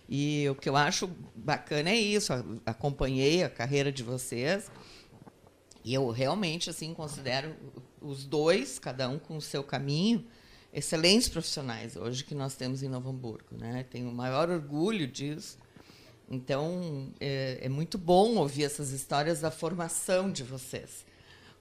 E 0.09 0.47
o 0.51 0.55
que 0.55 0.69
eu 0.69 0.77
acho 0.77 1.11
bacana 1.35 1.91
é 1.91 1.97
isso. 1.97 2.33
Acompanhei 2.65 3.43
a 3.43 3.51
carreira 3.51 3.91
de 3.91 4.03
vocês 4.03 4.71
e 5.83 5.93
eu 5.93 6.09
realmente 6.11 6.71
assim 6.71 6.95
considero 6.95 7.55
os 8.01 8.25
dois, 8.25 8.79
cada 8.79 9.09
um 9.09 9.19
com 9.19 9.37
o 9.37 9.41
seu 9.41 9.65
caminho, 9.65 10.25
excelentes 10.75 11.29
profissionais 11.29 11.95
hoje 11.95 12.25
que 12.25 12.35
nós 12.35 12.55
temos 12.55 12.83
em 12.83 12.89
Novo 12.89 13.11
Hamburgo. 13.11 13.57
Né? 13.57 13.87
Tenho 13.89 14.11
o 14.11 14.15
maior 14.15 14.51
orgulho 14.51 15.07
disso. 15.07 15.57
Então, 16.29 17.13
é, 17.21 17.61
é, 17.63 17.69
muito 17.69 17.97
bom 17.97 18.35
ouvir 18.37 18.65
essas 18.65 18.91
histórias 18.91 19.41
da 19.41 19.51
formação 19.51 20.31
de 20.31 20.43
vocês. 20.43 21.05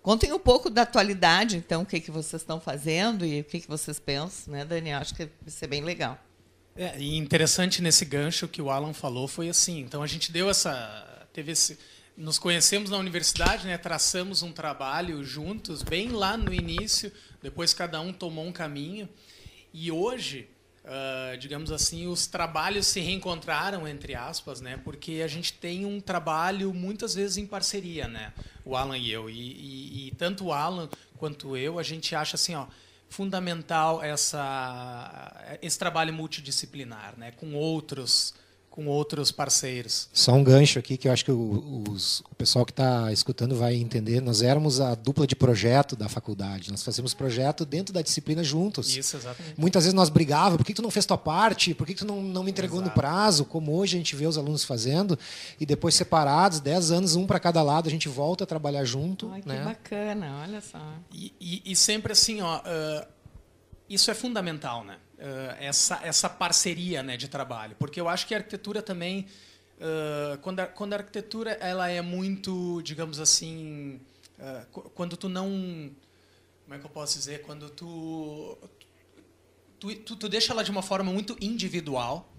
Contem 0.02 0.34
um 0.34 0.40
pouco 0.40 0.70
da 0.70 0.82
atualidade, 0.82 1.58
então, 1.58 1.84
o 1.84 1.86
que, 1.86 2.00
que 2.00 2.12
vocês 2.12 2.42
estão 2.42 2.60
fazendo 2.60 3.26
e 3.26 3.42
o 3.42 3.44
que, 3.44 3.62
que 3.62 3.68
vocês 3.68 4.00
pensam, 4.00 4.54
né, 4.54 4.66
Dani? 4.66 4.92
Acho 4.92 5.14
que 5.16 5.26
vai 5.26 5.50
ser 5.50 5.68
bem 5.68 5.82
legal. 5.82 6.18
É, 6.76 6.98
e 7.00 7.18
interessante 7.18 7.82
nesse 7.82 8.04
gancho 8.04 8.48
que 8.48 8.62
o 8.62 8.70
Alan 8.70 8.94
falou 8.94 9.28
foi 9.28 9.48
assim. 9.48 9.80
Então, 9.80 10.02
a 10.02 10.08
gente 10.08 10.32
deu 10.32 10.50
essa. 10.50 11.28
Teve 11.32 11.52
esse, 11.52 11.78
nos 12.18 12.38
conhecemos 12.38 12.90
na 12.90 12.98
universidade, 12.98 13.66
né, 13.66 13.78
traçamos 13.78 14.42
um 14.44 14.52
trabalho 14.52 15.24
juntos, 15.24 15.84
bem 15.84 16.10
lá 16.10 16.38
no 16.38 16.54
início, 16.54 17.12
depois 17.44 17.74
cada 17.74 18.00
um 18.00 18.14
tomou 18.14 18.46
um 18.46 18.54
caminho. 18.54 19.08
E 19.74 19.92
hoje, 19.92 20.50
uh, 20.86 21.38
digamos 21.38 21.72
assim, 21.72 22.08
os 22.08 22.26
trabalhos 22.26 22.88
se 22.88 23.02
reencontraram, 23.02 23.86
entre 23.86 24.16
aspas, 24.16 24.62
né, 24.62 24.80
porque 24.84 25.22
a 25.24 25.28
gente 25.28 25.52
tem 25.52 25.86
um 25.86 26.00
trabalho 26.00 26.74
muitas 26.74 27.14
vezes 27.14 27.38
em 27.38 27.46
parceria, 27.46 28.08
né, 28.08 28.34
o 28.64 28.78
Alan 28.78 28.98
e 28.98 29.12
eu. 29.12 29.30
E, 29.30 29.34
e, 29.34 30.08
e 30.08 30.12
tanto 30.12 30.46
o 30.46 30.54
Alan 30.54 30.90
quanto 31.18 31.58
eu, 31.58 31.78
a 31.78 31.84
gente 31.84 32.16
acha 32.16 32.36
assim, 32.36 32.56
ó, 32.56 32.66
fundamental 33.10 34.02
essa, 34.02 35.58
esse 35.62 35.78
trabalho 35.78 36.14
multidisciplinar, 36.14 37.14
né, 37.18 37.32
com 37.32 37.54
outros 37.54 38.34
com 38.74 38.88
outros 38.88 39.32
parceiros. 39.32 40.10
Só 40.12 40.34
um 40.34 40.44
gancho 40.44 40.80
aqui 40.80 40.98
que 40.98 41.08
eu 41.08 41.12
acho 41.12 41.24
que 41.24 41.32
o, 41.32 41.84
os, 41.88 42.22
o 42.22 42.34
pessoal 42.34 42.66
que 42.66 42.72
está 42.72 43.14
escutando 43.14 43.56
vai 43.56 43.76
entender. 43.76 44.20
Nós 44.20 44.42
éramos 44.42 44.82
a 44.82 44.96
dupla 44.96 45.28
de 45.28 45.36
projeto 45.36 45.96
da 45.96 46.10
faculdade. 46.10 46.72
Nós 46.72 46.82
fazíamos 46.82 47.14
projeto 47.14 47.66
dentro 47.66 47.94
da 47.94 48.02
disciplina 48.02 48.44
juntos. 48.44 48.98
Isso, 48.98 49.16
exatamente. 49.16 49.60
Muitas 49.60 49.84
vezes 49.84 49.94
nós 49.94 50.10
brigávamos. 50.10 50.58
Por 50.58 50.66
que 50.66 50.74
tu 50.74 50.82
não 50.82 50.90
fez 50.90 51.06
tua 51.06 51.20
parte? 51.20 51.76
Por 51.76 51.86
que 51.86 51.94
tu 51.94 52.04
não, 52.04 52.20
não 52.20 52.42
me 52.42 52.50
entregou 52.50 52.80
Exato. 52.80 52.90
no 52.90 53.00
prazo? 53.00 53.46
Como 53.46 53.78
hoje 53.78 53.96
a 53.96 54.00
gente 54.00 54.16
vê 54.16 54.26
os 54.26 54.40
alunos 54.40 54.64
fazendo. 54.64 55.20
E 55.60 55.68
depois 55.68 55.94
separados, 55.94 56.60
10 56.60 56.90
anos, 56.90 57.16
um 57.16 57.28
para 57.28 57.40
cada 57.40 57.62
lado, 57.62 57.88
a 57.88 57.92
gente 57.92 58.10
volta 58.10 58.44
a 58.44 58.48
trabalhar 58.48 58.84
junto. 58.86 59.30
Ai, 59.32 59.44
que 59.44 59.50
né? 59.50 59.64
bacana, 59.64 60.42
olha 60.42 60.62
só. 60.62 60.80
E, 61.14 61.32
e, 61.40 61.62
e 61.64 61.76
sempre 61.76 62.12
assim, 62.12 62.42
ó, 62.42 62.58
uh, 62.58 63.06
isso 63.88 64.10
é 64.10 64.16
fundamental, 64.16 64.84
né? 64.84 64.98
Uh, 65.24 65.56
essa, 65.60 66.00
essa 66.04 66.30
parceria 66.30 67.02
né, 67.02 67.16
de 67.16 67.28
trabalho. 67.28 67.76
Porque 67.80 68.00
eu 68.00 68.10
acho 68.10 68.28
que 68.28 68.34
a 68.36 68.38
arquitetura 68.38 68.82
também, 68.82 69.26
uh, 69.78 70.38
quando, 70.40 70.60
a, 70.60 70.68
quando 70.68 70.94
a 70.94 70.98
arquitetura 70.98 71.52
ela 71.54 71.90
é 71.90 72.02
muito, 72.02 72.82
digamos 72.84 73.20
assim, 73.20 74.00
uh, 74.38 74.82
quando 74.90 75.16
tu 75.16 75.30
não. 75.30 75.50
Como 76.64 76.76
é 76.76 76.80
que 76.80 76.86
eu 76.86 76.90
posso 76.90 77.18
dizer? 77.18 77.42
Quando 77.42 77.70
tu. 77.70 78.58
Tu, 79.80 79.96
tu, 79.98 80.16
tu 80.16 80.30
deixa 80.30 80.54
ela 80.54 80.64
de 80.64 80.72
uma 80.72 80.82
forma 80.82 81.12
muito 81.12 81.36
individual. 81.42 82.30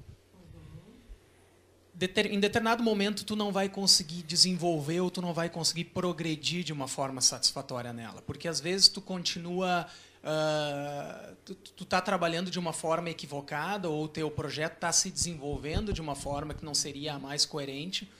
em 1.94 2.40
determinado 2.40 2.82
momento 2.82 3.22
tu 3.22 3.36
não 3.36 3.52
vai 3.52 3.68
conseguir 3.68 4.22
desenvolver 4.22 5.00
ou 5.00 5.10
tu 5.10 5.20
não 5.20 5.34
vai 5.34 5.50
conseguir 5.50 5.84
progredir 5.84 6.64
de 6.64 6.72
uma 6.72 6.88
forma 6.88 7.20
satisfatória 7.20 7.92
nela 7.92 8.22
porque 8.22 8.48
às 8.48 8.60
vezes 8.60 8.88
tu 8.88 9.02
continua 9.02 9.86
uh, 10.24 11.34
tu 11.76 11.84
está 11.84 12.00
trabalhando 12.00 12.50
de 12.50 12.58
uma 12.58 12.72
forma 12.72 13.10
equivocada 13.10 13.88
ou 13.88 14.04
o 14.04 14.08
teu 14.08 14.30
projeto 14.30 14.74
está 14.74 14.90
se 14.90 15.10
desenvolvendo 15.10 15.92
de 15.92 16.00
uma 16.00 16.14
forma 16.14 16.54
que 16.54 16.64
não 16.64 16.74
seria 16.74 17.14
a 17.14 17.18
mais 17.18 17.44
coerente. 17.44 18.10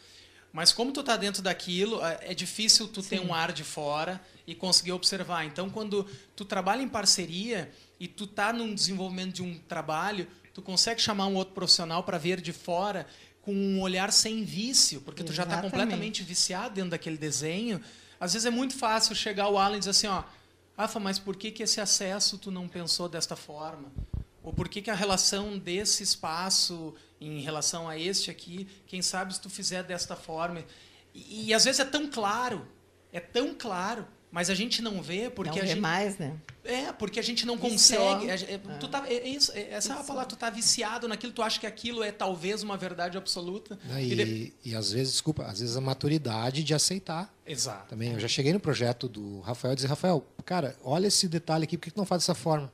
Mas 0.53 0.73
como 0.73 0.93
tu 0.93 1.01
está 1.01 1.17
dentro 1.17 1.43
daquilo, 1.43 2.01
ah, 2.01 2.17
é 2.21 2.33
difícil 2.33 2.87
tu 2.87 3.03
Sim. 3.03 3.09
ter 3.09 3.21
um 3.21 3.35
ar 3.35 3.53
de 3.53 3.65
fora 3.65 4.21
e 4.47 4.55
conseguir 4.55 4.93
observar. 4.93 5.45
Então, 5.45 5.69
quando 5.69 6.07
tu 6.37 6.45
trabalha 6.45 6.81
em 6.81 6.89
parceria 6.89 7.73
e 7.99 8.07
tu 8.07 8.23
está 8.25 8.53
num 8.53 8.73
desenvolvimento 8.73 9.35
de 9.35 9.43
um 9.43 9.59
trabalho, 9.59 10.29
tu 10.53 10.63
consegue 10.63 11.01
chamar 11.01 11.27
um 11.27 11.35
outro 11.35 11.55
profissional 11.55 12.05
para 12.05 12.19
ver 12.19 12.41
de 12.41 12.53
fora 12.53 13.05
com 13.43 13.53
um 13.53 13.81
olhar 13.81 14.13
sem 14.13 14.45
vício, 14.45 15.01
porque 15.01 15.25
tu 15.25 15.33
já 15.33 15.43
está 15.43 15.61
completamente 15.61 16.23
viciado 16.23 16.77
dentro 16.77 16.91
daquele 16.91 17.17
desenho. 17.17 17.81
Às 18.21 18.33
vezes 18.33 18.47
é 18.47 18.51
muito 18.51 18.77
fácil 18.79 19.15
chegar 19.15 19.49
o 19.49 19.59
Alan 19.59 19.77
e 19.77 19.79
dizer 19.81 19.91
assim, 19.91 20.07
ó, 20.07 20.23
Rafa, 20.77 20.99
mas 20.99 21.19
por 21.19 21.37
que, 21.37 21.51
que 21.51 21.63
esse 21.63 21.81
acesso 21.81 22.37
tu 22.37 22.51
não 22.51 22.69
pensou 22.69 23.09
desta 23.09 23.37
forma? 23.37 23.93
Ou 24.43 24.53
por 24.53 24.69
que, 24.69 24.83
que 24.83 24.91
a 24.91 24.95
relação 24.95 25.57
desse 25.57 26.03
espaço 26.03 26.95
em 27.21 27.41
relação 27.41 27.89
a 27.89 27.99
este 27.99 28.31
aqui, 28.31 28.69
quem 28.87 29.01
sabe 29.01 29.35
se 29.35 29.41
tu 29.41 29.49
fizer 29.49 29.85
desta 29.85 30.17
forma? 30.17 30.65
E, 31.15 31.47
e 31.49 31.55
às 31.55 31.65
vezes 31.65 31.81
é 31.81 31.85
tão 31.85 32.11
claro, 32.11 32.67
é 33.13 33.21
tão 33.21 33.55
claro, 33.55 34.07
mas 34.35 34.51
a 34.51 34.55
gente 34.55 34.83
não 34.83 35.01
vê 35.01 35.31
porque 35.31 35.61
não 35.61 35.65
a 35.65 35.65
gente 35.65 35.81
mais, 35.81 36.19
né? 36.19 36.37
É, 36.65 36.93
porque 36.93 37.21
a 37.21 37.23
gente 37.23 37.47
não 37.47 37.57
consegue. 37.57 38.29
É, 38.29 38.59
tu 38.81 38.89
tá, 38.89 39.05
é, 39.09 39.29
isso, 39.29 39.53
é, 39.53 39.71
essa 39.71 39.93
é 39.93 39.97
a 39.97 40.03
palavra, 40.03 40.29
tu 40.29 40.35
tá 40.35 40.51
viciado 40.51 41.07
naquilo, 41.07 41.33
tu 41.33 41.41
acha 41.41 41.61
que 41.61 41.69
aquilo 41.69 42.03
é 42.03 42.11
talvez 42.11 42.61
uma 42.65 42.77
verdade 42.77 43.17
absoluta. 43.17 43.79
E, 43.97 44.13
e, 44.13 44.17
de... 44.17 44.53
e 44.65 44.75
às 44.75 44.91
vezes, 44.91 45.13
desculpa, 45.13 45.45
às 45.45 45.61
vezes 45.61 45.77
a 45.77 45.81
maturidade 45.81 46.65
de 46.65 46.75
aceitar. 46.75 47.33
Exato. 47.47 47.91
Também, 47.91 48.13
eu 48.15 48.19
já 48.19 48.27
cheguei 48.27 48.53
no 48.53 48.59
projeto 48.59 49.09
do 49.09 49.39
Rafael 49.39 49.75
e 49.75 49.77
disse, 49.77 49.87
Rafael, 49.87 50.27
cara, 50.45 50.77
olha 50.83 51.07
esse 51.07 51.29
detalhe 51.29 51.63
aqui, 51.63 51.79
por 51.79 51.85
que 51.85 51.93
tu 51.93 51.99
não 51.99 52.05
faz 52.05 52.23
dessa 52.23 52.35
forma? 52.35 52.73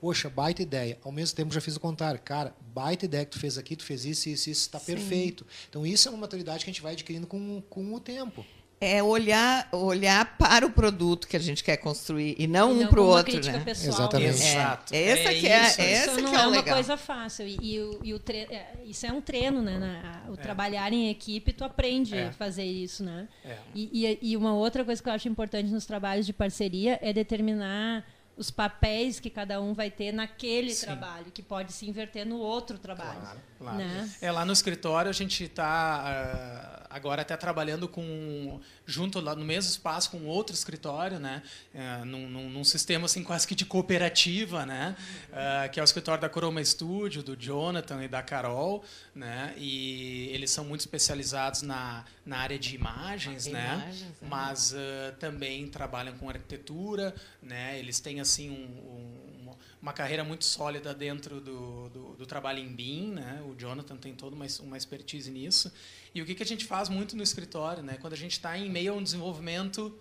Poxa, 0.00 0.30
baita 0.30 0.62
ideia. 0.62 0.96
Ao 1.02 1.10
mesmo 1.10 1.34
tempo, 1.34 1.52
já 1.52 1.60
fiz 1.60 1.74
o 1.74 1.80
contrário. 1.80 2.20
Cara, 2.20 2.54
baita 2.72 3.06
ideia 3.06 3.24
que 3.24 3.32
tu 3.32 3.40
fez 3.40 3.58
aqui, 3.58 3.74
tu 3.74 3.82
fez 3.84 4.04
isso, 4.04 4.28
isso, 4.28 4.48
isso, 4.48 4.60
está 4.60 4.78
perfeito. 4.78 5.44
Então, 5.68 5.84
isso 5.84 6.06
é 6.06 6.12
uma 6.12 6.20
maturidade 6.20 6.64
que 6.64 6.70
a 6.70 6.72
gente 6.72 6.82
vai 6.82 6.92
adquirindo 6.92 7.26
com, 7.26 7.60
com 7.68 7.92
o 7.92 7.98
tempo 7.98 8.46
é 8.80 9.02
olhar, 9.02 9.68
olhar 9.72 10.38
para 10.38 10.66
o 10.66 10.70
produto 10.70 11.28
que 11.28 11.36
a 11.36 11.40
gente 11.40 11.62
quer 11.62 11.76
construir 11.76 12.34
e 12.38 12.46
não, 12.46 12.72
não 12.72 12.84
um 12.84 12.86
para 12.86 13.00
o 13.00 13.04
outro, 13.04 13.34
né? 13.44 13.60
Pessoal. 13.62 14.08
Exatamente. 14.08 14.42
É, 14.42 14.50
Exato. 14.54 14.94
É, 14.94 15.02
essa 15.02 15.34
que 15.34 15.46
é, 15.46 15.62
isso, 15.62 15.80
essa 15.82 16.10
isso 16.12 16.20
não 16.22 16.30
que 16.30 16.36
é, 16.36 16.40
é 16.40 16.46
uma 16.46 16.56
legal. 16.56 16.74
coisa 16.76 16.96
fácil 16.96 17.46
e, 17.46 17.58
e, 17.60 17.80
o, 17.80 18.00
e 18.02 18.14
o 18.14 18.18
tre... 18.18 18.38
É, 18.50 18.72
isso 18.86 19.04
é 19.04 19.12
um 19.12 19.20
treino, 19.20 19.60
né? 19.60 19.78
Na, 19.78 20.30
o 20.30 20.32
é. 20.32 20.36
trabalhar 20.38 20.90
em 20.94 21.10
equipe, 21.10 21.52
tu 21.52 21.62
aprende 21.62 22.18
a 22.18 22.32
fazer 22.32 22.64
isso, 22.64 23.04
né? 23.04 23.28
E, 23.74 24.18
e, 24.22 24.32
e 24.32 24.36
uma 24.36 24.54
outra 24.54 24.82
coisa 24.82 25.02
que 25.02 25.08
eu 25.10 25.12
acho 25.12 25.28
importante 25.28 25.70
nos 25.70 25.84
trabalhos 25.84 26.24
de 26.24 26.32
parceria 26.32 26.98
é 27.02 27.12
determinar 27.12 28.02
os 28.40 28.50
papéis 28.50 29.20
que 29.20 29.28
cada 29.28 29.60
um 29.60 29.74
vai 29.74 29.90
ter 29.90 30.12
naquele 30.12 30.72
Sim. 30.72 30.86
trabalho, 30.86 31.26
que 31.30 31.42
pode 31.42 31.74
se 31.74 31.86
inverter 31.86 32.26
no 32.26 32.38
outro 32.38 32.78
trabalho. 32.78 33.20
Claro, 33.20 33.40
claro. 33.58 33.76
Né? 33.76 34.10
É, 34.18 34.32
lá 34.32 34.46
no 34.46 34.52
escritório 34.54 35.10
a 35.10 35.12
gente 35.12 35.44
está 35.44 35.66
uh, 35.66 36.80
ah, 36.80 36.86
agora 36.88 37.20
até 37.20 37.36
trabalhando 37.36 37.86
com 37.86 38.58
junto 38.86 39.20
lá 39.20 39.36
no 39.36 39.44
mesmo 39.44 39.70
espaço 39.70 40.10
com 40.10 40.24
outro 40.24 40.54
escritório, 40.54 41.20
né, 41.20 41.42
uh, 41.74 42.04
num, 42.04 42.28
num, 42.28 42.50
num, 42.50 42.64
sistema 42.64 43.04
assim 43.04 43.22
quase 43.22 43.46
que 43.46 43.54
de 43.54 43.64
cooperativa, 43.64 44.64
né, 44.66 44.96
uh, 45.28 45.70
que 45.70 45.78
é 45.78 45.82
o 45.82 45.84
escritório 45.84 46.20
da 46.20 46.28
Coroma 46.28 46.64
Studio, 46.64 47.22
do 47.22 47.36
Jonathan 47.36 48.02
e 48.02 48.08
da 48.08 48.22
Carol, 48.22 48.82
né, 49.14 49.54
e 49.56 50.30
eles 50.32 50.50
são 50.50 50.64
muito 50.64 50.80
especializados 50.80 51.62
na, 51.62 52.04
na 52.24 52.38
área 52.38 52.58
de 52.58 52.74
imagens, 52.74 53.46
né, 53.46 53.74
imagens, 53.74 54.02
é. 54.22 54.26
mas 54.26 54.74
também 55.20 55.68
trabalham 55.68 56.16
com 56.16 56.28
arquitetura, 56.28 57.14
né, 57.42 57.78
eles 57.78 58.00
têm 58.00 58.18
assim 58.30 58.50
um, 58.50 59.48
um, 59.48 59.54
uma 59.82 59.92
carreira 59.92 60.22
muito 60.22 60.44
sólida 60.44 60.94
dentro 60.94 61.40
do, 61.40 61.88
do, 61.88 62.14
do, 62.16 62.26
trabalho 62.26 62.60
em 62.60 62.68
BIM, 62.68 63.12
né? 63.14 63.42
O 63.48 63.54
Jonathan 63.58 63.96
tem 63.96 64.14
toda 64.14 64.36
uma, 64.36 64.46
uma 64.60 64.76
expertise 64.76 65.30
nisso. 65.30 65.72
E 66.14 66.22
o 66.22 66.26
que, 66.26 66.34
que 66.34 66.42
a 66.42 66.46
gente 66.46 66.64
faz 66.64 66.88
muito 66.88 67.16
no 67.16 67.22
escritório, 67.22 67.82
né? 67.82 67.96
Quando 68.00 68.12
a 68.12 68.16
gente 68.16 68.32
está 68.32 68.56
em 68.56 68.70
meio 68.70 68.92
a 68.92 68.96
um 68.96 69.02
desenvolvimento, 69.02 69.98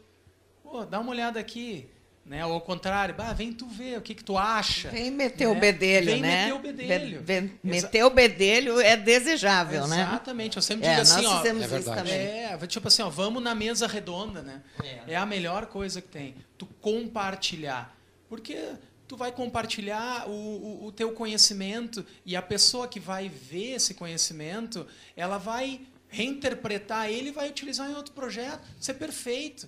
pô, 0.62 0.86
dá 0.86 1.00
uma 1.00 1.12
olhada 1.12 1.40
aqui, 1.40 1.90
né? 2.26 2.46
Ou 2.46 2.54
ao 2.54 2.62
contrário, 2.62 3.16
bah, 3.16 3.34
vem 3.34 3.54
tu 3.54 3.66
ver 3.68 3.98
o 3.98 4.02
que, 4.02 4.14
que 4.14 4.24
tu 4.24 4.38
acha. 4.38 4.90
Vem 4.90 5.10
meter 5.10 5.48
né? 5.48 5.52
o 5.52 5.56
bedelho, 5.56 6.12
vem 6.12 6.22
né? 6.22 6.46
meter 6.46 6.54
o 6.54 6.60
bedelho. 6.60 7.22
Vem, 7.24 7.60
meter 7.64 8.04
o 8.04 8.10
bedelho 8.10 8.82
é 8.82 8.98
desejável, 8.98 9.80
Exatamente. 9.80 10.06
né? 10.06 10.10
Exatamente. 10.12 10.58
Eu 10.58 10.62
sempre 10.62 10.88
é, 10.88 10.90
digo 10.90 11.02
assim, 11.02 11.26
ó. 11.26 11.46
É 11.46 11.68
verdade. 11.68 12.12
É, 12.12 12.58
tipo 12.68 12.88
assim, 12.88 13.02
ó, 13.02 13.10
vamos 13.10 13.42
na 13.42 13.56
mesa 13.56 13.88
redonda, 13.88 14.42
né? 14.42 14.62
É. 14.84 15.14
é 15.14 15.16
a 15.16 15.26
melhor 15.26 15.68
coisa 15.68 16.02
que 16.02 16.10
tem. 16.10 16.36
Tu 16.58 16.66
compartilhar. 16.82 17.99
Porque 18.30 18.76
tu 19.08 19.18
vai 19.18 19.32
compartilhar 19.32 20.30
o, 20.30 20.32
o, 20.32 20.86
o, 20.86 20.92
teu 20.92 21.12
conhecimento 21.14 22.06
e 22.24 22.36
a 22.36 22.42
pessoa 22.42 22.88
que 22.88 23.00
vai 23.00 23.28
ver 23.28 23.72
esse 23.72 23.96
conhecimento, 23.96 24.86
ela 25.16 25.40
vai 25.40 25.82
reinterpretar 26.08 27.10
ele 27.10 27.30
e 27.30 27.32
vai 27.32 27.50
utilizar 27.50 27.90
em 27.90 27.96
outro 27.96 28.14
projeto. 28.14 28.62
Isso 28.80 28.92
é 28.92 28.94
perfeito. 28.94 29.68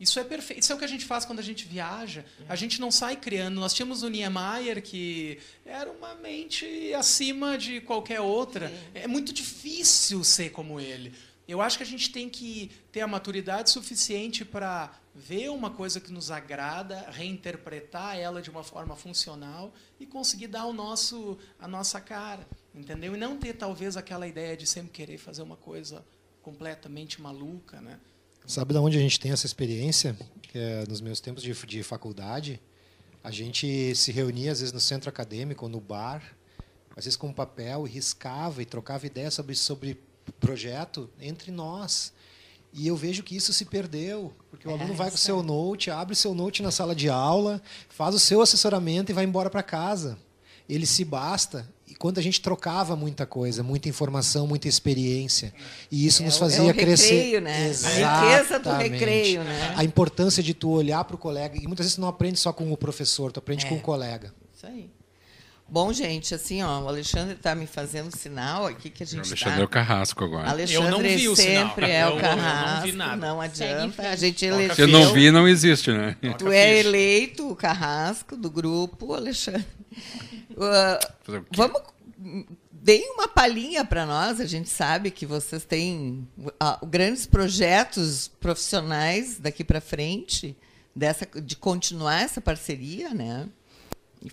Isso 0.00 0.18
é 0.18 0.24
perfeito. 0.24 0.60
Isso 0.60 0.72
é 0.72 0.74
o 0.74 0.78
que 0.78 0.84
a 0.84 0.88
gente 0.88 1.04
faz 1.04 1.24
quando 1.24 1.40
a 1.40 1.42
gente 1.42 1.66
viaja. 1.66 2.24
A 2.48 2.56
gente 2.56 2.80
não 2.80 2.90
sai 2.90 3.16
criando. 3.16 3.60
Nós 3.60 3.74
tínhamos 3.74 4.02
o 4.02 4.08
Niemeyer, 4.08 4.82
que 4.82 5.38
era 5.66 5.90
uma 5.90 6.14
mente 6.14 6.94
acima 6.94 7.58
de 7.58 7.80
qualquer 7.80 8.20
outra. 8.20 8.72
É 8.94 9.06
muito 9.06 9.32
difícil 9.32 10.22
ser 10.24 10.50
como 10.50 10.80
ele. 10.80 11.12
Eu 11.48 11.60
acho 11.60 11.78
que 11.78 11.82
a 11.82 11.86
gente 11.86 12.10
tem 12.12 12.28
que 12.28 12.70
ter 12.92 13.00
a 13.00 13.06
maturidade 13.06 13.70
suficiente 13.70 14.44
para 14.44 14.92
ver 15.18 15.50
uma 15.50 15.68
coisa 15.68 16.00
que 16.00 16.12
nos 16.12 16.30
agrada, 16.30 17.10
reinterpretar 17.10 18.16
ela 18.16 18.40
de 18.40 18.50
uma 18.50 18.62
forma 18.62 18.94
funcional 18.94 19.74
e 19.98 20.06
conseguir 20.06 20.46
dar 20.46 20.64
o 20.66 20.72
nosso, 20.72 21.36
a 21.58 21.66
nossa 21.66 22.00
cara, 22.00 22.46
entendeu? 22.72 23.16
E 23.16 23.18
não 23.18 23.36
ter 23.36 23.54
talvez 23.54 23.96
aquela 23.96 24.28
ideia 24.28 24.56
de 24.56 24.64
sempre 24.64 24.92
querer 24.92 25.18
fazer 25.18 25.42
uma 25.42 25.56
coisa 25.56 26.04
completamente 26.40 27.20
maluca, 27.20 27.80
né? 27.80 27.98
Sabe 28.46 28.72
de 28.72 28.78
onde 28.78 28.96
a 28.96 29.00
gente 29.00 29.18
tem 29.18 29.32
essa 29.32 29.44
experiência? 29.44 30.16
É, 30.54 30.84
nos 30.88 31.00
meus 31.00 31.20
tempos 31.20 31.42
de, 31.42 31.52
de 31.52 31.82
faculdade, 31.82 32.60
a 33.22 33.30
gente 33.30 33.94
se 33.96 34.12
reunia 34.12 34.52
às 34.52 34.60
vezes 34.60 34.72
no 34.72 34.80
centro 34.80 35.10
acadêmico 35.10 35.64
ou 35.64 35.68
no 35.68 35.80
bar, 35.80 36.22
às 36.96 37.04
vezes 37.04 37.16
com 37.16 37.32
papel 37.32 37.86
e 37.86 37.90
riscava 37.90 38.62
e 38.62 38.64
trocava 38.64 39.04
ideias 39.04 39.34
sobre 39.34 39.54
sobre 39.56 40.00
projeto 40.40 41.10
entre 41.20 41.50
nós. 41.50 42.12
E 42.72 42.86
eu 42.86 42.96
vejo 42.96 43.22
que 43.22 43.36
isso 43.36 43.52
se 43.52 43.64
perdeu, 43.64 44.32
porque 44.50 44.68
o 44.68 44.70
aluno 44.70 44.92
é, 44.92 44.96
vai 44.96 45.08
com 45.08 45.16
o 45.16 45.18
seu 45.18 45.42
note, 45.42 45.90
abre 45.90 46.12
o 46.12 46.16
seu 46.16 46.34
note 46.34 46.62
na 46.62 46.70
sala 46.70 46.94
de 46.94 47.08
aula, 47.08 47.62
faz 47.88 48.14
o 48.14 48.18
seu 48.18 48.40
assessoramento 48.40 49.10
e 49.10 49.14
vai 49.14 49.24
embora 49.24 49.48
para 49.48 49.62
casa. 49.62 50.18
Ele 50.68 50.84
se 50.84 51.04
basta. 51.04 51.68
E 51.86 51.94
quando 51.94 52.18
a 52.18 52.22
gente 52.22 52.42
trocava 52.42 52.94
muita 52.94 53.24
coisa, 53.24 53.62
muita 53.62 53.88
informação, 53.88 54.46
muita 54.46 54.68
experiência, 54.68 55.54
e 55.90 56.06
isso 56.06 56.22
é, 56.22 56.26
nos 56.26 56.36
fazia 56.36 56.58
é 56.58 56.62
o 56.62 56.66
recreio, 56.66 56.86
crescer. 56.86 57.40
Né? 57.40 57.68
Exatamente. 57.68 58.04
A 58.04 58.20
riqueza 58.20 58.58
do 58.58 58.72
recreio, 58.72 59.44
né? 59.44 59.74
A 59.74 59.82
importância 59.82 60.42
de 60.42 60.52
tu 60.52 60.68
olhar 60.68 61.02
para 61.04 61.16
o 61.16 61.18
colega, 61.18 61.56
e 61.56 61.66
muitas 61.66 61.86
vezes 61.86 61.94
tu 61.94 62.02
não 62.02 62.08
aprende 62.08 62.38
só 62.38 62.52
com 62.52 62.70
o 62.70 62.76
professor, 62.76 63.32
tu 63.32 63.38
aprende 63.38 63.64
é. 63.64 63.68
com 63.70 63.76
o 63.76 63.80
colega. 63.80 64.34
Isso 64.54 64.66
aí. 64.66 64.90
Bom, 65.70 65.92
gente, 65.92 66.34
assim, 66.34 66.62
ó, 66.62 66.80
o 66.80 66.88
Alexandre 66.88 67.34
está 67.34 67.54
me 67.54 67.66
fazendo 67.66 68.10
sinal 68.16 68.64
aqui 68.64 68.88
que 68.88 69.02
a 69.02 69.06
gente. 69.06 69.24
O 69.24 69.26
Alexandre 69.26 69.56
tá... 69.56 69.60
é 69.60 69.64
o 69.64 69.68
carrasco 69.68 70.24
agora. 70.24 70.48
Alexandre 70.48 70.86
eu 70.86 70.90
não 70.90 71.02
vi 71.02 71.28
o 71.28 71.36
sempre 71.36 71.86
sinal. 71.86 71.90
é 71.90 72.08
o 72.08 72.18
carrasco. 72.18 72.88
Eu 72.88 72.94
não, 72.94 73.16
não 73.16 73.40
adianta. 73.40 74.08
A 74.08 74.16
gente 74.16 74.46
elegeu. 74.46 74.74
Se 74.74 74.86
não 74.86 75.12
vi, 75.12 75.30
não 75.30 75.46
existe, 75.46 75.92
né? 75.92 76.16
Tu 76.38 76.50
é 76.50 76.78
eleito 76.78 77.50
o 77.50 77.54
carrasco 77.54 78.34
do 78.34 78.50
grupo, 78.50 79.12
Alexandre. 79.12 79.66
Uh, 80.58 81.44
vamos. 81.54 81.80
Deem 82.72 83.12
uma 83.12 83.28
palhinha 83.28 83.84
para 83.84 84.04
nós. 84.04 84.40
A 84.40 84.44
gente 84.44 84.68
sabe 84.68 85.08
que 85.08 85.24
vocês 85.24 85.64
têm 85.64 86.26
uh, 86.36 86.84
grandes 86.84 87.26
projetos 87.26 88.26
profissionais 88.40 89.38
daqui 89.38 89.62
para 89.62 89.80
frente, 89.80 90.56
dessa, 90.96 91.28
de 91.40 91.54
continuar 91.54 92.22
essa 92.22 92.40
parceria, 92.40 93.10
né? 93.10 93.48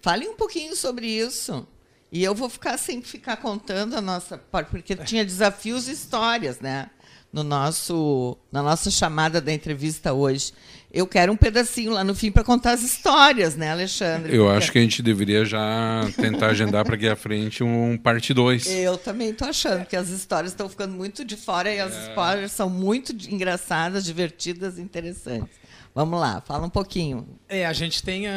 Fale 0.02 0.28
um 0.28 0.36
pouquinho 0.36 0.76
sobre 0.76 1.08
isso. 1.08 1.68
E 2.12 2.24
eu 2.24 2.34
vou 2.34 2.50
ficar 2.50 2.78
sempre 2.78 3.10
ficar 3.10 3.38
contando 3.38 3.96
a 3.96 4.02
nossa, 4.02 4.38
porque 4.38 4.96
tinha 4.96 5.26
desafios 5.26 5.88
e 5.88 5.92
histórias, 5.92 6.60
né? 6.60 6.90
No 7.34 7.44
nosso, 7.44 8.38
na 8.50 8.64
nossa 8.64 8.90
chamada 8.90 9.42
da 9.42 9.52
entrevista 9.52 10.14
hoje. 10.14 10.54
Eu 10.94 11.06
quero 11.06 11.34
um 11.34 11.36
pedacinho 11.36 11.92
lá 11.92 12.06
no 12.06 12.16
fim 12.16 12.32
para 12.32 12.42
contar 12.42 12.72
as 12.72 12.82
histórias, 12.82 13.58
né, 13.58 13.70
Alexandre? 13.70 14.34
Eu 14.34 14.46
porque... 14.46 14.58
acho 14.58 14.72
que 14.72 14.78
a 14.78 14.82
gente 14.82 15.04
deveria 15.04 15.44
já 15.44 16.10
tentar 16.16 16.48
agendar 16.48 16.86
para 16.86 16.96
aqui 16.96 17.10
à 17.10 17.18
frente 17.18 17.62
um 17.62 17.98
parte 17.98 18.34
2. 18.34 18.66
Eu 18.68 18.98
também 18.98 19.32
estou 19.32 19.50
achando 19.50 19.86
que 19.86 19.98
as 19.98 20.08
histórias 20.08 20.54
estão 20.54 20.70
ficando 20.70 20.96
muito 20.96 21.26
de 21.26 21.36
fora 21.36 21.70
e 21.70 21.82
as 21.82 21.94
é... 21.94 22.08
histórias 22.08 22.54
são 22.54 22.70
muito 22.70 23.12
engraçadas, 23.30 24.06
divertidas, 24.06 24.80
interessantes. 24.80 25.65
Vamos 25.96 26.20
lá, 26.20 26.42
fala 26.42 26.66
um 26.66 26.70
pouquinho. 26.70 27.40
É, 27.48 27.66
a 27.66 27.72
gente 27.72 28.04
tem, 28.04 28.28
uh, 28.28 28.30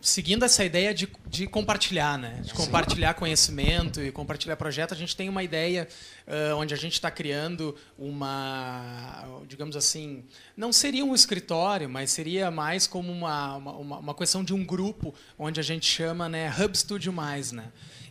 seguindo 0.00 0.44
essa 0.44 0.64
ideia 0.64 0.94
de, 0.94 1.08
de 1.26 1.48
compartilhar, 1.48 2.16
né? 2.16 2.40
De 2.44 2.54
compartilhar 2.54 3.14
conhecimento 3.14 4.00
e 4.00 4.12
compartilhar 4.12 4.56
projeto, 4.56 4.94
a 4.94 4.96
gente 4.96 5.16
tem 5.16 5.28
uma 5.28 5.42
ideia 5.42 5.88
uh, 6.28 6.54
onde 6.56 6.72
a 6.72 6.76
gente 6.76 6.92
está 6.92 7.10
criando 7.10 7.74
uma, 7.98 9.24
digamos 9.48 9.74
assim, 9.74 10.22
não 10.56 10.72
seria 10.72 11.04
um 11.04 11.12
escritório, 11.12 11.90
mas 11.90 12.12
seria 12.12 12.52
mais 12.52 12.86
como 12.86 13.10
uma, 13.10 13.56
uma, 13.56 13.98
uma 13.98 14.14
questão 14.14 14.44
de 14.44 14.54
um 14.54 14.64
grupo, 14.64 15.12
onde 15.36 15.58
a 15.58 15.64
gente 15.64 15.86
chama 15.86 16.28
né, 16.28 16.54
Hub 16.56 16.78
Studio 16.78 17.12
Mais, 17.12 17.50
né? 17.50 17.64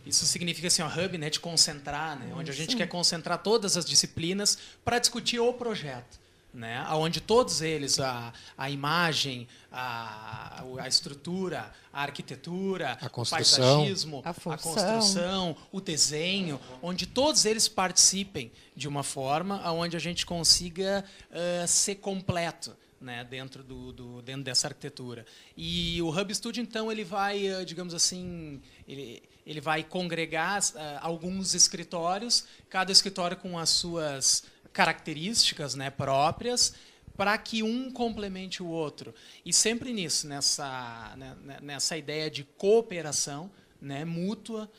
Isso 0.04 0.26
significa 0.26 0.68
assim, 0.68 0.82
o 0.82 0.86
hub, 0.86 1.16
né, 1.16 1.30
de 1.30 1.40
concentrar, 1.40 2.18
né, 2.18 2.30
onde 2.36 2.50
a 2.50 2.54
gente 2.54 2.72
Sim. 2.72 2.76
quer 2.76 2.88
concentrar 2.88 3.38
todas 3.38 3.74
as 3.74 3.86
disciplinas 3.86 4.58
para 4.84 4.98
discutir 4.98 5.40
o 5.40 5.50
projeto 5.54 6.27
né? 6.52 6.84
onde 6.92 7.20
todos 7.20 7.60
eles, 7.60 8.00
a, 8.00 8.32
a 8.56 8.70
imagem, 8.70 9.46
a, 9.70 10.64
a 10.78 10.88
estrutura, 10.88 11.72
a 11.92 12.02
arquitetura, 12.02 12.98
a 13.00 13.06
o 13.06 13.26
paisagismo, 13.26 14.22
a, 14.24 14.30
a, 14.30 14.34
construção, 14.34 15.56
o 15.70 15.80
desenho, 15.80 16.60
onde 16.82 17.06
todos 17.06 17.44
eles 17.44 17.68
participem 17.68 18.50
de 18.74 18.88
uma 18.88 19.02
forma 19.02 19.70
onde 19.72 19.96
a 19.96 20.00
gente 20.00 20.24
consiga 20.24 21.04
uh, 21.30 21.66
ser 21.68 21.96
completo. 21.96 22.76
Né, 23.00 23.22
dentro, 23.22 23.62
do, 23.62 23.92
do, 23.92 24.22
dentro 24.22 24.42
dessa 24.42 24.66
arquitetura. 24.66 25.24
E 25.56 26.02
o 26.02 26.08
Hub 26.08 26.34
Studio, 26.34 26.60
então, 26.60 26.90
ele 26.90 27.04
vai, 27.04 27.64
digamos 27.64 27.94
assim, 27.94 28.60
ele, 28.88 29.22
ele 29.46 29.60
vai 29.60 29.84
congregar 29.84 30.60
uh, 30.60 30.64
alguns 31.00 31.54
escritórios, 31.54 32.44
cada 32.68 32.90
escritório 32.90 33.36
com 33.36 33.56
as 33.56 33.70
suas 33.70 34.42
características 34.72 35.74
né, 35.74 35.90
próprias 35.90 36.74
para 37.16 37.36
que 37.36 37.64
um 37.64 37.90
complemente 37.90 38.62
o 38.62 38.68
outro. 38.68 39.12
E 39.44 39.52
sempre 39.52 39.92
nisso, 39.92 40.28
nessa, 40.28 41.14
né, 41.16 41.36
né, 41.42 41.58
nessa 41.60 41.96
ideia 41.96 42.30
de 42.30 42.44
cooperação 42.44 43.50
né, 43.80 44.04
mútua, 44.04 44.70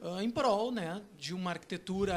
uh, 0.00 0.20
em 0.20 0.28
prol 0.28 0.72
né, 0.72 1.00
de 1.16 1.32
uma 1.32 1.50
arquitetura 1.50 2.16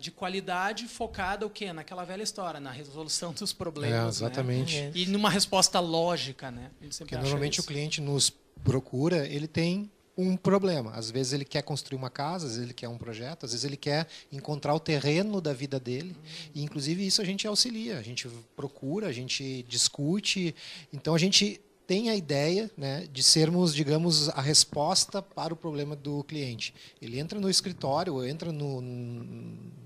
de 0.00 0.10
qualidade 0.10 0.88
focada 0.88 1.46
o 1.46 1.50
quê? 1.50 1.72
naquela 1.72 2.04
velha 2.04 2.24
história, 2.24 2.58
na 2.58 2.72
resolução 2.72 3.32
dos 3.38 3.52
problemas. 3.52 4.16
É, 4.16 4.26
exatamente. 4.26 4.80
Né? 4.80 4.92
E 4.92 5.06
numa 5.06 5.30
resposta 5.30 5.78
lógica. 5.78 6.50
Né? 6.50 6.70
Porque 6.98 7.16
normalmente 7.16 7.60
isso. 7.60 7.62
o 7.62 7.64
cliente 7.66 8.00
nos 8.00 8.30
procura, 8.64 9.24
ele 9.26 9.46
tem 9.46 9.88
um 10.16 10.36
problema. 10.36 10.92
Às 10.92 11.10
vezes 11.10 11.32
ele 11.32 11.44
quer 11.44 11.62
construir 11.62 11.96
uma 11.96 12.10
casa, 12.10 12.46
às 12.46 12.52
vezes 12.52 12.64
ele 12.64 12.74
quer 12.74 12.88
um 12.88 12.98
projeto, 12.98 13.44
às 13.46 13.52
vezes 13.52 13.64
ele 13.64 13.76
quer 13.76 14.06
encontrar 14.30 14.74
o 14.74 14.80
terreno 14.80 15.40
da 15.40 15.52
vida 15.52 15.80
dele. 15.80 16.16
E 16.54 16.62
inclusive 16.62 17.06
isso 17.06 17.22
a 17.22 17.24
gente 17.24 17.46
auxilia, 17.46 17.98
a 17.98 18.02
gente 18.02 18.28
procura, 18.54 19.06
a 19.06 19.12
gente 19.12 19.64
discute. 19.68 20.54
Então 20.92 21.14
a 21.14 21.18
gente 21.18 21.60
tem 21.90 22.08
a 22.08 22.14
ideia 22.14 22.70
né, 22.76 23.08
de 23.12 23.20
sermos, 23.20 23.74
digamos, 23.74 24.28
a 24.28 24.40
resposta 24.40 25.20
para 25.20 25.52
o 25.52 25.56
problema 25.56 25.96
do 25.96 26.22
cliente. 26.22 26.72
Ele 27.02 27.18
entra 27.18 27.40
no 27.40 27.50
escritório, 27.50 28.24
entra 28.24 28.52
no, 28.52 28.80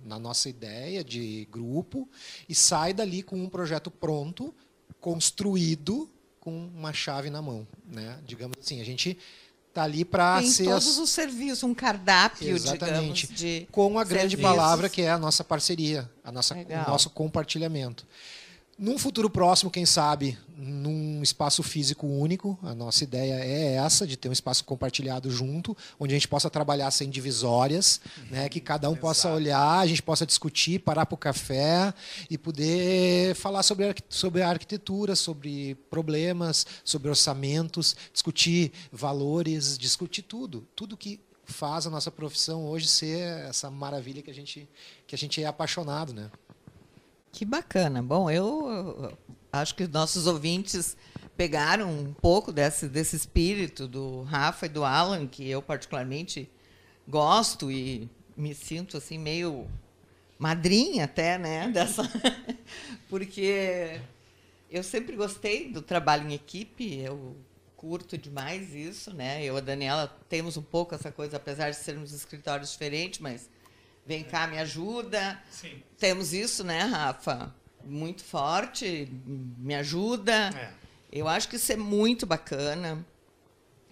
na 0.04 0.18
nossa 0.18 0.50
ideia 0.50 1.02
de 1.02 1.48
grupo 1.50 2.06
e 2.46 2.54
sai 2.54 2.92
dali 2.92 3.22
com 3.22 3.36
um 3.36 3.48
projeto 3.48 3.90
pronto, 3.90 4.54
construído, 5.00 6.06
com 6.38 6.66
uma 6.66 6.92
chave 6.92 7.30
na 7.30 7.40
mão, 7.40 7.66
né? 7.86 8.20
Digamos 8.26 8.58
assim, 8.58 8.82
a 8.82 8.84
gente 8.84 9.16
está 9.74 9.82
ali 9.82 10.04
para 10.04 10.40
ser 10.42 10.64
todos 10.64 10.98
os 10.98 11.10
serviços, 11.10 11.64
um 11.64 11.74
cardápio, 11.74 12.54
Exatamente. 12.54 13.26
digamos, 13.26 13.40
de 13.40 13.66
com 13.72 13.98
a 13.98 14.04
grande 14.04 14.36
serviços. 14.36 14.42
palavra 14.56 14.88
que 14.88 15.02
é 15.02 15.10
a 15.10 15.18
nossa 15.18 15.42
parceria, 15.42 16.08
a 16.22 16.30
nossa, 16.30 16.54
Legal. 16.54 16.84
o 16.86 16.90
nosso 16.90 17.10
compartilhamento. 17.10 18.06
Num 18.76 18.98
futuro 18.98 19.30
próximo, 19.30 19.70
quem 19.70 19.86
sabe, 19.86 20.36
num 20.56 21.22
espaço 21.22 21.62
físico 21.62 22.08
único, 22.08 22.58
a 22.60 22.74
nossa 22.74 23.04
ideia 23.04 23.34
é 23.34 23.74
essa, 23.74 24.04
de 24.04 24.16
ter 24.16 24.28
um 24.28 24.32
espaço 24.32 24.64
compartilhado 24.64 25.30
junto, 25.30 25.76
onde 25.98 26.12
a 26.12 26.16
gente 26.16 26.26
possa 26.26 26.50
trabalhar 26.50 26.90
sem 26.90 27.08
divisórias, 27.08 28.00
né, 28.30 28.48
que 28.48 28.60
cada 28.60 28.90
um 28.90 28.96
possa 28.96 29.32
olhar, 29.32 29.78
a 29.78 29.86
gente 29.86 30.02
possa 30.02 30.26
discutir, 30.26 30.80
parar 30.80 31.06
para 31.06 31.14
o 31.14 31.18
café 31.18 31.94
e 32.28 32.36
poder 32.36 33.36
falar 33.36 33.62
sobre, 33.62 33.94
sobre 34.08 34.42
a 34.42 34.48
arquitetura, 34.48 35.14
sobre 35.14 35.76
problemas, 35.88 36.66
sobre 36.84 37.08
orçamentos, 37.08 37.94
discutir 38.12 38.72
valores, 38.90 39.78
discutir 39.78 40.22
tudo, 40.22 40.66
tudo 40.74 40.96
que 40.96 41.20
faz 41.44 41.86
a 41.86 41.90
nossa 41.90 42.10
profissão 42.10 42.66
hoje 42.66 42.88
ser 42.88 43.20
essa 43.48 43.70
maravilha 43.70 44.22
que 44.22 44.30
a 44.30 44.34
gente 44.34 44.68
que 45.06 45.14
a 45.14 45.18
gente 45.18 45.42
é 45.42 45.46
apaixonado, 45.46 46.14
né? 46.14 46.30
Que 47.34 47.44
bacana. 47.44 48.00
Bom, 48.00 48.30
eu 48.30 49.12
acho 49.52 49.74
que 49.74 49.82
os 49.82 49.88
nossos 49.88 50.28
ouvintes 50.28 50.96
pegaram 51.36 51.90
um 51.90 52.14
pouco 52.14 52.52
desse, 52.52 52.88
desse 52.88 53.16
espírito 53.16 53.88
do 53.88 54.22
Rafa 54.22 54.66
e 54.66 54.68
do 54.68 54.84
Alan, 54.84 55.26
que 55.26 55.50
eu 55.50 55.60
particularmente 55.60 56.48
gosto 57.08 57.72
e 57.72 58.08
me 58.36 58.54
sinto 58.54 58.96
assim 58.96 59.18
meio 59.18 59.66
madrinha 60.38 61.06
até, 61.06 61.36
né, 61.36 61.68
dessa 61.74 62.08
porque 63.10 64.00
eu 64.70 64.84
sempre 64.84 65.16
gostei 65.16 65.72
do 65.72 65.82
trabalho 65.82 66.30
em 66.30 66.34
equipe, 66.34 67.00
eu 67.00 67.36
curto 67.76 68.16
demais 68.16 68.72
isso, 68.72 69.12
né? 69.12 69.42
Eu 69.44 69.56
e 69.56 69.58
a 69.58 69.60
Daniela 69.60 70.16
temos 70.28 70.56
um 70.56 70.62
pouco 70.62 70.94
essa 70.94 71.10
coisa, 71.10 71.36
apesar 71.36 71.70
de 71.70 71.76
sermos 71.76 72.12
escritórios 72.12 72.70
diferentes, 72.70 73.18
mas 73.18 73.50
vem 74.06 74.22
cá, 74.24 74.46
me 74.46 74.58
ajuda. 74.58 75.40
Sim. 75.50 75.82
Temos 75.98 76.32
isso, 76.32 76.62
né, 76.64 76.80
Rafa? 76.82 77.54
Muito 77.84 78.22
forte, 78.24 79.08
me 79.58 79.74
ajuda. 79.74 80.50
É. 80.56 80.70
Eu 81.12 81.28
acho 81.28 81.48
que 81.48 81.56
isso 81.56 81.72
é 81.72 81.76
muito 81.76 82.26
bacana. 82.26 83.04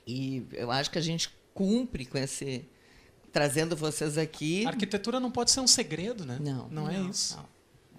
E 0.06 0.44
eu 0.52 0.70
acho 0.70 0.90
que 0.90 0.98
a 0.98 1.02
gente 1.02 1.30
cumpre 1.54 2.04
com 2.06 2.18
esse. 2.18 2.64
trazendo 3.32 3.76
vocês 3.76 4.18
aqui. 4.18 4.64
A 4.66 4.70
arquitetura 4.70 5.18
não 5.20 5.30
pode 5.30 5.50
ser 5.50 5.60
um 5.60 5.66
segredo, 5.66 6.24
né? 6.24 6.38
Não. 6.40 6.68
Não, 6.68 6.90
é 6.90 6.98
isso. 7.00 7.36
não. 7.36 7.52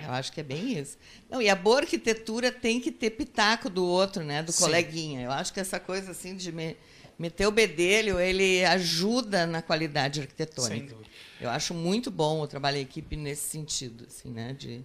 Eu 0.05 0.11
acho 0.11 0.32
que 0.32 0.39
é 0.39 0.43
bem 0.43 0.78
isso. 0.78 0.97
Não, 1.30 1.39
e 1.41 1.47
a 1.49 1.55
boa 1.55 1.80
arquitetura 1.82 2.51
tem 2.51 2.80
que 2.82 2.91
ter 2.91 3.11
pitaco 3.11 3.70
do 3.70 3.86
outro, 3.86 4.24
né? 4.24 4.41
Do 4.43 4.51
Sim. 4.51 4.64
coleguinha. 4.64 5.22
Eu 5.22 5.32
acho 5.32 5.53
que 5.53 5.59
essa 5.59 5.80
coisa 5.80 6.11
assim 6.11 6.36
de 6.36 6.51
me- 6.51 6.76
meter 7.18 7.45
o 7.47 7.51
bedelho, 7.51 8.20
ele 8.20 8.66
ajuda 8.66 9.45
na 9.45 9.61
qualidade 9.61 10.16
Sem 10.16 10.24
arquitetônica. 10.24 10.95
dúvida. 10.95 11.09
Eu 11.44 11.50
acho 11.50 11.74
muito 11.74 12.10
bom 12.10 12.41
o 12.41 12.48
trabalho 12.48 12.78
em 12.78 12.82
equipe 12.82 13.16
nesse 13.16 13.50
sentido, 13.50 14.06
assim, 14.08 14.30
né? 14.32 14.54
De... 14.58 14.82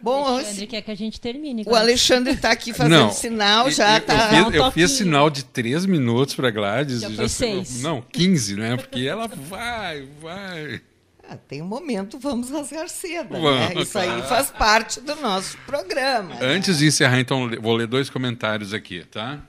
Bom, 0.00 0.22
o 0.22 0.26
Alexandre 0.26 0.56
esse- 0.58 0.66
quer 0.66 0.82
que 0.82 0.90
a 0.90 0.94
gente 0.94 1.20
termine. 1.20 1.64
o. 1.66 1.74
Alexandre 1.74 2.32
está 2.34 2.50
aqui 2.50 2.72
fazendo 2.74 2.92
Não, 3.04 3.10
sinal, 3.12 3.66
eu- 3.66 3.70
já 3.72 3.94
eu, 3.94 3.98
está. 3.98 4.14
eu, 4.14 4.20
um 4.20 4.28
fiz, 4.28 4.54
eu 4.54 4.62
toquinho. 4.64 4.72
fiz 4.88 4.90
sinal 4.96 5.30
de 5.30 5.44
três 5.44 5.86
minutos 5.86 6.34
para 6.34 6.50
Gladys. 6.50 7.00
Já 7.00 7.10
foi 7.10 7.28
se- 7.28 7.34
seis. 7.36 7.82
Não, 7.82 8.02
15, 8.02 8.56
né? 8.56 8.76
Porque 8.76 9.00
ela 9.06 9.26
vai, 9.28 10.06
vai. 10.20 10.82
Ah, 11.26 11.36
tem 11.36 11.62
um 11.62 11.66
momento, 11.66 12.18
vamos 12.18 12.50
rasgar 12.50 12.86
seda. 12.90 13.38
Vamos, 13.40 13.74
né? 13.74 13.80
Isso 13.82 13.98
aí 13.98 14.22
faz 14.24 14.50
parte 14.50 15.00
do 15.00 15.16
nosso 15.16 15.56
programa. 15.66 16.34
né? 16.34 16.38
Antes 16.42 16.78
de 16.78 16.86
encerrar, 16.86 17.18
então, 17.18 17.48
vou 17.62 17.74
ler 17.74 17.86
dois 17.86 18.10
comentários 18.10 18.74
aqui, 18.74 19.04
tá? 19.10 19.40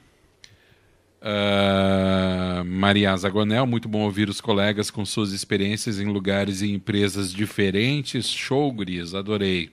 Ah, 1.27 2.61
Maria 2.65 3.15
Zagonel, 3.17 3.65
muito 3.65 3.89
bom 3.89 4.01
ouvir 4.01 4.29
os 4.29 4.39
colegas 4.39 4.91
com 4.91 5.03
suas 5.03 5.31
experiências 5.31 5.99
em 5.99 6.05
lugares 6.05 6.61
e 6.61 6.71
empresas 6.71 7.33
diferentes. 7.33 8.27
Show, 8.29 8.71
Gris, 8.71 9.15
adorei. 9.15 9.71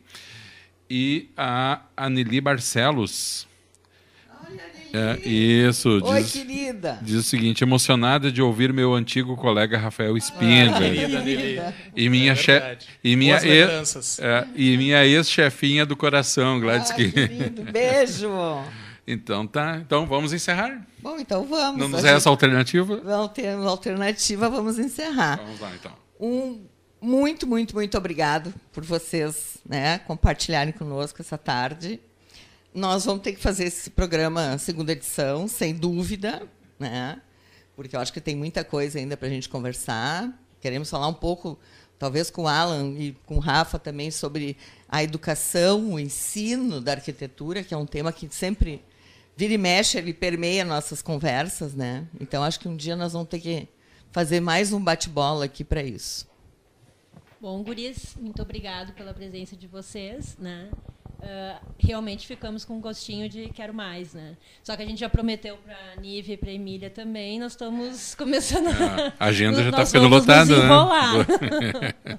E 0.88 1.28
a 1.36 1.82
Aneli 1.96 2.40
Barcelos. 2.40 3.46
É, 4.94 5.26
isso, 5.26 5.88
Oi, 6.04 6.22
diz, 6.22 6.32
querida. 6.32 6.98
diz 7.00 7.14
o 7.16 7.22
seguinte: 7.22 7.64
emocionada 7.64 8.30
de 8.30 8.42
ouvir 8.42 8.74
meu 8.74 8.92
antigo 8.94 9.34
colega 9.36 9.78
Rafael 9.78 10.14
Spindler. 10.18 10.92
Querida, 10.92 11.20
Nelly. 11.22 11.60
E 11.96 12.08
minha, 12.10 12.32
É 12.32 12.34
verdade. 12.34 12.86
e 13.02 13.16
minha, 13.16 13.36
e- 13.42 13.62
é, 14.20 14.46
e 14.54 14.76
minha 14.76 15.02
ex-chefinha 15.06 15.86
do 15.86 15.96
coração, 15.96 16.60
Gladys. 16.60 16.90
Ai, 16.90 16.96
que- 16.96 17.10
querido, 17.10 17.62
beijo. 17.72 18.28
Então 19.12 19.46
tá. 19.46 19.78
Então 19.78 20.06
vamos 20.06 20.32
encerrar. 20.32 20.86
Bom, 20.98 21.18
então 21.18 21.44
vamos. 21.44 21.80
Não 21.80 21.88
nos 21.88 22.02
resta 22.02 22.28
alternativa? 22.28 23.00
Não 23.02 23.28
temos 23.28 23.66
alternativa, 23.66 24.48
vamos 24.48 24.78
encerrar. 24.78 25.36
Vamos 25.36 25.60
lá 25.60 25.72
então. 25.74 25.92
Um 26.20 26.72
muito, 27.04 27.48
muito, 27.48 27.74
muito 27.74 27.98
obrigado 27.98 28.54
por 28.72 28.84
vocês 28.84 29.58
né, 29.68 29.98
compartilharem 29.98 30.72
conosco 30.72 31.20
essa 31.20 31.36
tarde. 31.36 31.98
Nós 32.72 33.04
vamos 33.04 33.22
ter 33.22 33.32
que 33.32 33.40
fazer 33.40 33.64
esse 33.64 33.90
programa 33.90 34.56
segunda 34.56 34.92
edição, 34.92 35.48
sem 35.48 35.74
dúvida, 35.74 36.46
né? 36.78 37.20
Porque 37.74 37.96
eu 37.96 38.00
acho 38.00 38.12
que 38.12 38.20
tem 38.20 38.36
muita 38.36 38.62
coisa 38.62 39.00
ainda 39.00 39.16
para 39.16 39.26
a 39.26 39.30
gente 39.30 39.48
conversar. 39.48 40.32
Queremos 40.60 40.88
falar 40.88 41.08
um 41.08 41.14
pouco, 41.14 41.58
talvez 41.98 42.30
com 42.30 42.44
o 42.44 42.48
Alan 42.48 42.94
e 42.96 43.16
com 43.26 43.34
o 43.34 43.40
Rafa 43.40 43.80
também, 43.80 44.12
sobre 44.12 44.56
a 44.88 45.02
educação, 45.02 45.94
o 45.94 45.98
ensino 45.98 46.80
da 46.80 46.92
arquitetura, 46.92 47.64
que 47.64 47.74
é 47.74 47.76
um 47.76 47.84
tema 47.84 48.12
que 48.12 48.28
sempre 48.30 48.80
vira 49.36 49.54
e 49.54 49.58
mexe, 49.58 49.98
ele 49.98 50.12
permeia 50.12 50.64
nossas 50.64 51.02
conversas, 51.02 51.74
né? 51.74 52.06
Então 52.20 52.42
acho 52.42 52.60
que 52.60 52.68
um 52.68 52.76
dia 52.76 52.96
nós 52.96 53.12
vamos 53.12 53.28
ter 53.28 53.40
que 53.40 53.68
fazer 54.10 54.40
mais 54.40 54.72
um 54.72 54.82
bate-bola 54.82 55.44
aqui 55.44 55.64
para 55.64 55.82
isso. 55.82 56.30
Bom, 57.40 57.62
guris, 57.62 58.14
muito 58.20 58.40
obrigado 58.40 58.92
pela 58.92 59.12
presença 59.12 59.56
de 59.56 59.66
vocês, 59.66 60.36
né? 60.38 60.70
Ah, 61.22 61.60
realmente 61.78 62.26
ficamos 62.26 62.64
com 62.64 62.78
um 62.78 62.80
gostinho 62.80 63.28
de 63.28 63.48
quero 63.50 63.72
mais, 63.72 64.12
né? 64.12 64.36
Só 64.64 64.76
que 64.76 64.82
a 64.82 64.86
gente 64.86 64.98
já 64.98 65.08
prometeu 65.08 65.56
para 65.56 65.76
a 65.92 65.96
Nive 66.00 66.32
e 66.32 66.36
para 66.36 66.50
a 66.50 66.52
Emília 66.52 66.90
também, 66.90 67.38
nós 67.38 67.52
estamos 67.52 68.14
começando 68.18 68.66
a... 68.66 69.12
A 69.20 69.26
agenda 69.26 69.62
já 69.62 69.70
tá 69.70 69.78
nós 69.78 69.92
ficando 69.92 70.08
lotada, 70.08 70.56
né? 70.56 72.18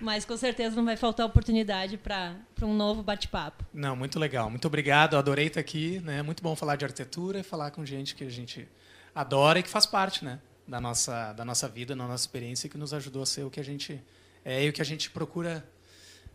Mas 0.00 0.26
com 0.26 0.36
certeza 0.36 0.76
não 0.76 0.84
vai 0.84 0.96
faltar 0.96 1.24
oportunidade 1.24 1.96
para 1.96 2.36
um 2.60 2.74
novo 2.74 3.02
bate-papo. 3.02 3.64
Não, 3.72 3.96
muito 3.96 4.18
legal. 4.18 4.50
Muito 4.50 4.66
obrigado. 4.66 5.16
Adorei 5.16 5.46
estar 5.46 5.60
aqui. 5.60 6.00
Né? 6.00 6.20
Muito 6.20 6.42
bom 6.42 6.54
falar 6.54 6.76
de 6.76 6.84
arquitetura 6.84 7.40
e 7.40 7.42
falar 7.42 7.70
com 7.70 7.86
gente 7.86 8.14
que 8.14 8.24
a 8.24 8.30
gente 8.30 8.68
adora 9.14 9.60
e 9.60 9.62
que 9.62 9.70
faz 9.70 9.86
parte 9.86 10.22
né? 10.22 10.38
da, 10.68 10.78
nossa, 10.78 11.32
da 11.32 11.44
nossa 11.44 11.66
vida, 11.66 11.96
da 11.96 12.06
nossa 12.06 12.24
experiência, 12.24 12.66
e 12.66 12.70
que 12.70 12.76
nos 12.76 12.92
ajudou 12.92 13.22
a 13.22 13.26
ser 13.26 13.44
o 13.44 13.50
que 13.50 13.58
a 13.58 13.64
gente 13.64 13.98
é 14.44 14.62
e 14.62 14.68
o 14.68 14.72
que 14.74 14.82
a 14.82 14.84
gente 14.84 15.10
procura 15.10 15.66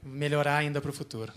melhorar 0.02 0.58
ainda 0.58 0.82
para 0.82 0.90
o 0.90 0.94
futuro. 0.94 1.32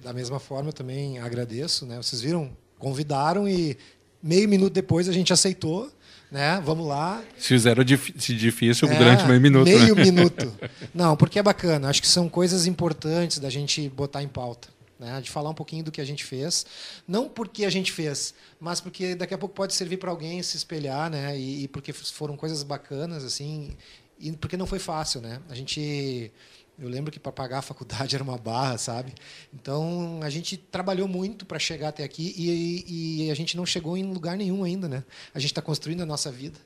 Da 0.00 0.12
mesma 0.12 0.38
forma, 0.38 0.70
eu 0.70 0.72
também 0.72 1.18
agradeço. 1.18 1.84
Né? 1.86 1.96
Vocês 1.96 2.22
viram, 2.22 2.50
convidaram 2.78 3.48
e 3.48 3.76
meio 4.22 4.48
minuto 4.48 4.72
depois 4.72 5.08
a 5.08 5.12
gente 5.12 5.32
aceitou. 5.32 5.90
Né? 6.30 6.62
Vamos 6.64 6.86
lá. 6.86 7.22
Se 7.36 7.48
fizeram 7.48 7.84
se 8.18 8.34
difícil 8.34 8.88
É, 8.88 8.96
durante 8.96 9.24
meio 9.26 9.40
minuto. 9.40 9.66
né? 9.66 9.78
Meio 9.78 9.94
minuto. 9.96 10.50
Não, 10.94 11.14
porque 11.14 11.38
é 11.38 11.42
bacana. 11.42 11.90
Acho 11.90 12.00
que 12.00 12.08
são 12.08 12.26
coisas 12.28 12.66
importantes 12.66 13.38
da 13.38 13.50
gente 13.50 13.86
botar 13.90 14.22
em 14.22 14.28
pauta. 14.28 14.68
Né? 14.98 15.20
De 15.20 15.30
falar 15.30 15.50
um 15.50 15.54
pouquinho 15.54 15.84
do 15.84 15.92
que 15.92 16.00
a 16.00 16.04
gente 16.06 16.24
fez. 16.24 16.64
Não 17.06 17.28
porque 17.28 17.66
a 17.66 17.70
gente 17.70 17.92
fez, 17.92 18.32
mas 18.58 18.80
porque 18.80 19.14
daqui 19.14 19.34
a 19.34 19.38
pouco 19.38 19.54
pode 19.54 19.74
servir 19.74 19.98
para 19.98 20.10
alguém 20.10 20.42
se 20.42 20.56
espelhar, 20.56 21.10
né? 21.10 21.36
E, 21.36 21.64
e 21.64 21.68
porque 21.68 21.92
foram 21.92 22.34
coisas 22.36 22.62
bacanas, 22.62 23.24
assim. 23.24 23.72
E 24.18 24.32
porque 24.32 24.56
não 24.56 24.66
foi 24.66 24.78
fácil, 24.78 25.20
né? 25.20 25.40
A 25.50 25.54
gente. 25.54 26.32
Eu 26.78 26.88
lembro 26.88 27.12
que 27.12 27.20
para 27.20 27.32
pagar 27.32 27.58
a 27.58 27.62
faculdade 27.62 28.14
era 28.16 28.24
uma 28.24 28.38
barra, 28.38 28.78
sabe? 28.78 29.12
Então 29.52 30.20
a 30.22 30.30
gente 30.30 30.56
trabalhou 30.56 31.06
muito 31.06 31.44
para 31.44 31.58
chegar 31.58 31.88
até 31.88 32.02
aqui 32.04 32.34
e, 32.36 33.24
e 33.26 33.30
a 33.30 33.34
gente 33.34 33.56
não 33.56 33.66
chegou 33.66 33.96
em 33.96 34.04
lugar 34.04 34.36
nenhum 34.36 34.64
ainda, 34.64 34.88
né? 34.88 35.04
A 35.34 35.38
gente 35.38 35.50
está 35.50 35.62
construindo 35.62 36.02
a 36.02 36.06
nossa 36.06 36.30
vida. 36.30 36.58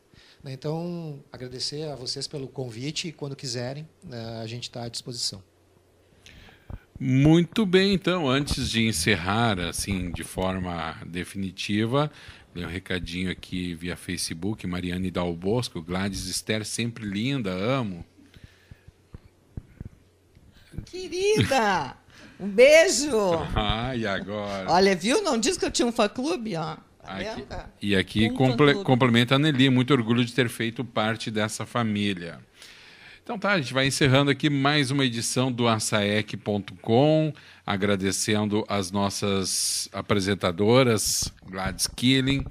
né? 0.43 0.53
Então, 0.53 1.19
agradecer 1.33 1.89
a 1.89 1.97
vocês 1.97 2.27
pelo 2.27 2.49
convite 2.49 3.09
e 3.09 3.13
quando 3.13 3.35
quiserem, 3.35 3.87
né, 4.03 4.41
a 4.43 4.47
gente 4.47 4.65
está 4.65 4.85
à 4.85 4.89
disposição. 4.89 5.43
Muito 6.99 7.67
bem, 7.67 7.93
então, 7.93 8.27
antes 8.27 8.71
de 8.71 8.87
encerrar 8.87 9.61
assim 9.61 10.11
de 10.13 10.25
forma 10.25 10.97
definitiva, 11.07 12.11
um 12.55 12.67
recadinho 12.67 13.31
aqui 13.31 13.75
via 13.75 13.97
Facebook, 13.97 14.67
Mariane 14.67 15.11
Dal 15.11 15.35
Bosco, 15.37 15.83
Gladys 15.83 16.27
Esther, 16.27 16.65
sempre 16.65 17.05
linda, 17.05 17.51
amo. 17.51 18.03
Querida, 20.91 21.97
um 22.41 22.49
beijo. 22.49 23.11
Ah, 23.55 23.95
e 23.95 24.07
agora? 24.07 24.71
Olha, 24.71 24.95
viu? 24.97 25.23
Não 25.23 25.39
disse 25.39 25.59
que 25.59 25.65
eu 25.65 25.71
tinha 25.71 25.87
um 25.87 25.93
fã-clube, 25.93 26.57
ó. 26.57 26.77
Tá 27.03 27.13
Aqui- 27.19 27.45
e 27.81 27.95
aqui 27.95 28.29
Um 28.31 28.35
comple- 28.35 28.75
complementa 28.83 29.37
a 29.37 29.39
Nelly, 29.39 29.71
muito 29.71 29.93
orgulho 29.93 30.25
de 30.25 30.33
ter 30.33 30.49
feito 30.49 30.85
parte 30.85 31.31
dessa 31.31 31.65
família. 31.65 32.41
Então 33.23 33.39
tá, 33.39 33.53
a 33.53 33.59
gente 33.61 33.73
vai 33.75 33.87
encerrando 33.87 34.31
aqui 34.31 34.49
mais 34.51 34.91
uma 34.91 35.05
edição 35.05 35.51
do 35.53 35.67
açaec.com, 35.69 37.33
agradecendo 37.65 38.65
as 38.69 38.91
nossas 38.91 39.89
apresentadoras, 39.93 41.33
Gladys 41.49 41.87
Killing 41.89 42.45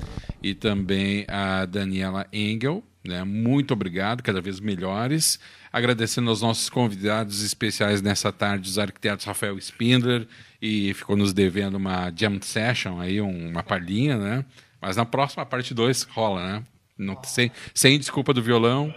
e 0.44 0.54
também 0.54 1.26
a 1.30 1.66
Daniela 1.66 2.26
Engel. 2.32 2.84
Né? 3.06 3.24
Muito 3.24 3.72
obrigado, 3.74 4.22
cada 4.24 4.42
vez 4.42 4.60
melhores. 4.60 5.40
Agradecendo 5.76 6.30
aos 6.30 6.42
nossos 6.42 6.70
convidados 6.70 7.44
especiais 7.44 8.02
nessa 8.02 8.32
tarde, 8.32 8.70
os 8.70 8.80
arquitetos 8.80 9.26
Rafael 9.26 9.58
Spindler, 9.58 10.26
e 10.62 10.94
ficou 10.94 11.18
nos 11.18 11.34
devendo 11.34 11.76
uma 11.76 12.10
jam 12.16 12.42
session, 12.42 12.98
aí, 13.02 13.20
uma 13.20 13.62
palhinha, 13.62 14.18
né? 14.18 14.46
Mas 14.80 14.96
na 14.96 15.04
próxima 15.04 15.46
parte 15.46 15.74
2 15.74 16.04
rola, 16.04 16.46
né? 16.46 16.64
Não, 16.98 17.22
sem, 17.26 17.52
sem 17.74 18.00
desculpa 18.00 18.34
do 18.34 18.42
violão 18.42 18.96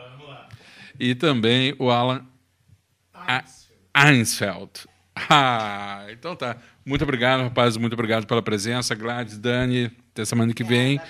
e 1.00 1.16
também 1.16 1.74
o 1.80 1.90
Alan 1.90 2.24
Einsfeld. 3.96 4.70
Ah, 5.28 6.06
então 6.10 6.36
tá. 6.36 6.58
Muito 6.86 7.02
obrigado, 7.02 7.42
rapazes. 7.42 7.76
Muito 7.76 7.94
obrigado 7.94 8.24
pela 8.24 8.40
presença. 8.40 8.94
Gladys, 8.94 9.36
Dani, 9.36 9.90
até 10.12 10.24
semana 10.24 10.54
que 10.54 10.62
vem. 10.62 11.00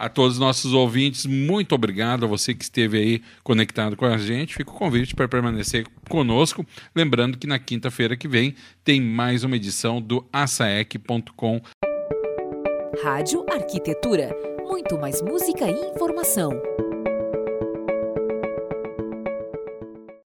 A 0.00 0.08
todos 0.08 0.36
os 0.36 0.38
nossos 0.38 0.72
ouvintes, 0.72 1.26
muito 1.26 1.74
obrigado 1.74 2.24
a 2.24 2.26
você 2.26 2.54
que 2.54 2.64
esteve 2.64 2.96
aí 2.96 3.22
conectado 3.44 3.98
com 3.98 4.06
a 4.06 4.16
gente. 4.16 4.54
Fica 4.54 4.70
o 4.70 4.74
convite 4.74 5.14
para 5.14 5.28
permanecer 5.28 5.86
conosco. 6.08 6.64
Lembrando 6.96 7.36
que 7.36 7.46
na 7.46 7.58
quinta-feira 7.58 8.16
que 8.16 8.26
vem 8.26 8.54
tem 8.82 8.98
mais 8.98 9.44
uma 9.44 9.56
edição 9.56 10.00
do 10.00 10.26
asaec.com. 10.32 11.60
Rádio 13.04 13.44
Arquitetura. 13.52 14.34
Muito 14.66 14.98
mais 14.98 15.20
música 15.20 15.68
e 15.68 15.90
informação. 15.90 16.50